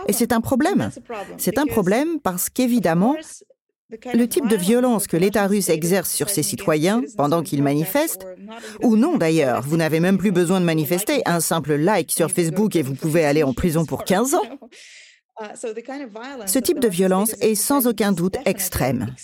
Et 0.07 0.13
c'est 0.13 0.33
un 0.33 0.41
problème. 0.41 0.91
C'est 1.37 1.59
un 1.59 1.67
problème 1.67 2.21
parce 2.21 2.49
qu'évidemment, 2.49 3.17
le 3.91 4.27
type 4.27 4.49
de 4.49 4.57
violence 4.57 5.07
que 5.07 5.17
l'État 5.17 5.47
russe 5.47 5.71
exerce 5.71 6.13
sur 6.13 6.29
ses 6.29 6.43
citoyens 6.43 7.03
pendant 7.17 7.43
qu'ils 7.43 7.63
manifestent, 7.63 8.27
ou 8.83 8.97
non 8.97 9.17
d'ailleurs, 9.17 9.63
vous 9.63 9.77
n'avez 9.77 10.01
même 10.01 10.19
plus 10.19 10.33
besoin 10.33 10.61
de 10.61 10.67
manifester, 10.67 11.23
un 11.25 11.41
simple 11.41 11.75
like 11.75 12.13
sur 12.13 12.31
Facebook 12.31 12.77
et 12.77 12.83
vous 12.83 12.95
pouvez 12.95 13.25
aller 13.25 13.43
en 13.43 13.55
prison 13.55 13.87
pour 13.87 14.05
15 14.05 14.35
ans. 14.35 14.59
Ce 16.47 16.59
type 16.59 16.81
de 16.81 16.89
violence 16.89 17.35
est 17.41 17.55
sans 17.55 17.87
aucun 17.87 18.13
doute 18.13 18.37
extrême. 18.45 19.15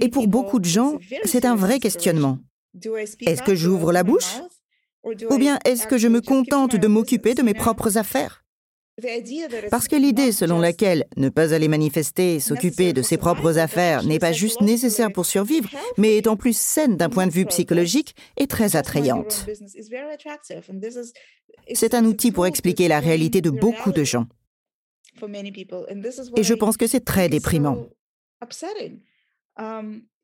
Et 0.00 0.08
pour 0.08 0.28
beaucoup 0.28 0.58
de 0.58 0.64
gens, 0.66 0.98
c'est 1.24 1.44
un 1.44 1.56
vrai 1.56 1.80
questionnement. 1.80 2.38
Est-ce 3.26 3.42
que 3.42 3.54
j'ouvre 3.54 3.92
la 3.92 4.02
bouche? 4.02 4.40
Ou 5.04 5.38
bien 5.38 5.58
est-ce 5.64 5.86
que 5.86 5.98
je 5.98 6.08
me 6.08 6.20
contente 6.20 6.76
de 6.76 6.86
m'occuper 6.88 7.34
de 7.34 7.42
mes 7.42 7.54
propres 7.54 7.96
affaires? 7.96 8.44
Parce 9.70 9.88
que 9.88 9.96
l'idée 9.96 10.32
selon 10.32 10.58
laquelle 10.58 11.06
ne 11.16 11.30
pas 11.30 11.54
aller 11.54 11.68
manifester, 11.68 12.40
s'occuper 12.40 12.92
de 12.92 13.00
ses 13.00 13.16
propres 13.16 13.58
affaires 13.58 14.04
n'est 14.04 14.18
pas 14.18 14.32
juste 14.32 14.60
nécessaire 14.60 15.10
pour 15.12 15.24
survivre, 15.24 15.70
mais 15.96 16.18
est 16.18 16.26
en 16.26 16.36
plus 16.36 16.56
saine 16.56 16.96
d'un 16.96 17.08
point 17.08 17.26
de 17.26 17.32
vue 17.32 17.46
psychologique, 17.46 18.14
est 18.36 18.50
très 18.50 18.76
attrayante. 18.76 19.46
C'est 21.72 21.94
un 21.94 22.04
outil 22.04 22.32
pour 22.32 22.46
expliquer 22.46 22.88
la 22.88 23.00
réalité 23.00 23.40
de 23.40 23.50
beaucoup 23.50 23.92
de 23.92 24.04
gens. 24.04 24.26
Et 26.36 26.42
je 26.42 26.54
pense 26.54 26.76
que 26.76 26.86
c'est 26.86 27.04
très 27.04 27.28
déprimant. 27.28 27.86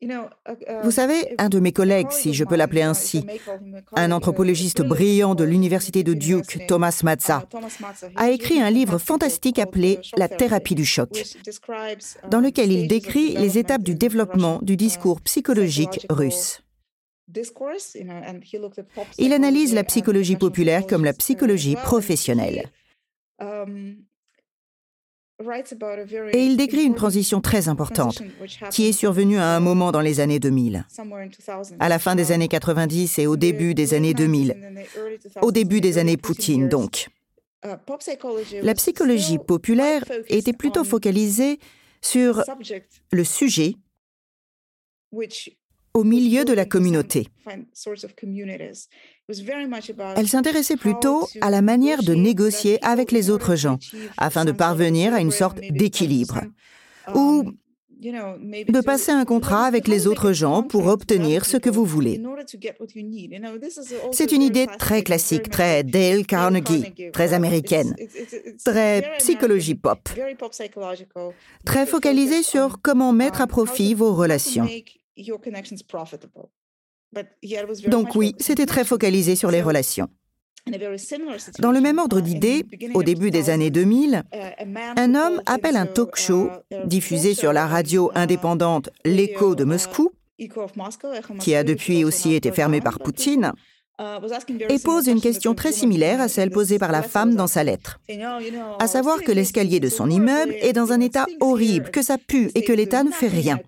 Vous 0.00 0.90
savez, 0.92 1.34
un 1.38 1.48
de 1.48 1.58
mes 1.58 1.72
collègues, 1.72 2.10
si 2.10 2.32
je 2.32 2.44
peux 2.44 2.54
l'appeler 2.54 2.82
ainsi, 2.82 3.24
un 3.94 4.12
anthropologiste 4.12 4.82
brillant 4.82 5.34
de 5.34 5.42
l'université 5.42 6.04
de 6.04 6.14
Duke, 6.14 6.66
Thomas 6.68 7.00
Mazza, 7.02 7.44
a 8.14 8.30
écrit 8.30 8.60
un 8.60 8.70
livre 8.70 8.98
fantastique 8.98 9.58
appelé 9.58 9.98
La 10.16 10.28
thérapie 10.28 10.76
du 10.76 10.84
choc, 10.84 11.24
dans 12.30 12.40
lequel 12.40 12.70
il 12.70 12.86
décrit 12.86 13.34
les 13.34 13.58
étapes 13.58 13.82
du 13.82 13.96
développement 13.96 14.60
du 14.62 14.76
discours 14.76 15.20
psychologique 15.20 16.06
russe. 16.10 16.62
Il 19.18 19.32
analyse 19.32 19.74
la 19.74 19.84
psychologie 19.84 20.36
populaire 20.36 20.86
comme 20.86 21.04
la 21.04 21.12
psychologie 21.12 21.76
professionnelle. 21.76 22.70
Et 26.32 26.44
il 26.44 26.56
décrit 26.56 26.82
une 26.82 26.96
transition 26.96 27.40
très 27.40 27.68
importante 27.68 28.20
qui 28.72 28.88
est 28.88 28.92
survenue 28.92 29.38
à 29.38 29.54
un 29.54 29.60
moment 29.60 29.92
dans 29.92 30.00
les 30.00 30.18
années 30.18 30.40
2000, 30.40 30.84
à 31.78 31.88
la 31.88 31.98
fin 32.00 32.16
des 32.16 32.32
années 32.32 32.48
90 32.48 33.20
et 33.20 33.26
au 33.28 33.36
début 33.36 33.74
des 33.74 33.94
années 33.94 34.14
2000, 34.14 34.56
au 35.42 35.52
début 35.52 35.80
des 35.80 35.98
années 35.98 36.16
Poutine 36.16 36.68
donc. 36.68 37.08
Uh, 37.64 37.70
la 38.62 38.74
psychologie 38.74 39.38
populaire 39.38 40.04
était 40.28 40.52
plutôt 40.52 40.84
focalisée 40.84 41.58
sur 42.00 42.44
le 43.12 43.24
sujet 43.24 43.74
au 45.94 46.04
milieu 46.04 46.44
de 46.44 46.52
la 46.52 46.64
communauté. 46.64 47.28
Elle 50.16 50.28
s'intéressait 50.28 50.76
plutôt 50.76 51.28
à 51.42 51.50
la 51.50 51.60
manière 51.60 52.02
de 52.02 52.14
négocier 52.14 52.82
avec 52.82 53.12
les 53.12 53.28
autres 53.28 53.56
gens 53.56 53.78
afin 54.16 54.46
de 54.46 54.52
parvenir 54.52 55.12
à 55.12 55.20
une 55.20 55.30
sorte 55.30 55.60
d'équilibre. 55.60 56.40
ou 57.14 57.44
um, 57.44 57.56
de 58.00 58.80
passer 58.80 59.10
un 59.10 59.24
contrat 59.24 59.64
avec 59.64 59.88
les 59.88 60.06
autres 60.06 60.32
gens 60.32 60.62
pour 60.62 60.86
obtenir 60.86 61.44
ce 61.44 61.56
que 61.56 61.68
vous 61.68 61.84
voulez. 61.84 62.22
C'est 64.12 64.32
une 64.32 64.42
idée 64.42 64.66
très 64.78 65.02
classique, 65.02 65.50
très 65.50 65.82
Dale 65.82 66.24
Carnegie, 66.24 66.84
très 67.12 67.34
américaine, 67.34 67.96
très 68.64 69.16
psychologie 69.18 69.74
pop, 69.74 70.08
très 71.64 71.86
focalisée 71.86 72.42
sur 72.42 72.80
comment 72.80 73.12
mettre 73.12 73.40
à 73.40 73.44
um, 73.44 73.48
profit 73.48 73.94
vos 73.94 74.14
relations. 74.14 74.68
Donc 77.88 78.14
oui, 78.14 78.34
c'était 78.38 78.66
très 78.66 78.84
focalisé 78.84 79.36
sur 79.36 79.50
les 79.50 79.62
relations. 79.62 80.08
Dans 81.58 81.72
le 81.72 81.80
même 81.80 81.98
ordre 81.98 82.20
d'idées, 82.20 82.64
au 82.94 83.02
début 83.02 83.30
des 83.30 83.48
années 83.48 83.70
2000, 83.70 84.22
uh, 84.34 84.36
un 84.96 85.14
homme 85.14 85.40
appelle 85.46 85.76
un 85.76 85.86
talk 85.86 86.16
show 86.16 86.50
diffusé 86.84 87.34
sur 87.34 87.52
la 87.52 87.66
radio 87.66 88.10
uh, 88.14 88.18
indépendante 88.18 88.90
L'écho 89.04 89.54
de 89.54 89.64
uh, 89.64 89.66
Moscou, 89.66 90.10
qui 91.40 91.54
a 91.54 91.64
depuis 91.64 92.04
aussi 92.04 92.34
été 92.34 92.52
fermé 92.52 92.80
par 92.80 92.98
Poutine, 92.98 93.52
Uh, 93.52 93.77
et 94.68 94.78
pose 94.78 95.08
une 95.08 95.20
question 95.20 95.54
très 95.54 95.72
similaire 95.72 96.20
à 96.20 96.28
celle 96.28 96.50
posée 96.50 96.78
par 96.78 96.92
la 96.92 97.02
femme 97.02 97.34
dans 97.34 97.46
sa 97.46 97.64
lettre, 97.64 98.00
à 98.78 98.86
savoir 98.86 99.22
que 99.22 99.32
l'escalier 99.32 99.80
de 99.80 99.88
son 99.88 100.08
immeuble 100.08 100.54
est 100.60 100.72
dans 100.72 100.92
un 100.92 101.00
état 101.00 101.26
horrible, 101.40 101.90
que 101.90 102.02
ça 102.02 102.16
pue 102.18 102.50
et 102.54 102.62
que 102.62 102.72
l'État 102.72 103.02
ne 103.02 103.10
fait 103.10 103.28
rien, 103.28 103.58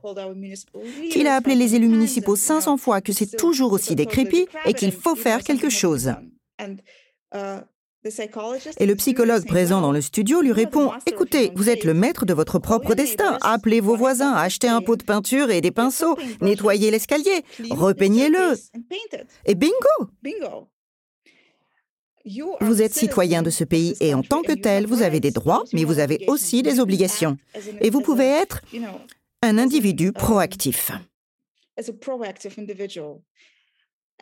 qu'il 1.11 1.26
a 1.26 1.35
appelé 1.35 1.57
les 1.57 1.74
élus 1.74 1.89
municipaux 1.89 2.37
500 2.37 2.76
fois, 2.76 3.01
que 3.01 3.12
c'est 3.12 3.37
toujours 3.37 3.72
aussi 3.72 3.95
décrépit 3.95 4.47
et 4.66 4.74
qu'il 4.74 4.93
faut 4.93 5.16
faire 5.16 5.43
quelque 5.43 5.68
chose. 5.68 6.12
Et 8.78 8.86
le 8.86 8.94
psychologue 8.94 9.46
présent 9.46 9.82
dans 9.82 9.92
le 9.92 10.01
studio 10.01 10.40
lui 10.40 10.53
répond 10.53 10.90
Écoutez, 11.07 11.53
vous 11.55 11.68
êtes 11.68 11.84
le 11.84 11.92
maître 11.92 12.24
de 12.24 12.32
votre 12.32 12.59
propre 12.59 12.94
destin. 12.94 13.36
Appelez 13.42 13.80
vos 13.80 13.96
voisins, 13.96 14.32
achetez 14.32 14.68
un 14.68 14.80
pot 14.80 14.96
de 14.96 15.05
peinture 15.05 15.51
et 15.51 15.61
des 15.61 15.70
pinceaux, 15.70 16.16
nettoyez 16.40 16.90
l'escalier, 16.90 17.44
repeignez-le. 17.70 18.57
Et 19.44 19.55
bingo. 19.55 20.11
Vous 22.61 22.82
êtes 22.82 22.94
citoyen 22.94 23.42
de 23.42 23.51
ce 23.51 23.64
pays 23.64 23.94
et 24.01 24.14
en 24.14 24.22
tant 24.22 24.42
que 24.42 24.53
tel, 24.53 24.86
vous 24.86 25.03
avez 25.03 25.20
des 25.20 25.30
droits, 25.30 25.64
mais 25.74 25.84
vous 25.84 25.98
avez 25.98 26.24
aussi 26.26 26.62
des 26.62 26.80
obligations. 26.80 27.36
Et 27.82 27.90
vous 27.90 28.01
pouvez 28.01 28.26
être 28.26 28.62
un 29.42 29.59
individu 29.59 30.12
proactif. 30.12 30.90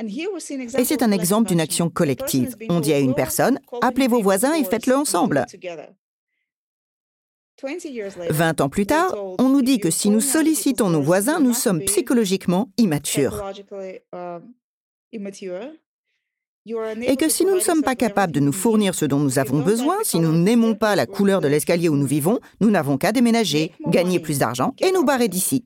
Et 0.01 0.85
c'est 0.85 1.03
un 1.03 1.11
exemple 1.11 1.49
d'une 1.49 1.61
action 1.61 1.91
collective. 1.91 2.57
On 2.69 2.81
dit 2.81 2.93
à 2.93 2.99
une 2.99 3.15
personne, 3.15 3.61
appelez 3.83 4.09
vos 4.09 4.23
voisins 4.23 4.55
et 4.55 4.65
faites-le 4.65 4.97
ensemble. 4.97 5.45
Vingt 8.31 8.61
ans 8.61 8.69
plus 8.69 8.87
tard, 8.87 9.15
on 9.39 9.49
nous 9.49 9.63
dit 9.63 9.81
que 9.81 9.91
si 9.91 10.11
nous 10.11 10.21
sollicitons 10.21 10.91
nos 10.91 11.03
voisins, 11.03 11.41
nous 11.41 11.55
sommes 11.55 11.81
psychologiquement 11.81 12.71
immatures 12.77 13.43
et 16.67 17.17
que 17.17 17.29
si 17.29 17.45
nous 17.45 17.55
ne 17.55 17.61
sommes 17.61 17.83
pas 17.83 17.95
capables 17.95 18.33
de 18.33 18.41
nous 18.41 18.53
fournir 18.53 18.95
ce 18.95 19.05
dont 19.05 19.19
nous 19.19 19.39
avons 19.39 19.61
besoin, 19.61 19.97
si 20.03 20.19
nous 20.19 20.33
n'aimons 20.33 20.75
pas 20.75 20.97
la 20.97 21.07
couleur 21.07 21.41
de 21.41 21.49
l'escalier 21.49 21.89
où 21.89 21.97
nous 21.97 22.07
vivons, 22.07 22.41
nous 22.61 22.71
n'avons 22.71 22.99
qu'à 22.99 23.13
déménager, 23.13 23.73
gagner 23.87 24.21
plus 24.21 24.39
d'argent 24.39 24.75
et 24.81 24.93
nous 24.93 25.05
barrer 25.05 25.29
d'ici. 25.29 25.65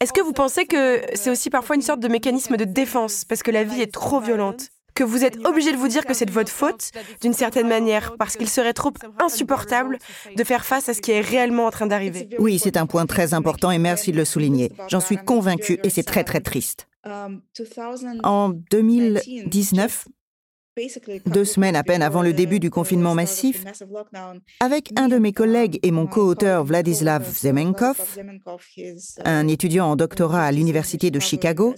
Est-ce 0.00 0.12
que 0.12 0.20
vous 0.20 0.32
pensez 0.32 0.66
que 0.66 1.00
c'est 1.14 1.30
aussi 1.30 1.50
parfois 1.50 1.76
une 1.76 1.82
sorte 1.82 2.00
de 2.00 2.08
mécanisme 2.08 2.56
de 2.56 2.64
défense 2.64 3.24
parce 3.24 3.42
que 3.42 3.50
la 3.50 3.64
vie 3.64 3.80
est 3.82 3.92
trop 3.92 4.20
violente 4.20 4.70
que 4.96 5.04
vous 5.04 5.24
êtes 5.24 5.46
obligé 5.46 5.70
de 5.70 5.76
vous 5.76 5.88
dire 5.88 6.04
que 6.04 6.14
c'est 6.14 6.24
de 6.24 6.32
votre 6.32 6.50
faute, 6.50 6.90
d'une 7.20 7.34
certaine 7.34 7.68
manière, 7.68 8.16
parce 8.18 8.36
qu'il 8.36 8.48
serait 8.48 8.72
trop 8.72 8.92
insupportable 9.22 9.98
de 10.34 10.42
faire 10.42 10.64
face 10.64 10.88
à 10.88 10.94
ce 10.94 11.02
qui 11.02 11.12
est 11.12 11.20
réellement 11.20 11.66
en 11.66 11.70
train 11.70 11.86
d'arriver? 11.86 12.30
Oui, 12.38 12.58
c'est 12.58 12.78
un 12.78 12.86
point 12.86 13.04
très 13.06 13.34
important 13.34 13.70
et 13.70 13.78
merci 13.78 14.10
de 14.10 14.16
le 14.16 14.24
souligner. 14.24 14.72
J'en 14.88 15.00
suis 15.00 15.18
convaincue 15.18 15.78
et 15.84 15.90
c'est 15.90 16.02
très 16.02 16.24
très 16.24 16.40
triste. 16.40 16.88
En 18.22 18.50
2019, 18.70 20.08
deux 21.26 21.44
semaines 21.44 21.76
à 21.76 21.82
peine 21.82 22.02
avant 22.02 22.22
le 22.22 22.32
début 22.32 22.60
du 22.60 22.70
confinement 22.70 23.14
massif, 23.14 23.64
avec 24.60 24.90
un 24.96 25.08
de 25.08 25.18
mes 25.18 25.32
collègues 25.32 25.78
et 25.82 25.90
mon 25.90 26.06
co-auteur 26.06 26.64
Vladislav 26.64 27.24
Zemenkov, 27.32 28.18
un 29.24 29.48
étudiant 29.48 29.86
en 29.86 29.96
doctorat 29.96 30.44
à 30.44 30.52
l'Université 30.52 31.10
de 31.10 31.20
Chicago, 31.20 31.74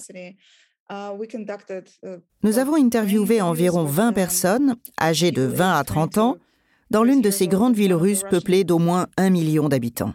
nous 2.42 2.58
avons 2.58 2.74
interviewé 2.74 3.42
environ 3.42 3.84
20 3.84 4.12
personnes 4.12 4.76
âgées 5.00 5.32
de 5.32 5.42
20 5.42 5.78
à 5.78 5.84
30 5.84 6.18
ans 6.18 6.36
dans 6.90 7.04
l'une 7.04 7.20
de 7.20 7.30
ces 7.30 7.46
grandes 7.46 7.76
villes 7.76 7.94
russes 7.94 8.24
peuplées 8.28 8.64
d'au 8.64 8.78
moins 8.78 9.06
un 9.18 9.28
million 9.30 9.68
d'habitants. 9.68 10.14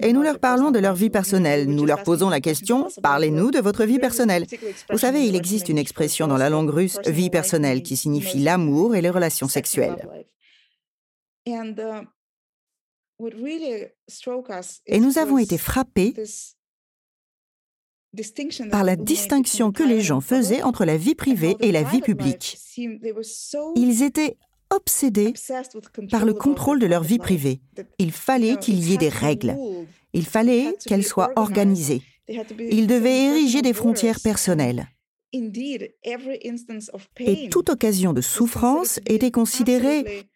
Et 0.00 0.12
nous 0.12 0.22
leur 0.22 0.38
parlons 0.38 0.70
de 0.70 0.78
leur 0.78 0.94
vie 0.94 1.10
personnelle. 1.10 1.66
Nous 1.68 1.86
leur 1.86 2.02
posons 2.02 2.28
la 2.28 2.40
question 2.40 2.88
Parlez-nous 3.02 3.50
de 3.50 3.60
votre 3.60 3.84
vie 3.84 3.98
personnelle. 3.98 4.46
Vous 4.90 4.98
savez, 4.98 5.26
il 5.26 5.36
existe 5.36 5.68
une 5.68 5.78
expression 5.78 6.26
dans 6.26 6.36
la 6.36 6.50
langue 6.50 6.70
russe, 6.70 6.98
vie 7.06 7.30
personnelle, 7.30 7.82
qui 7.82 7.96
signifie 7.96 8.40
l'amour 8.40 8.94
et 8.94 9.00
les 9.00 9.10
relations 9.10 9.48
sexuelles. 9.48 10.06
Uh, 11.46 12.04
et 14.86 15.00
nous 15.00 15.18
avons 15.18 15.38
été 15.38 15.58
frappés 15.58 16.14
par 18.70 18.84
la 18.84 18.96
distinction 18.96 19.72
que 19.72 19.82
les 19.82 20.00
gens 20.00 20.20
faisaient 20.20 20.62
entre 20.62 20.84
la 20.84 20.96
vie 20.96 21.14
privée 21.14 21.56
et 21.60 21.72
la 21.72 21.82
vie 21.82 22.00
publique. 22.00 22.58
Ils 22.76 24.02
étaient 24.02 24.36
obsédés 24.74 25.34
par 26.10 26.24
le 26.24 26.34
contrôle 26.34 26.78
de 26.78 26.86
leur 26.86 27.02
vie 27.02 27.18
privée. 27.18 27.60
Il 27.98 28.12
fallait 28.12 28.56
qu'il 28.56 28.82
y 28.82 28.94
ait 28.94 28.98
des 28.98 29.08
règles. 29.08 29.56
Il 30.12 30.26
fallait 30.26 30.76
qu'elles 30.86 31.04
soient 31.04 31.32
organisées. 31.36 32.02
Ils 32.28 32.86
devaient 32.86 33.26
ériger 33.26 33.62
des 33.62 33.72
frontières 33.72 34.20
personnelles. 34.20 34.86
Et 35.32 37.48
toute 37.50 37.70
occasion 37.70 38.12
de 38.12 38.20
souffrance 38.20 39.00
était 39.06 39.30
considérée 39.30 40.28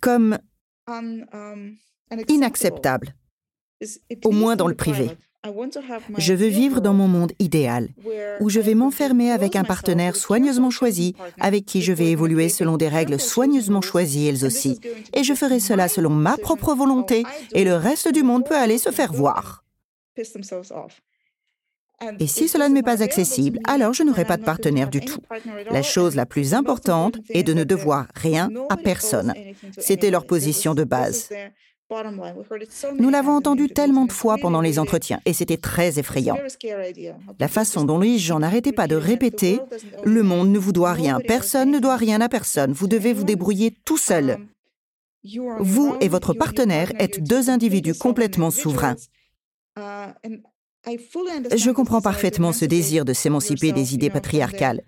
comme 0.00 0.38
um, 0.86 1.26
inacceptable, 2.28 3.16
au 4.24 4.30
moins 4.30 4.56
dans 4.56 4.68
le 4.68 4.76
privé. 4.76 5.10
Je 6.18 6.34
veux 6.34 6.48
vivre 6.48 6.80
dans 6.80 6.94
mon 6.94 7.06
monde 7.06 7.32
idéal, 7.38 7.88
où 8.40 8.50
je 8.50 8.60
vais 8.60 8.74
m'enfermer 8.74 9.30
avec 9.30 9.54
un 9.56 9.64
partenaire 9.64 10.16
soigneusement 10.16 10.70
choisi, 10.70 11.14
avec 11.38 11.64
qui 11.64 11.82
je 11.82 11.92
vais 11.92 12.06
évoluer 12.06 12.48
selon 12.48 12.76
des 12.76 12.88
règles 12.88 13.20
soigneusement 13.20 13.80
choisies 13.80 14.26
elles 14.26 14.44
aussi. 14.44 14.80
Et 15.14 15.22
je 15.22 15.34
ferai 15.34 15.60
cela 15.60 15.88
selon 15.88 16.10
ma 16.10 16.36
propre 16.36 16.74
volonté, 16.74 17.24
et 17.52 17.64
le 17.64 17.74
reste 17.74 18.12
du 18.12 18.22
monde 18.22 18.44
peut 18.44 18.56
aller 18.56 18.78
se 18.78 18.90
faire 18.90 19.12
voir. 19.12 19.64
Et 22.20 22.26
si 22.26 22.48
cela 22.48 22.68
ne 22.68 22.74
m'est 22.74 22.82
pas 22.82 23.02
accessible, 23.02 23.58
alors 23.64 23.92
je 23.92 24.02
n'aurai 24.02 24.24
pas 24.24 24.36
de 24.36 24.44
partenaire 24.44 24.90
du 24.90 25.00
tout. 25.00 25.20
La 25.70 25.82
chose 25.82 26.14
la 26.14 26.26
plus 26.26 26.54
importante 26.54 27.16
est 27.30 27.42
de 27.42 27.54
ne 27.54 27.64
devoir 27.64 28.06
rien 28.14 28.50
à 28.70 28.76
personne. 28.76 29.34
C'était 29.78 30.10
leur 30.10 30.26
position 30.26 30.74
de 30.74 30.84
base. 30.84 31.28
Nous 32.98 33.08
l'avons 33.08 33.32
entendu 33.32 33.68
tellement 33.68 34.04
de 34.04 34.12
fois 34.12 34.36
pendant 34.38 34.60
les 34.60 34.78
entretiens 34.78 35.20
et 35.24 35.32
c'était 35.32 35.56
très 35.56 35.98
effrayant. 35.98 36.36
La 37.38 37.48
façon 37.48 37.84
dont 37.84 37.98
les 37.98 38.18
gens 38.18 38.40
n'arrêtaient 38.40 38.72
pas 38.72 38.86
de 38.86 38.96
répéter⁇ 38.96 39.56
Le 40.04 40.22
monde 40.22 40.50
ne 40.50 40.58
vous 40.58 40.72
doit 40.72 40.92
rien, 40.92 41.18
personne 41.26 41.70
ne 41.70 41.78
doit 41.78 41.96
rien 41.96 42.20
à 42.20 42.28
personne, 42.28 42.72
vous 42.72 42.88
devez 42.88 43.14
vous 43.14 43.24
débrouiller 43.24 43.74
tout 43.84 43.96
seul⁇ 43.96 44.38
Vous 45.60 45.96
et 46.00 46.08
votre 46.08 46.34
partenaire 46.34 46.92
êtes 46.98 47.22
deux 47.22 47.48
individus 47.48 47.94
complètement 47.94 48.50
souverains. 48.50 48.96
Je 50.86 51.70
comprends 51.70 52.02
parfaitement 52.02 52.52
ce 52.52 52.64
désir 52.64 53.04
de 53.04 53.12
s'émanciper 53.12 53.72
des 53.72 53.94
idées 53.94 54.10
patriarcales 54.10 54.82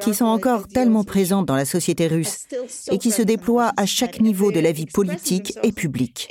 qui 0.00 0.14
sont 0.14 0.26
encore 0.26 0.68
tellement 0.68 1.04
présentes 1.04 1.46
dans 1.46 1.56
la 1.56 1.64
société 1.64 2.06
russe 2.06 2.46
et 2.90 2.98
qui 2.98 3.10
se 3.10 3.22
déploient 3.22 3.72
à 3.76 3.86
chaque 3.86 4.20
niveau 4.20 4.52
de 4.52 4.60
la 4.60 4.72
vie 4.72 4.86
politique 4.86 5.58
et 5.62 5.72
publique. 5.72 6.28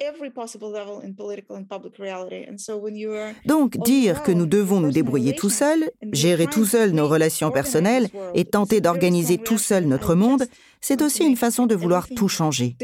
Donc 3.46 3.78
dire 3.78 4.24
que 4.24 4.32
nous 4.32 4.46
devons 4.46 4.80
nous 4.80 4.92
débrouiller 4.92 5.36
tout 5.36 5.50
seuls, 5.50 5.90
gérer 6.12 6.48
tout 6.48 6.66
seuls 6.66 6.92
nos 6.92 7.08
relations 7.08 7.52
personnelles 7.52 8.10
et 8.34 8.46
tenter 8.46 8.82
d'organiser 8.82 9.38
tout 9.38 9.58
seul 9.58 9.86
notre 9.86 10.16
monde, 10.16 10.46
c'est 10.80 11.02
aussi 11.02 11.24
une 11.24 11.38
façon 11.38 11.66
de 11.68 11.76
vouloir 11.76 12.08
tout 12.10 12.28
changer. 12.28 12.76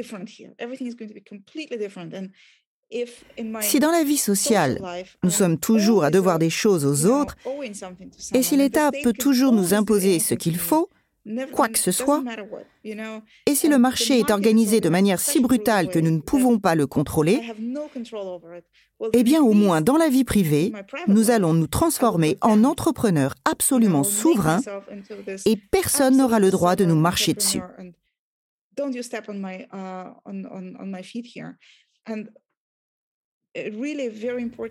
Si 3.61 3.79
dans 3.79 3.91
la 3.91 4.03
vie 4.03 4.17
sociale, 4.17 4.81
nous 5.23 5.29
sommes 5.29 5.57
toujours 5.57 6.03
à 6.03 6.11
devoir 6.11 6.39
des 6.39 6.49
choses 6.49 6.85
aux 6.85 7.05
autres, 7.09 7.35
et 8.33 8.43
si 8.43 8.55
l'État 8.55 8.91
peut 9.03 9.13
toujours 9.13 9.51
nous 9.51 9.73
imposer 9.73 10.19
ce 10.19 10.33
qu'il 10.35 10.57
faut, 10.57 10.89
quoi 11.51 11.67
que 11.67 11.79
ce 11.79 11.91
soit, 11.91 12.23
et 13.45 13.55
si 13.55 13.67
le 13.67 13.77
marché 13.77 14.19
est 14.19 14.31
organisé 14.31 14.79
de 14.79 14.87
manière 14.87 15.19
si 15.19 15.41
brutale 15.41 15.89
que 15.89 15.99
nous 15.99 16.11
ne 16.11 16.21
pouvons 16.21 16.59
pas 16.59 16.75
le 16.75 16.87
contrôler, 16.87 17.41
eh 19.11 19.23
bien 19.23 19.41
au 19.41 19.51
moins 19.51 19.81
dans 19.81 19.97
la 19.97 20.07
vie 20.07 20.23
privée, 20.23 20.71
nous 21.07 21.29
allons 21.29 21.53
nous 21.53 21.67
transformer 21.67 22.37
en 22.41 22.63
entrepreneurs 22.63 23.35
absolument 23.43 24.03
souverains 24.03 24.61
et 25.45 25.57
personne 25.57 26.17
n'aura 26.17 26.39
le 26.39 26.51
droit 26.51 26.77
de 26.77 26.85
nous 26.85 26.95
marcher 26.95 27.33
dessus. 27.33 27.61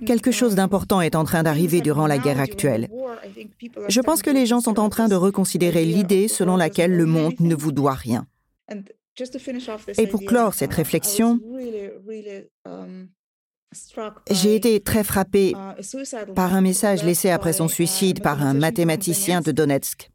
Quelque 0.05 0.31
chose 0.31 0.55
d'important 0.55 1.01
est 1.01 1.15
en 1.15 1.25
train 1.25 1.43
d'arriver 1.43 1.81
durant 1.81 2.07
la 2.07 2.19
guerre 2.19 2.41
actuelle. 2.41 2.89
Je 3.89 4.01
pense 4.01 4.23
que 4.23 4.31
les 4.31 4.47
gens 4.47 4.61
sont 4.61 4.79
en 4.79 4.89
train 4.89 5.09
de 5.09 5.15
reconsidérer 5.15 5.85
l'idée 5.85 6.29
selon 6.29 6.57
laquelle 6.57 6.97
le 6.97 7.07
monde 7.07 7.35
ne 7.41 7.55
vous 7.55 7.73
doit 7.73 7.95
rien. 7.95 8.27
Et 9.99 10.07
pour 10.07 10.25
clore 10.25 10.55
cette 10.55 10.75
réflexion, 10.75 11.41
j'ai 14.31 14.55
été 14.55 14.81
très 14.81 15.05
frappé 15.05 15.53
uh, 15.53 16.33
par 16.35 16.55
un 16.55 16.61
message 16.61 17.03
laissé 17.03 17.31
après 17.31 17.53
son 17.53 17.69
suicide 17.69 18.23
par 18.23 18.43
un 18.43 18.55
mathématicien 18.55 19.41
de 19.41 19.53
Donetsk. 19.53 20.11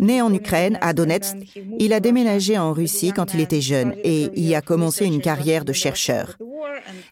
Né 0.00 0.20
en 0.20 0.32
Ukraine, 0.34 0.78
à 0.82 0.92
Donetsk, 0.92 1.36
il 1.78 1.92
a 1.94 2.00
déménagé 2.00 2.58
en 2.58 2.72
Russie 2.74 3.12
quand 3.12 3.32
il 3.32 3.40
était 3.40 3.62
jeune 3.62 3.94
et 4.04 4.28
y 4.38 4.54
a 4.54 4.60
commencé 4.60 5.06
une 5.06 5.22
carrière 5.22 5.64
de 5.64 5.72
chercheur. 5.72 6.36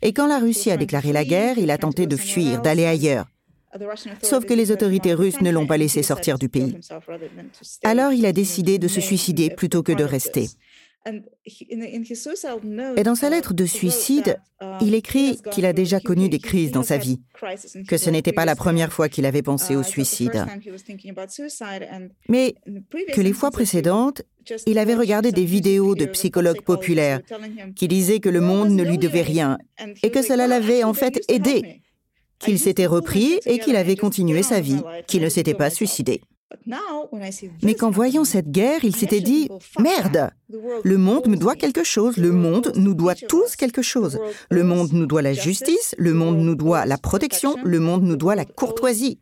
Et 0.03 0.13
quand 0.13 0.27
la 0.27 0.39
Russie 0.39 0.71
a 0.71 0.77
déclaré 0.77 1.13
la 1.13 1.25
guerre, 1.25 1.57
il 1.59 1.71
a 1.71 1.79
tenté 1.79 2.07
de 2.07 2.17
fuir, 2.17 2.61
d'aller 2.61 2.85
ailleurs. 2.85 3.27
Sauf 4.23 4.45
que 4.45 4.55
les 4.55 4.71
autorités 4.71 5.15
russes 5.15 5.41
ne 5.41 5.51
l'ont 5.51 5.67
pas 5.67 5.77
laissé 5.77 6.03
sortir 6.03 6.39
du 6.39 6.49
pays. 6.49 6.77
Alors 7.83 8.13
il 8.13 8.27
a 8.27 8.33
décidé 8.33 8.79
de 8.79 8.89
se 8.89 9.01
suicider 9.01 9.51
plutôt 9.51 9.83
que 9.83 9.93
de 9.93 10.05
rester. 10.05 10.49
Et 12.97 13.03
dans 13.03 13.15
sa 13.15 13.31
lettre 13.31 13.55
de 13.55 13.67
suicide, 13.67 14.39
il 14.81 14.95
écrit 14.95 15.39
qu'il 15.53 15.67
a 15.67 15.73
déjà 15.73 16.01
connu 16.01 16.29
des 16.29 16.39
crises 16.39 16.73
dans 16.73 16.83
sa 16.83 16.97
vie, 16.97 17.21
que 17.87 17.97
ce 17.97 18.11
n'était 18.11 18.33
pas 18.33 18.45
la 18.45 18.57
première 18.57 18.93
fois 18.93 19.09
qu'il 19.09 19.27
avait 19.27 19.43
pensé 19.43 19.77
au 19.77 19.83
suicide, 19.83 20.45
mais 22.29 22.55
que 23.13 23.21
les 23.21 23.33
fois 23.33 23.51
précédentes, 23.51 24.23
il 24.67 24.79
avait 24.79 24.95
regardé 24.95 25.33
des 25.33 25.45
vidéos 25.45 25.95
de 25.95 26.07
psychologues 26.07 26.63
populaires 26.63 27.21
qui 27.75 27.89
disaient 27.89 28.21
que 28.21 28.29
le 28.29 28.41
monde 28.41 28.71
ne 28.71 28.83
lui 28.83 28.99
devait 28.99 29.23
rien 29.23 29.59
et 30.03 30.11
que 30.11 30.23
cela 30.23 30.47
l'avait 30.47 30.85
en 30.85 30.95
fait 30.95 31.23
aidé, 31.29 31.83
qu'il 32.39 32.59
s'était 32.59 32.87
repris 32.87 33.39
et 33.47 33.59
qu'il 33.59 33.77
avait 33.77 33.97
continué 33.97 34.43
sa 34.43 34.61
vie, 34.61 34.81
qu'il 35.07 35.23
ne 35.23 35.29
s'était 35.29 35.55
pas 35.55 35.71
suicidé. 35.71 36.21
Mais 37.63 37.75
qu'en 37.75 37.91
voyant 37.91 38.25
cette 38.25 38.51
guerre, 38.51 38.85
il 38.85 38.95
s'était 38.95 39.21
dit⁇ 39.21 39.49
Merde 39.83 40.31
Le 40.85 40.97
monde 40.97 41.27
me 41.29 41.37
doit 41.37 41.57
quelque 41.57 41.85
chose, 41.85 42.17
le 42.17 42.33
monde 42.33 42.73
nous 42.77 42.95
doit 42.95 43.15
tous 43.15 43.57
quelque 43.57 43.83
chose. 43.83 44.19
Le 44.51 44.63
monde 44.63 44.93
nous 44.93 45.07
doit 45.07 45.23
la 45.23 45.33
justice, 45.33 45.95
le 45.99 46.15
monde 46.15 46.39
nous 46.39 46.55
doit 46.55 46.87
la 46.87 46.99
protection, 46.99 47.57
le 47.65 47.81
monde 47.81 48.03
nous 48.03 48.17
doit 48.17 48.37
la 48.37 48.45
courtoisie. 48.45 49.19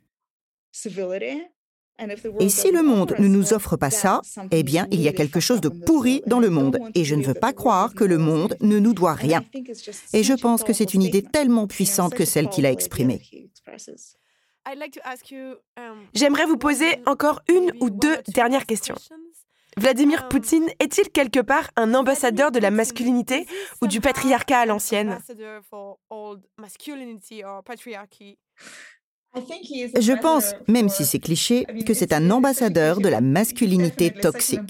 Et 2.41 2.49
si 2.49 2.73
le 2.73 2.83
monde 2.83 3.15
ne 3.19 3.29
nous 3.29 3.53
offre 3.53 3.77
pas 3.77 3.91
ça, 3.91 4.21
eh 4.51 4.63
bien, 4.63 4.89
il 4.91 5.01
y 5.01 5.09
a 5.09 5.13
quelque 5.13 5.41
chose 5.41 5.61
de 5.61 5.69
pourri 5.69 6.23
dans 6.27 6.41
le 6.41 6.51
monde. 6.51 6.79
Et 6.95 7.05
je 7.05 7.15
ne 7.15 7.23
veux 7.23 7.35
pas 7.35 7.53
croire 7.53 7.95
que 7.95 8.05
le 8.05 8.19
monde 8.19 8.57
ne 8.61 8.79
nous 8.79 8.95
doit 8.95 9.15
rien. 9.15 9.45
Et 10.13 10.25
je 10.25 10.35
pense 10.35 10.65
que 10.65 10.73
c'est 10.73 10.95
une 10.95 11.03
idée 11.03 11.23
tellement 11.23 11.67
puissante 11.67 12.15
que 12.15 12.25
celle 12.25 12.49
qu'il 12.49 12.67
a 12.67 12.73
exprimée. 12.73 13.23
Um, 14.67 16.07
J'aimerais 16.15 16.47
vous 16.47 16.57
poser 16.57 17.01
encore 17.07 17.43
une 17.49 17.73
ou 17.81 17.91
deux 17.91 18.17
dernières 18.29 18.67
questions. 18.67 18.95
Vladimir 19.77 20.23
um, 20.23 20.29
Poutine 20.29 20.69
est-il 20.81 21.11
quelque 21.11 21.41
part 21.41 21.71
un 21.77 21.95
ambassadeur 21.95 22.51
de 22.51 22.59
la 22.61 22.71
masculinité 22.71 23.47
ou 23.83 23.87
du 23.87 24.01
patriarcat 24.01 24.61
à 24.61 24.67
l'ancienne? 24.67 25.19
je 29.37 30.13
pense, 30.21 30.55
même 30.69 30.89
si 30.89 31.05
c'est 31.05 31.19
cliché, 31.19 31.67
que 31.87 31.93
c'est 31.93 32.13
un 32.13 32.31
ambassadeur 32.31 33.01
de 33.01 33.09
la 33.09 33.21
masculinité 33.21 34.13
toxique. 34.13 34.61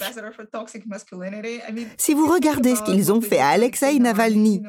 Si 1.98 2.14
vous 2.14 2.26
regardez 2.26 2.74
ce 2.74 2.82
qu'ils 2.82 3.12
ont 3.12 3.20
fait 3.20 3.38
à 3.38 3.48
Alexei 3.48 3.98
Navalny 3.98 4.62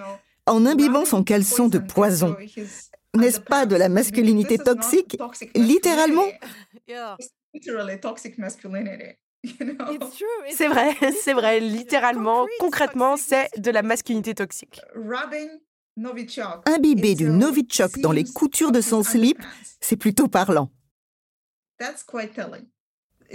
en 0.47 0.65
imbibant 0.65 1.05
son 1.05 1.23
caleçon 1.23 1.69
de 1.69 1.80
poison, 1.80 2.36
n'est-ce 3.16 3.39
pas 3.39 3.66
de 3.66 3.76
la 3.76 3.89
masculinité. 3.89 4.57
toxique? 4.57 5.18
Littéralement. 5.55 6.26
C'est 10.49 10.68
vrai, 10.68 10.95
c'est 11.24 11.34
vrai, 11.34 11.59
littéralement, 11.59 12.47
concrètement, 12.59 13.16
c'est 13.16 13.47
de 13.59 13.70
la 13.70 13.84
masculinité 13.84 14.34
toxique. 14.34 14.82
Imbibé 16.66 17.16
du 17.16 17.30
Novichok 17.30 17.99
dans 17.99 18.11
les 18.11 18.24
coutures 18.24 18.72
de 18.72 18.82
son 18.82 19.03
slip, 19.03 19.38
c'est 19.80 19.95
plutôt 19.97 20.28
parlant. 20.28 20.72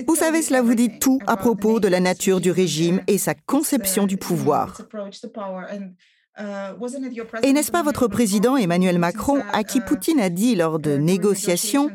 Vous 0.07 0.17
savez, 0.17 0.43
cela 0.43 0.63
vous 0.63 0.75
dit 0.75 0.99
tout 0.99 1.19
à 1.27 1.37
propos 1.37 1.81
de 1.81 1.89
la 1.89 2.01
nature 2.01 2.41
du 2.41 2.51
régime 2.51 3.03
et 3.07 3.19
sa 3.19 3.35
conception 3.35 4.07
du 4.07 4.17
pouvoir. 4.17 4.77
Et 7.43 7.53
n'est-ce 7.53 7.71
pas 7.71 7.83
votre 7.83 8.09
président 8.09 8.57
Emmanuel 8.57 8.99
Macron 8.99 9.43
à 9.53 9.65
qui 9.65 9.81
Poutine 9.81 10.21
a 10.21 10.31
dit 10.31 10.55
lors 10.55 10.79
de 10.79 10.97
négociations 10.97 11.91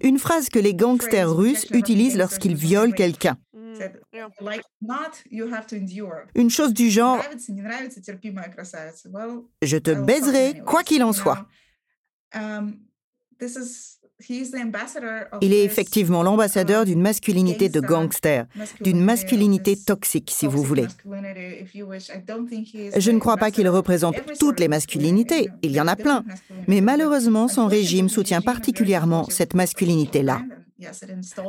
une 0.00 0.18
phrase 0.18 0.48
que 0.48 0.58
les 0.58 0.74
gangsters 0.74 1.34
russes 1.34 1.66
utilisent 1.70 2.16
lorsqu'ils 2.16 2.54
violent 2.54 2.92
quelqu'un? 2.92 3.36
Une 6.34 6.50
chose 6.50 6.72
du 6.72 6.90
genre⁇ 6.90 7.18
Je 9.62 9.76
te 9.76 9.90
baiserai 9.90 10.62
quoi 10.64 10.82
qu'il 10.82 11.02
en 11.02 11.12
soit⁇ 11.12 11.46
il 15.42 15.52
est 15.52 15.64
effectivement 15.64 16.22
l'ambassadeur 16.22 16.84
d'une 16.84 17.02
masculinité 17.02 17.68
de 17.68 17.80
gangster, 17.80 18.46
d'une 18.80 19.00
masculinité 19.00 19.76
toxique, 19.76 20.30
si 20.32 20.46
vous 20.46 20.62
voulez. 20.62 20.86
Je 22.96 23.10
ne 23.10 23.18
crois 23.18 23.36
pas 23.36 23.50
qu'il 23.50 23.68
représente 23.68 24.16
toutes 24.38 24.58
les 24.58 24.68
masculinités, 24.68 25.50
il 25.62 25.72
y 25.72 25.80
en 25.80 25.86
a 25.86 25.96
plein, 25.96 26.24
mais 26.66 26.80
malheureusement 26.80 27.48
son 27.48 27.66
régime 27.66 28.08
soutient 28.08 28.40
particulièrement 28.40 29.24
cette 29.28 29.54
masculinité-là. 29.54 30.40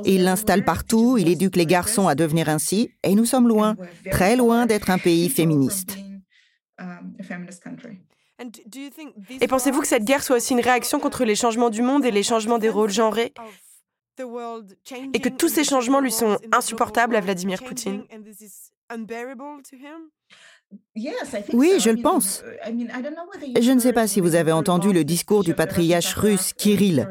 Il 0.05 0.23
l'installe 0.23 0.63
partout, 0.63 1.17
il 1.17 1.29
éduque 1.29 1.55
les 1.55 1.65
garçons 1.65 2.07
à 2.07 2.15
devenir 2.15 2.49
ainsi, 2.49 2.91
et 3.03 3.15
nous 3.15 3.25
sommes 3.25 3.47
loin, 3.47 3.75
très 4.11 4.35
loin 4.35 4.65
d'être 4.65 4.89
un 4.89 4.97
pays 5.07 5.29
féministe. 5.29 5.97
Et 9.41 9.47
pensez-vous 9.47 9.81
que 9.81 9.87
cette 9.87 10.03
guerre 10.03 10.23
soit 10.23 10.37
aussi 10.37 10.53
une 10.53 10.59
réaction 10.59 10.99
contre 10.99 11.25
les 11.25 11.35
changements 11.35 11.69
du 11.69 11.81
monde 11.81 12.05
et 12.05 12.11
les 12.11 12.23
changements 12.23 12.59
des 12.59 12.69
rôles 12.69 12.91
genrés? 12.91 13.33
Et 15.13 15.19
que 15.19 15.29
tous 15.29 15.49
ces 15.49 15.63
changements 15.63 15.99
lui 15.99 16.11
sont 16.11 16.37
insupportables 16.51 17.15
à 17.15 17.21
Vladimir 17.21 17.63
Poutine? 17.63 18.03
Oui, 21.53 21.73
je 21.79 21.89
le 21.89 22.01
pense. 22.01 22.43
Je 22.67 23.71
ne 23.71 23.79
sais 23.79 23.93
pas 23.93 24.07
si 24.07 24.21
vous 24.21 24.35
avez 24.35 24.51
entendu 24.51 24.91
le 24.91 25.03
discours 25.03 25.43
du 25.43 25.53
patriarche 25.53 26.13
russe 26.15 26.53
Kirill, 26.53 27.07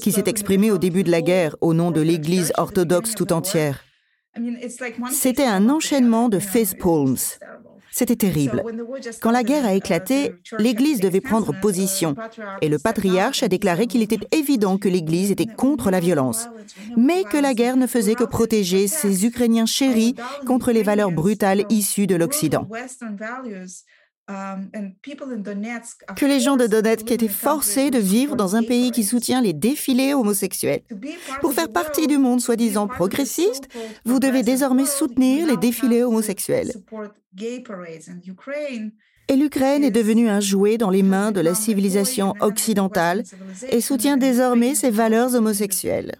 qui 0.00 0.12
s'est 0.12 0.28
exprimé 0.28 0.70
au 0.70 0.78
début 0.78 1.02
de 1.02 1.10
la 1.10 1.22
guerre 1.22 1.56
au 1.60 1.74
nom 1.74 1.90
de 1.90 2.00
l'Église 2.00 2.52
orthodoxe 2.56 3.14
tout 3.14 3.32
entière. 3.32 3.82
C'était 5.10 5.46
un 5.46 5.68
enchaînement 5.70 6.28
de 6.28 6.38
palms. 6.78 7.16
C'était 7.98 8.16
terrible. 8.16 8.62
Quand 9.22 9.30
la 9.30 9.42
guerre 9.42 9.64
a 9.64 9.72
éclaté, 9.72 10.34
l'Église 10.58 11.00
devait 11.00 11.22
prendre 11.22 11.58
position 11.58 12.14
et 12.60 12.68
le 12.68 12.78
patriarche 12.78 13.42
a 13.42 13.48
déclaré 13.48 13.86
qu'il 13.86 14.02
était 14.02 14.20
évident 14.32 14.76
que 14.76 14.90
l'Église 14.90 15.30
était 15.30 15.46
contre 15.46 15.90
la 15.90 15.98
violence, 15.98 16.46
mais 16.98 17.24
que 17.24 17.38
la 17.38 17.54
guerre 17.54 17.78
ne 17.78 17.86
faisait 17.86 18.14
que 18.14 18.24
protéger 18.24 18.86
ces 18.86 19.24
Ukrainiens 19.24 19.64
chéris 19.64 20.14
contre 20.46 20.72
les 20.72 20.82
valeurs 20.82 21.10
brutales 21.10 21.64
issues 21.70 22.06
de 22.06 22.16
l'Occident. 22.16 22.68
Um, 24.28 24.68
que 26.16 26.26
les 26.26 26.40
gens 26.40 26.56
de 26.56 26.66
Donetsk 26.66 27.08
étaient 27.12 27.28
forcés 27.28 27.92
de 27.92 27.98
vivre 27.98 28.34
dans 28.34 28.56
un 28.56 28.64
pays 28.64 28.90
qui 28.90 29.04
soutient 29.04 29.40
les 29.40 29.52
défilés 29.52 30.14
homosexuels. 30.14 30.82
Pour 31.40 31.52
faire 31.52 31.70
partie 31.70 32.08
du 32.08 32.18
monde 32.18 32.40
soi-disant 32.40 32.88
progressiste, 32.88 33.68
vous 34.04 34.18
devez 34.18 34.42
désormais 34.42 34.84
soutenir 34.84 35.46
les 35.46 35.56
défilés 35.56 36.02
homosexuels. 36.02 36.72
Et 39.28 39.36
l'Ukraine 39.36 39.84
est 39.84 39.92
devenue 39.92 40.28
un 40.28 40.40
jouet 40.40 40.76
dans 40.76 40.90
les 40.90 41.04
mains 41.04 41.30
de 41.30 41.40
la 41.40 41.54
civilisation 41.54 42.34
occidentale 42.40 43.22
et 43.70 43.80
soutient 43.80 44.16
désormais 44.16 44.74
ses 44.74 44.90
valeurs 44.90 45.36
homosexuelles. 45.36 46.16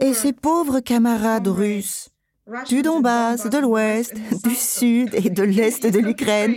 Et 0.00 0.14
ses 0.14 0.32
pauvres 0.32 0.78
camarades 0.78 1.48
russes 1.48 2.10
du 2.68 2.82
Donbass, 2.82 3.48
de 3.48 3.58
l'Ouest, 3.58 4.14
du 4.44 4.54
Sud 4.54 5.14
et 5.14 5.30
de 5.30 5.42
l'Est 5.42 5.86
de 5.86 5.98
l'Ukraine 6.06 6.54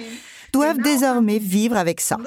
doivent 0.53 0.79
désormais 0.79 1.39
vivre 1.39 1.77
avec 1.77 2.01
ça. 2.01 2.17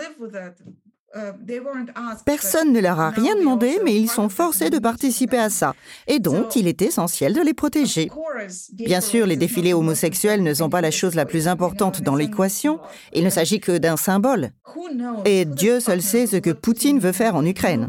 Personne 2.24 2.72
ne 2.72 2.80
leur 2.80 2.98
a 2.98 3.10
rien 3.10 3.36
demandé, 3.36 3.78
mais 3.84 3.94
ils 3.94 4.10
sont 4.10 4.28
forcés 4.28 4.70
de 4.70 4.78
participer 4.78 5.38
à 5.38 5.50
ça. 5.50 5.74
Et 6.06 6.18
donc, 6.20 6.56
il 6.56 6.66
est 6.68 6.80
essentiel 6.80 7.34
de 7.34 7.40
les 7.40 7.54
protéger. 7.54 8.10
Bien 8.72 9.00
sûr, 9.00 9.26
les 9.26 9.36
défilés 9.36 9.74
homosexuels 9.74 10.42
ne 10.42 10.54
sont 10.54 10.70
pas 10.70 10.80
la 10.80 10.90
chose 10.90 11.14
la 11.14 11.26
plus 11.26 11.48
importante 11.48 12.02
dans 12.02 12.16
l'équation. 12.16 12.80
Il 13.12 13.24
ne 13.24 13.30
s'agit 13.30 13.60
que 13.60 13.76
d'un 13.76 13.96
symbole. 13.96 14.50
Et 15.24 15.44
Dieu 15.44 15.80
seul 15.80 16.00
sait 16.00 16.26
ce 16.26 16.36
que 16.36 16.50
Poutine 16.50 16.98
veut 16.98 17.12
faire 17.12 17.36
en 17.36 17.44
Ukraine. 17.44 17.88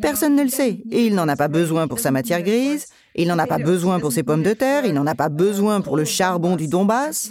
Personne 0.00 0.36
ne 0.36 0.42
le 0.42 0.48
sait. 0.48 0.82
Et 0.90 1.06
il 1.06 1.14
n'en 1.14 1.28
a 1.28 1.36
pas 1.36 1.48
besoin 1.48 1.88
pour 1.88 1.98
sa 1.98 2.10
matière 2.12 2.42
grise. 2.42 2.86
Il 3.16 3.28
n'en 3.28 3.38
a 3.38 3.46
pas 3.46 3.58
besoin 3.58 4.00
pour 4.00 4.12
ses 4.12 4.24
pommes 4.24 4.42
de 4.42 4.54
terre, 4.54 4.84
il 4.84 4.92
n'en 4.92 5.06
a 5.06 5.14
pas 5.14 5.28
besoin 5.28 5.80
pour 5.80 5.96
le 5.96 6.04
charbon 6.04 6.56
du 6.56 6.66
Donbass. 6.66 7.30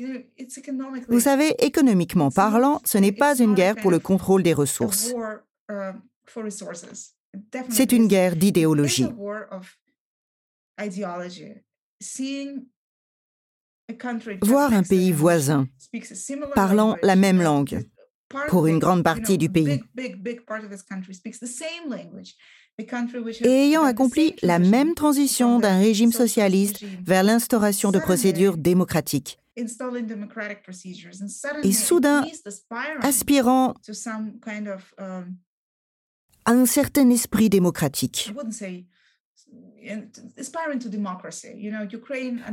Vous 1.10 1.20
savez, 1.20 1.56
économiquement 1.60 2.32
parlant, 2.32 2.80
ce 2.86 2.98
n'est 2.98 3.12
pas 3.12 3.38
une 3.38 3.54
guerre 3.54 3.76
pour 3.76 3.92
le 3.92 4.00
contrôle 4.00 4.44
des 4.44 4.54
ressources. 4.54 5.13
C'est 7.70 7.92
une 7.92 8.08
guerre 8.08 8.36
d'idéologie. 8.36 9.08
Voir 14.42 14.74
un 14.74 14.84
pays 14.84 15.12
voisin 15.12 15.68
parlant 16.56 16.96
la 17.02 17.16
même 17.16 17.42
langue 17.42 17.86
pour 18.48 18.68
une 18.68 18.80
grande 18.80 19.04
partie 19.04 19.38
du 19.38 19.50
pays. 19.50 19.82
et 23.42 23.68
ayant 23.68 23.84
accompli 23.84 24.36
la 24.42 24.58
même 24.60 24.96
transition 24.96 25.60
d'un 25.60 25.78
régime 25.78 26.12
socialiste 26.12 26.84
vers 27.06 27.24
l'instauration 27.24 27.92
de 27.92 28.00
procédures 28.00 28.58
démocratiques. 28.58 29.38
Et 31.64 31.74
soudain, 31.74 32.26
aspirant 33.02 33.74
um, 34.98 35.36
à 36.46 36.52
un 36.52 36.66
certain 36.66 37.10
esprit 37.10 37.50
démocratique. 37.50 38.34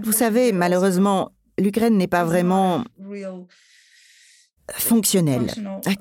Vous 0.03 0.12
savez, 0.12 0.53
malheureusement, 0.53 1.32
l'Ukraine 1.59 1.96
n'est 1.96 2.07
pas 2.07 2.24
vraiment 2.24 2.84
fonctionnelle. 4.75 5.47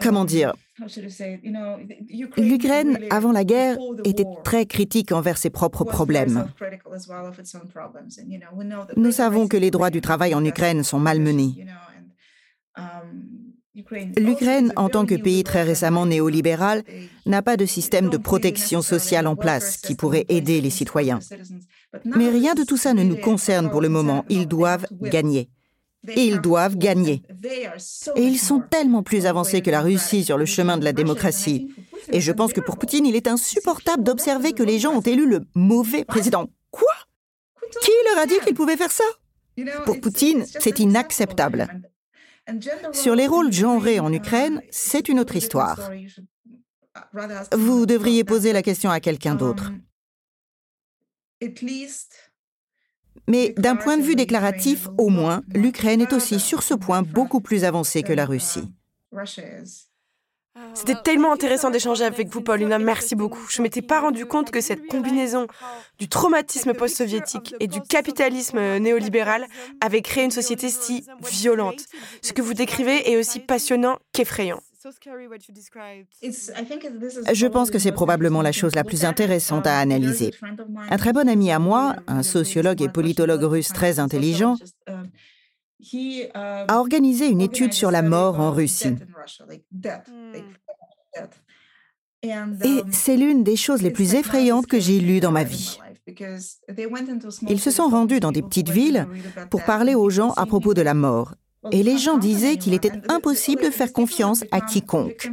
Comment 0.02 0.26
dire? 0.26 0.54
L'Ukraine, 2.38 3.00
avant 3.10 3.32
la 3.32 3.44
guerre, 3.44 3.78
était 4.06 4.26
très 4.44 4.66
critique 4.66 5.12
envers 5.12 5.38
ses 5.38 5.50
propres 5.50 5.84
problèmes. 5.84 6.46
Nous 8.96 9.12
savons 9.12 9.48
que 9.48 9.58
les 9.58 9.72
droits 9.72 9.90
du 9.90 10.02
travail 10.02 10.34
en 10.34 10.44
Ukraine 10.44 10.84
sont 10.84 11.00
malmenés. 11.00 11.66
L'Ukraine, 14.18 14.74
en 14.76 14.90
tant 14.90 15.06
que 15.06 15.16
pays 15.16 15.44
très 15.44 15.64
récemment 15.64 16.06
néolibéral, 16.06 16.84
n'a 17.26 17.42
pas 17.42 17.58
de 17.58 17.66
système 17.66 18.10
de 18.10 18.18
protection 18.18 18.82
sociale 18.82 19.28
en 19.28 19.36
place 19.36 19.78
qui 19.78 19.96
pourrait 19.96 20.26
aider 20.30 20.60
les 20.62 20.70
citoyens. 20.70 21.20
Mais 22.06 22.30
rien 22.30 22.56
de 22.56 22.64
tout 22.64 22.78
ça 22.78 22.94
ne 22.94 23.04
nous 23.04 23.18
concerne 23.18 23.70
pour 23.70 23.82
le 23.82 23.90
moment. 23.90 24.26
Ils 24.30 24.48
doivent 24.48 24.86
gagner. 25.02 25.50
Et 26.08 26.26
ils 26.26 26.40
doivent 26.40 26.78
gagner. 26.78 27.24
Et 28.16 28.24
ils 28.24 28.40
sont 28.40 28.62
tellement 28.62 29.04
plus 29.04 29.26
avancés 29.26 29.62
que 29.62 29.70
la 29.70 29.82
Russie 29.82 30.24
sur 30.24 30.38
le 30.38 30.46
chemin 30.46 30.78
de 30.78 30.86
la 30.86 30.94
démocratie. 30.94 31.74
Et 32.12 32.22
je 32.22 32.32
pense 32.32 32.54
que 32.54 32.62
pour 32.62 32.78
Poutine, 32.78 33.06
il 33.06 33.16
est 33.16 33.28
insupportable 33.28 34.04
d'observer 34.04 34.54
que 34.54 34.64
les 34.64 34.80
gens 34.80 34.94
ont 34.94 35.02
élu 35.02 35.28
le 35.28 35.46
mauvais 35.56 36.06
président. 36.06 36.48
Quoi? 36.72 36.94
Qui 37.82 37.92
leur 38.10 38.20
a 38.20 38.26
dit 38.26 38.40
qu'ils 38.46 38.56
pouvaient 38.56 38.78
faire 38.78 38.92
ça? 38.92 39.04
Pour 39.86 40.00
Poutine, 40.00 40.46
c'est 40.46 40.80
inacceptable. 40.80 41.68
Sur 42.94 43.16
les 43.16 43.28
rôles 43.28 43.52
genrés 43.52 44.00
en 44.00 44.12
Ukraine, 44.12 44.62
c'est 44.72 45.10
une 45.10 45.20
autre 45.20 45.36
histoire. 45.36 45.92
Vous 47.52 47.86
devriez 47.86 48.24
poser 48.24 48.54
la 48.54 48.64
question 48.64 48.90
à 48.90 49.00
quelqu'un 49.00 49.36
d'autre. 49.36 49.72
Mais 53.28 53.54
d'un 53.58 53.76
point 53.76 53.98
de 53.98 54.02
vue 54.02 54.16
déclaratif, 54.16 54.88
au 54.98 55.10
moins, 55.10 55.44
l'Ukraine 55.54 56.02
est 56.02 56.14
aussi 56.14 56.40
sur 56.40 56.64
ce 56.64 56.74
point 56.74 57.04
beaucoup 57.04 57.42
plus 57.42 57.64
avancée 57.64 58.02
que 58.02 58.14
la 58.14 58.26
Russie. 58.26 58.68
C'était 60.74 60.96
tellement 61.04 61.32
intéressant 61.32 61.70
d'échanger 61.70 62.04
avec 62.04 62.30
vous, 62.30 62.42
Paulina. 62.42 62.80
Merci 62.80 63.16
beaucoup. 63.16 63.46
Je 63.50 63.62
ne 63.62 63.64
m'étais 63.64 63.82
pas 63.82 64.02
rendu 64.02 64.26
compte 64.26 64.52
que 64.52 64.62
cette 64.62 64.88
combinaison 64.88 65.48
du 66.00 66.10
traumatisme 66.10 66.74
post-soviétique 66.74 67.56
et 67.60 67.68
du 67.68 67.82
capitalisme 67.82 68.60
néolibéral 68.78 69.46
avait 69.82 70.02
créé 70.02 70.24
une 70.24 70.32
société 70.32 70.70
si 70.70 71.06
violente. 71.30 71.86
Ce 72.22 72.34
que 72.34 72.42
vous 72.42 72.54
décrivez 72.54 73.12
est 73.12 73.18
aussi 73.18 73.40
passionnant 73.40 73.98
qu'effrayant. 74.12 74.62
Je 77.34 77.48
pense 77.48 77.70
que 77.70 77.80
c'est 77.80 77.92
probablement 77.92 78.42
la 78.42 78.54
chose 78.54 78.76
la 78.76 78.86
plus 78.86 79.04
intéressante 79.04 79.68
à 79.68 79.78
analyser. 79.78 80.32
Un 80.90 80.98
très 80.98 81.12
bon 81.12 81.28
ami 81.28 81.52
à 81.52 81.60
moi, 81.60 81.98
un 82.08 82.24
sociologue 82.24 82.82
et 82.82 82.88
politologue 82.88 83.44
russe 83.44 83.74
très 83.74 84.00
intelligent, 84.00 84.56
a 86.34 86.80
organisé 86.80 87.28
une 87.28 87.42
étude 87.42 87.74
sur 87.74 87.92
la 87.92 88.02
mort 88.02 88.40
en 88.40 88.52
Russie. 88.52 88.96
Et 92.24 92.82
c'est 92.92 93.18
l'une 93.18 93.44
des 93.44 93.58
choses 93.58 93.82
les 93.82 93.92
plus 93.92 94.16
effrayantes 94.16 94.68
que 94.68 94.80
j'ai 94.80 95.00
lues 95.00 95.20
dans 95.20 95.32
ma 95.32 95.44
vie. 95.44 95.78
Ils 97.50 97.60
se 97.60 97.72
sont 97.72 97.90
rendus 97.90 98.22
dans 98.22 98.32
des 98.32 98.42
petites 98.42 98.70
villes 98.70 99.08
pour 99.50 99.64
parler 99.66 99.94
aux 99.94 100.10
gens 100.10 100.32
à 100.32 100.46
propos 100.46 100.74
de 100.74 100.82
la 100.82 100.94
mort 100.94 101.34
et 101.72 101.84
les 101.84 101.98
gens 101.98 102.18
disaient 102.18 102.58
qu'il 102.58 102.74
était 102.74 102.92
impossible 103.10 103.64
de 103.64 103.70
faire 103.70 103.92
confiance 103.92 104.44
à 104.52 104.62
quiconque. 104.62 105.30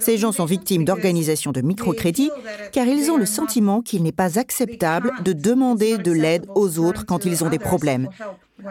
Ces 0.00 0.16
gens 0.16 0.32
sont 0.32 0.44
victimes 0.44 0.84
d'organisations 0.84 1.52
de 1.52 1.60
microcrédit 1.60 2.30
car 2.72 2.86
ils 2.86 3.10
ont 3.10 3.16
le 3.16 3.26
sentiment 3.26 3.82
qu'il 3.82 4.02
n'est 4.02 4.12
pas 4.12 4.38
acceptable 4.38 5.12
de 5.24 5.32
demander 5.32 5.98
de 5.98 6.12
l'aide 6.12 6.46
aux 6.54 6.78
autres 6.78 7.04
quand 7.06 7.24
ils 7.24 7.44
ont 7.44 7.50
des 7.50 7.58
problèmes 7.58 8.08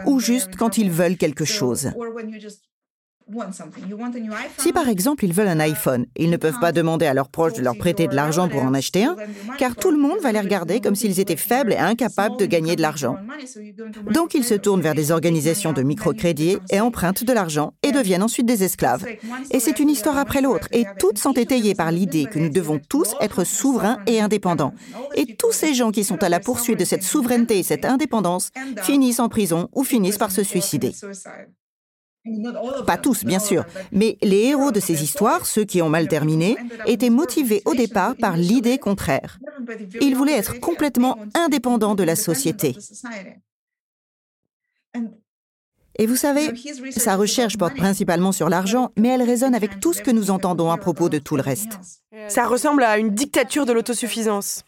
ou 0.06 0.20
juste 0.20 0.56
quand 0.56 0.78
ils 0.78 0.90
veulent 0.90 1.16
quelque 1.16 1.44
chose. 1.44 1.90
Si 4.58 4.72
par 4.72 4.88
exemple 4.88 5.24
ils 5.24 5.32
veulent 5.32 5.48
un 5.48 5.60
iPhone, 5.60 6.06
ils 6.16 6.30
ne 6.30 6.36
peuvent 6.36 6.58
pas 6.60 6.72
demander 6.72 7.06
à 7.06 7.14
leurs 7.14 7.28
proches 7.28 7.54
de 7.54 7.62
leur 7.62 7.76
prêter 7.76 8.06
de 8.06 8.14
l'argent 8.14 8.48
pour 8.48 8.62
en 8.62 8.74
acheter 8.74 9.04
un, 9.04 9.16
car 9.58 9.76
tout 9.76 9.90
le 9.90 9.98
monde 9.98 10.18
va 10.22 10.32
les 10.32 10.40
regarder 10.40 10.80
comme 10.80 10.94
s'ils 10.94 11.20
étaient 11.20 11.36
faibles 11.36 11.72
et 11.72 11.78
incapables 11.78 12.36
de 12.36 12.46
gagner 12.46 12.76
de 12.76 12.82
l'argent. 12.82 13.16
Donc 14.10 14.34
ils 14.34 14.44
se 14.44 14.54
tournent 14.54 14.80
vers 14.80 14.94
des 14.94 15.10
organisations 15.10 15.72
de 15.72 15.82
microcrédit 15.82 16.58
et 16.70 16.80
empruntent 16.80 17.24
de 17.24 17.32
l'argent 17.32 17.74
et 17.82 17.92
deviennent 17.92 18.22
ensuite 18.22 18.46
des 18.46 18.64
esclaves. 18.64 19.04
Et 19.50 19.60
c'est 19.60 19.78
une 19.78 19.90
histoire 19.90 20.18
après 20.18 20.40
l'autre, 20.40 20.68
et 20.72 20.84
toutes 20.98 21.18
sont 21.18 21.32
étayées 21.32 21.74
par 21.74 21.92
l'idée 21.92 22.26
que 22.26 22.38
nous 22.38 22.50
devons 22.50 22.80
tous 22.88 23.14
être 23.20 23.44
souverains 23.44 23.98
et 24.06 24.20
indépendants. 24.20 24.74
Et 25.14 25.36
tous 25.36 25.52
ces 25.52 25.74
gens 25.74 25.90
qui 25.90 26.04
sont 26.04 26.22
à 26.22 26.28
la 26.28 26.40
poursuite 26.40 26.78
de 26.78 26.84
cette 26.84 27.02
souveraineté 27.02 27.58
et 27.58 27.62
cette 27.62 27.84
indépendance 27.84 28.50
finissent 28.82 29.20
en 29.20 29.28
prison 29.28 29.68
ou 29.72 29.84
finissent 29.84 30.18
par 30.18 30.30
se 30.30 30.42
suicider. 30.42 30.92
Pas 32.86 32.98
tous, 32.98 33.24
bien 33.24 33.40
sûr, 33.40 33.64
mais 33.90 34.16
les 34.22 34.46
héros 34.46 34.70
de 34.70 34.78
ces 34.78 35.02
histoires, 35.02 35.44
ceux 35.44 35.64
qui 35.64 35.82
ont 35.82 35.88
mal 35.88 36.06
terminé, 36.06 36.56
étaient 36.86 37.10
motivés 37.10 37.62
au 37.64 37.74
départ 37.74 38.14
par 38.16 38.36
l'idée 38.36 38.78
contraire. 38.78 39.38
Ils 40.00 40.14
voulaient 40.14 40.36
être 40.36 40.60
complètement 40.60 41.18
indépendants 41.34 41.96
de 41.96 42.04
la 42.04 42.14
société. 42.14 42.76
Et 45.98 46.06
vous 46.06 46.16
savez, 46.16 46.52
sa 46.92 47.16
recherche 47.16 47.58
porte 47.58 47.76
principalement 47.76 48.32
sur 48.32 48.48
l'argent, 48.48 48.92
mais 48.96 49.08
elle 49.08 49.22
résonne 49.22 49.54
avec 49.54 49.80
tout 49.80 49.92
ce 49.92 50.00
que 50.00 50.10
nous 50.10 50.30
entendons 50.30 50.70
à 50.70 50.78
propos 50.78 51.08
de 51.08 51.18
tout 51.18 51.36
le 51.36 51.42
reste. 51.42 51.78
Ça 52.28 52.46
ressemble 52.46 52.82
à 52.84 52.98
une 52.98 53.10
dictature 53.10 53.66
de 53.66 53.72
l'autosuffisance. 53.72 54.64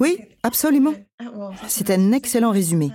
Oui, 0.00 0.18
absolument. 0.42 0.92
C'est 1.68 1.90
un 1.90 2.12
excellent 2.12 2.50
résumé. 2.50 2.90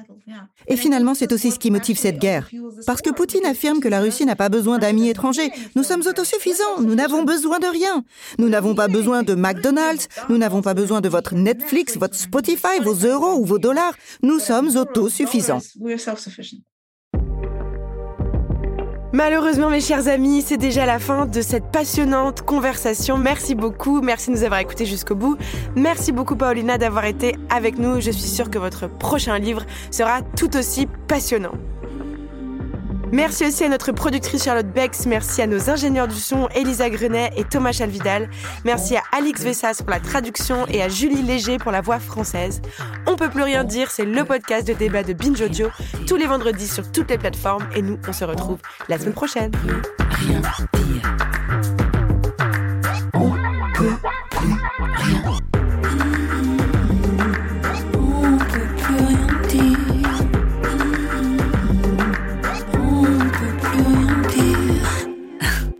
Et 0.67 0.75
finalement, 0.75 1.13
c'est 1.13 1.31
aussi 1.31 1.51
ce 1.51 1.59
qui 1.59 1.71
motive 1.71 1.97
cette 1.97 2.19
guerre. 2.19 2.49
Parce 2.85 3.01
que 3.01 3.09
Poutine 3.09 3.45
affirme 3.45 3.79
que 3.79 3.87
la 3.87 4.01
Russie 4.01 4.25
n'a 4.25 4.35
pas 4.35 4.49
besoin 4.49 4.77
d'amis 4.77 5.09
étrangers. 5.09 5.49
Nous 5.75 5.83
sommes 5.83 6.03
autosuffisants, 6.05 6.81
nous 6.81 6.95
n'avons 6.95 7.23
besoin 7.23 7.59
de 7.59 7.67
rien. 7.67 8.03
Nous 8.37 8.49
n'avons 8.49 8.75
pas 8.75 8.89
besoin 8.89 9.23
de 9.23 9.35
McDonald's, 9.35 10.09
nous 10.29 10.37
n'avons 10.37 10.61
pas 10.61 10.73
besoin 10.73 10.99
de 10.99 11.09
votre 11.09 11.35
Netflix, 11.35 11.97
votre 11.97 12.15
Spotify, 12.15 12.79
vos 12.83 12.95
euros 12.95 13.39
ou 13.39 13.45
vos 13.45 13.59
dollars. 13.59 13.93
Nous 14.21 14.39
sommes 14.39 14.75
autosuffisants. 14.75 15.61
Malheureusement, 19.13 19.69
mes 19.69 19.79
chers 19.79 20.09
amis, 20.09 20.41
c'est 20.41 20.57
déjà 20.57 20.85
la 20.85 20.99
fin 20.99 21.25
de 21.25 21.41
cette 21.41 21.71
passionnante 21.71 22.41
conversation. 22.41 23.17
Merci 23.17 23.55
beaucoup, 23.55 24.01
merci 24.01 24.31
de 24.31 24.35
nous 24.35 24.43
avoir 24.43 24.59
écoutés 24.59 24.85
jusqu'au 24.85 25.15
bout. 25.15 25.37
Merci 25.75 26.11
beaucoup, 26.11 26.35
Paulina, 26.35 26.77
d'avoir 26.77 27.05
été 27.05 27.35
avec 27.49 27.77
nous. 27.77 28.01
Je 28.01 28.11
suis 28.11 28.27
sûre 28.27 28.49
que 28.49 28.59
votre 28.59 28.87
prochain 28.89 29.39
livre 29.39 29.65
sera 29.91 30.21
tout 30.35 30.57
aussi 30.57 30.87
passionnant. 31.07 31.53
Merci 33.11 33.45
aussi 33.45 33.63
à 33.63 33.69
notre 33.69 33.91
productrice 33.91 34.43
Charlotte 34.43 34.67
Bex, 34.67 35.05
merci 35.05 35.41
à 35.41 35.47
nos 35.47 35.69
ingénieurs 35.69 36.07
du 36.07 36.19
son 36.19 36.47
Elisa 36.49 36.89
Grenet 36.89 37.31
et 37.37 37.43
Thomas 37.43 37.71
Chalvidal, 37.71 38.29
merci 38.65 38.97
à 38.97 39.03
Alix 39.11 39.43
Vessas 39.43 39.77
pour 39.79 39.91
la 39.91 39.99
traduction 39.99 40.67
et 40.67 40.81
à 40.81 40.89
Julie 40.89 41.21
Léger 41.21 41.57
pour 41.57 41.71
la 41.71 41.81
voix 41.81 41.99
française. 41.99 42.61
On 43.05 43.15
peut 43.15 43.29
plus 43.29 43.43
rien 43.43 43.63
dire, 43.63 43.91
c'est 43.91 44.05
le 44.05 44.25
podcast 44.25 44.67
de 44.67 44.73
débat 44.73 45.03
de 45.03 45.13
Binge 45.13 45.41
Audio 45.41 45.69
tous 46.05 46.17
les 46.17 46.25
vendredis 46.25 46.67
sur 46.67 46.91
toutes 46.91 47.09
les 47.09 47.17
plateformes 47.17 47.67
et 47.75 47.81
nous 47.81 47.97
on 48.07 48.13
se 48.13 48.25
retrouve 48.25 48.59
la 48.89 48.97
semaine 48.97 49.13
prochaine. 49.13 49.51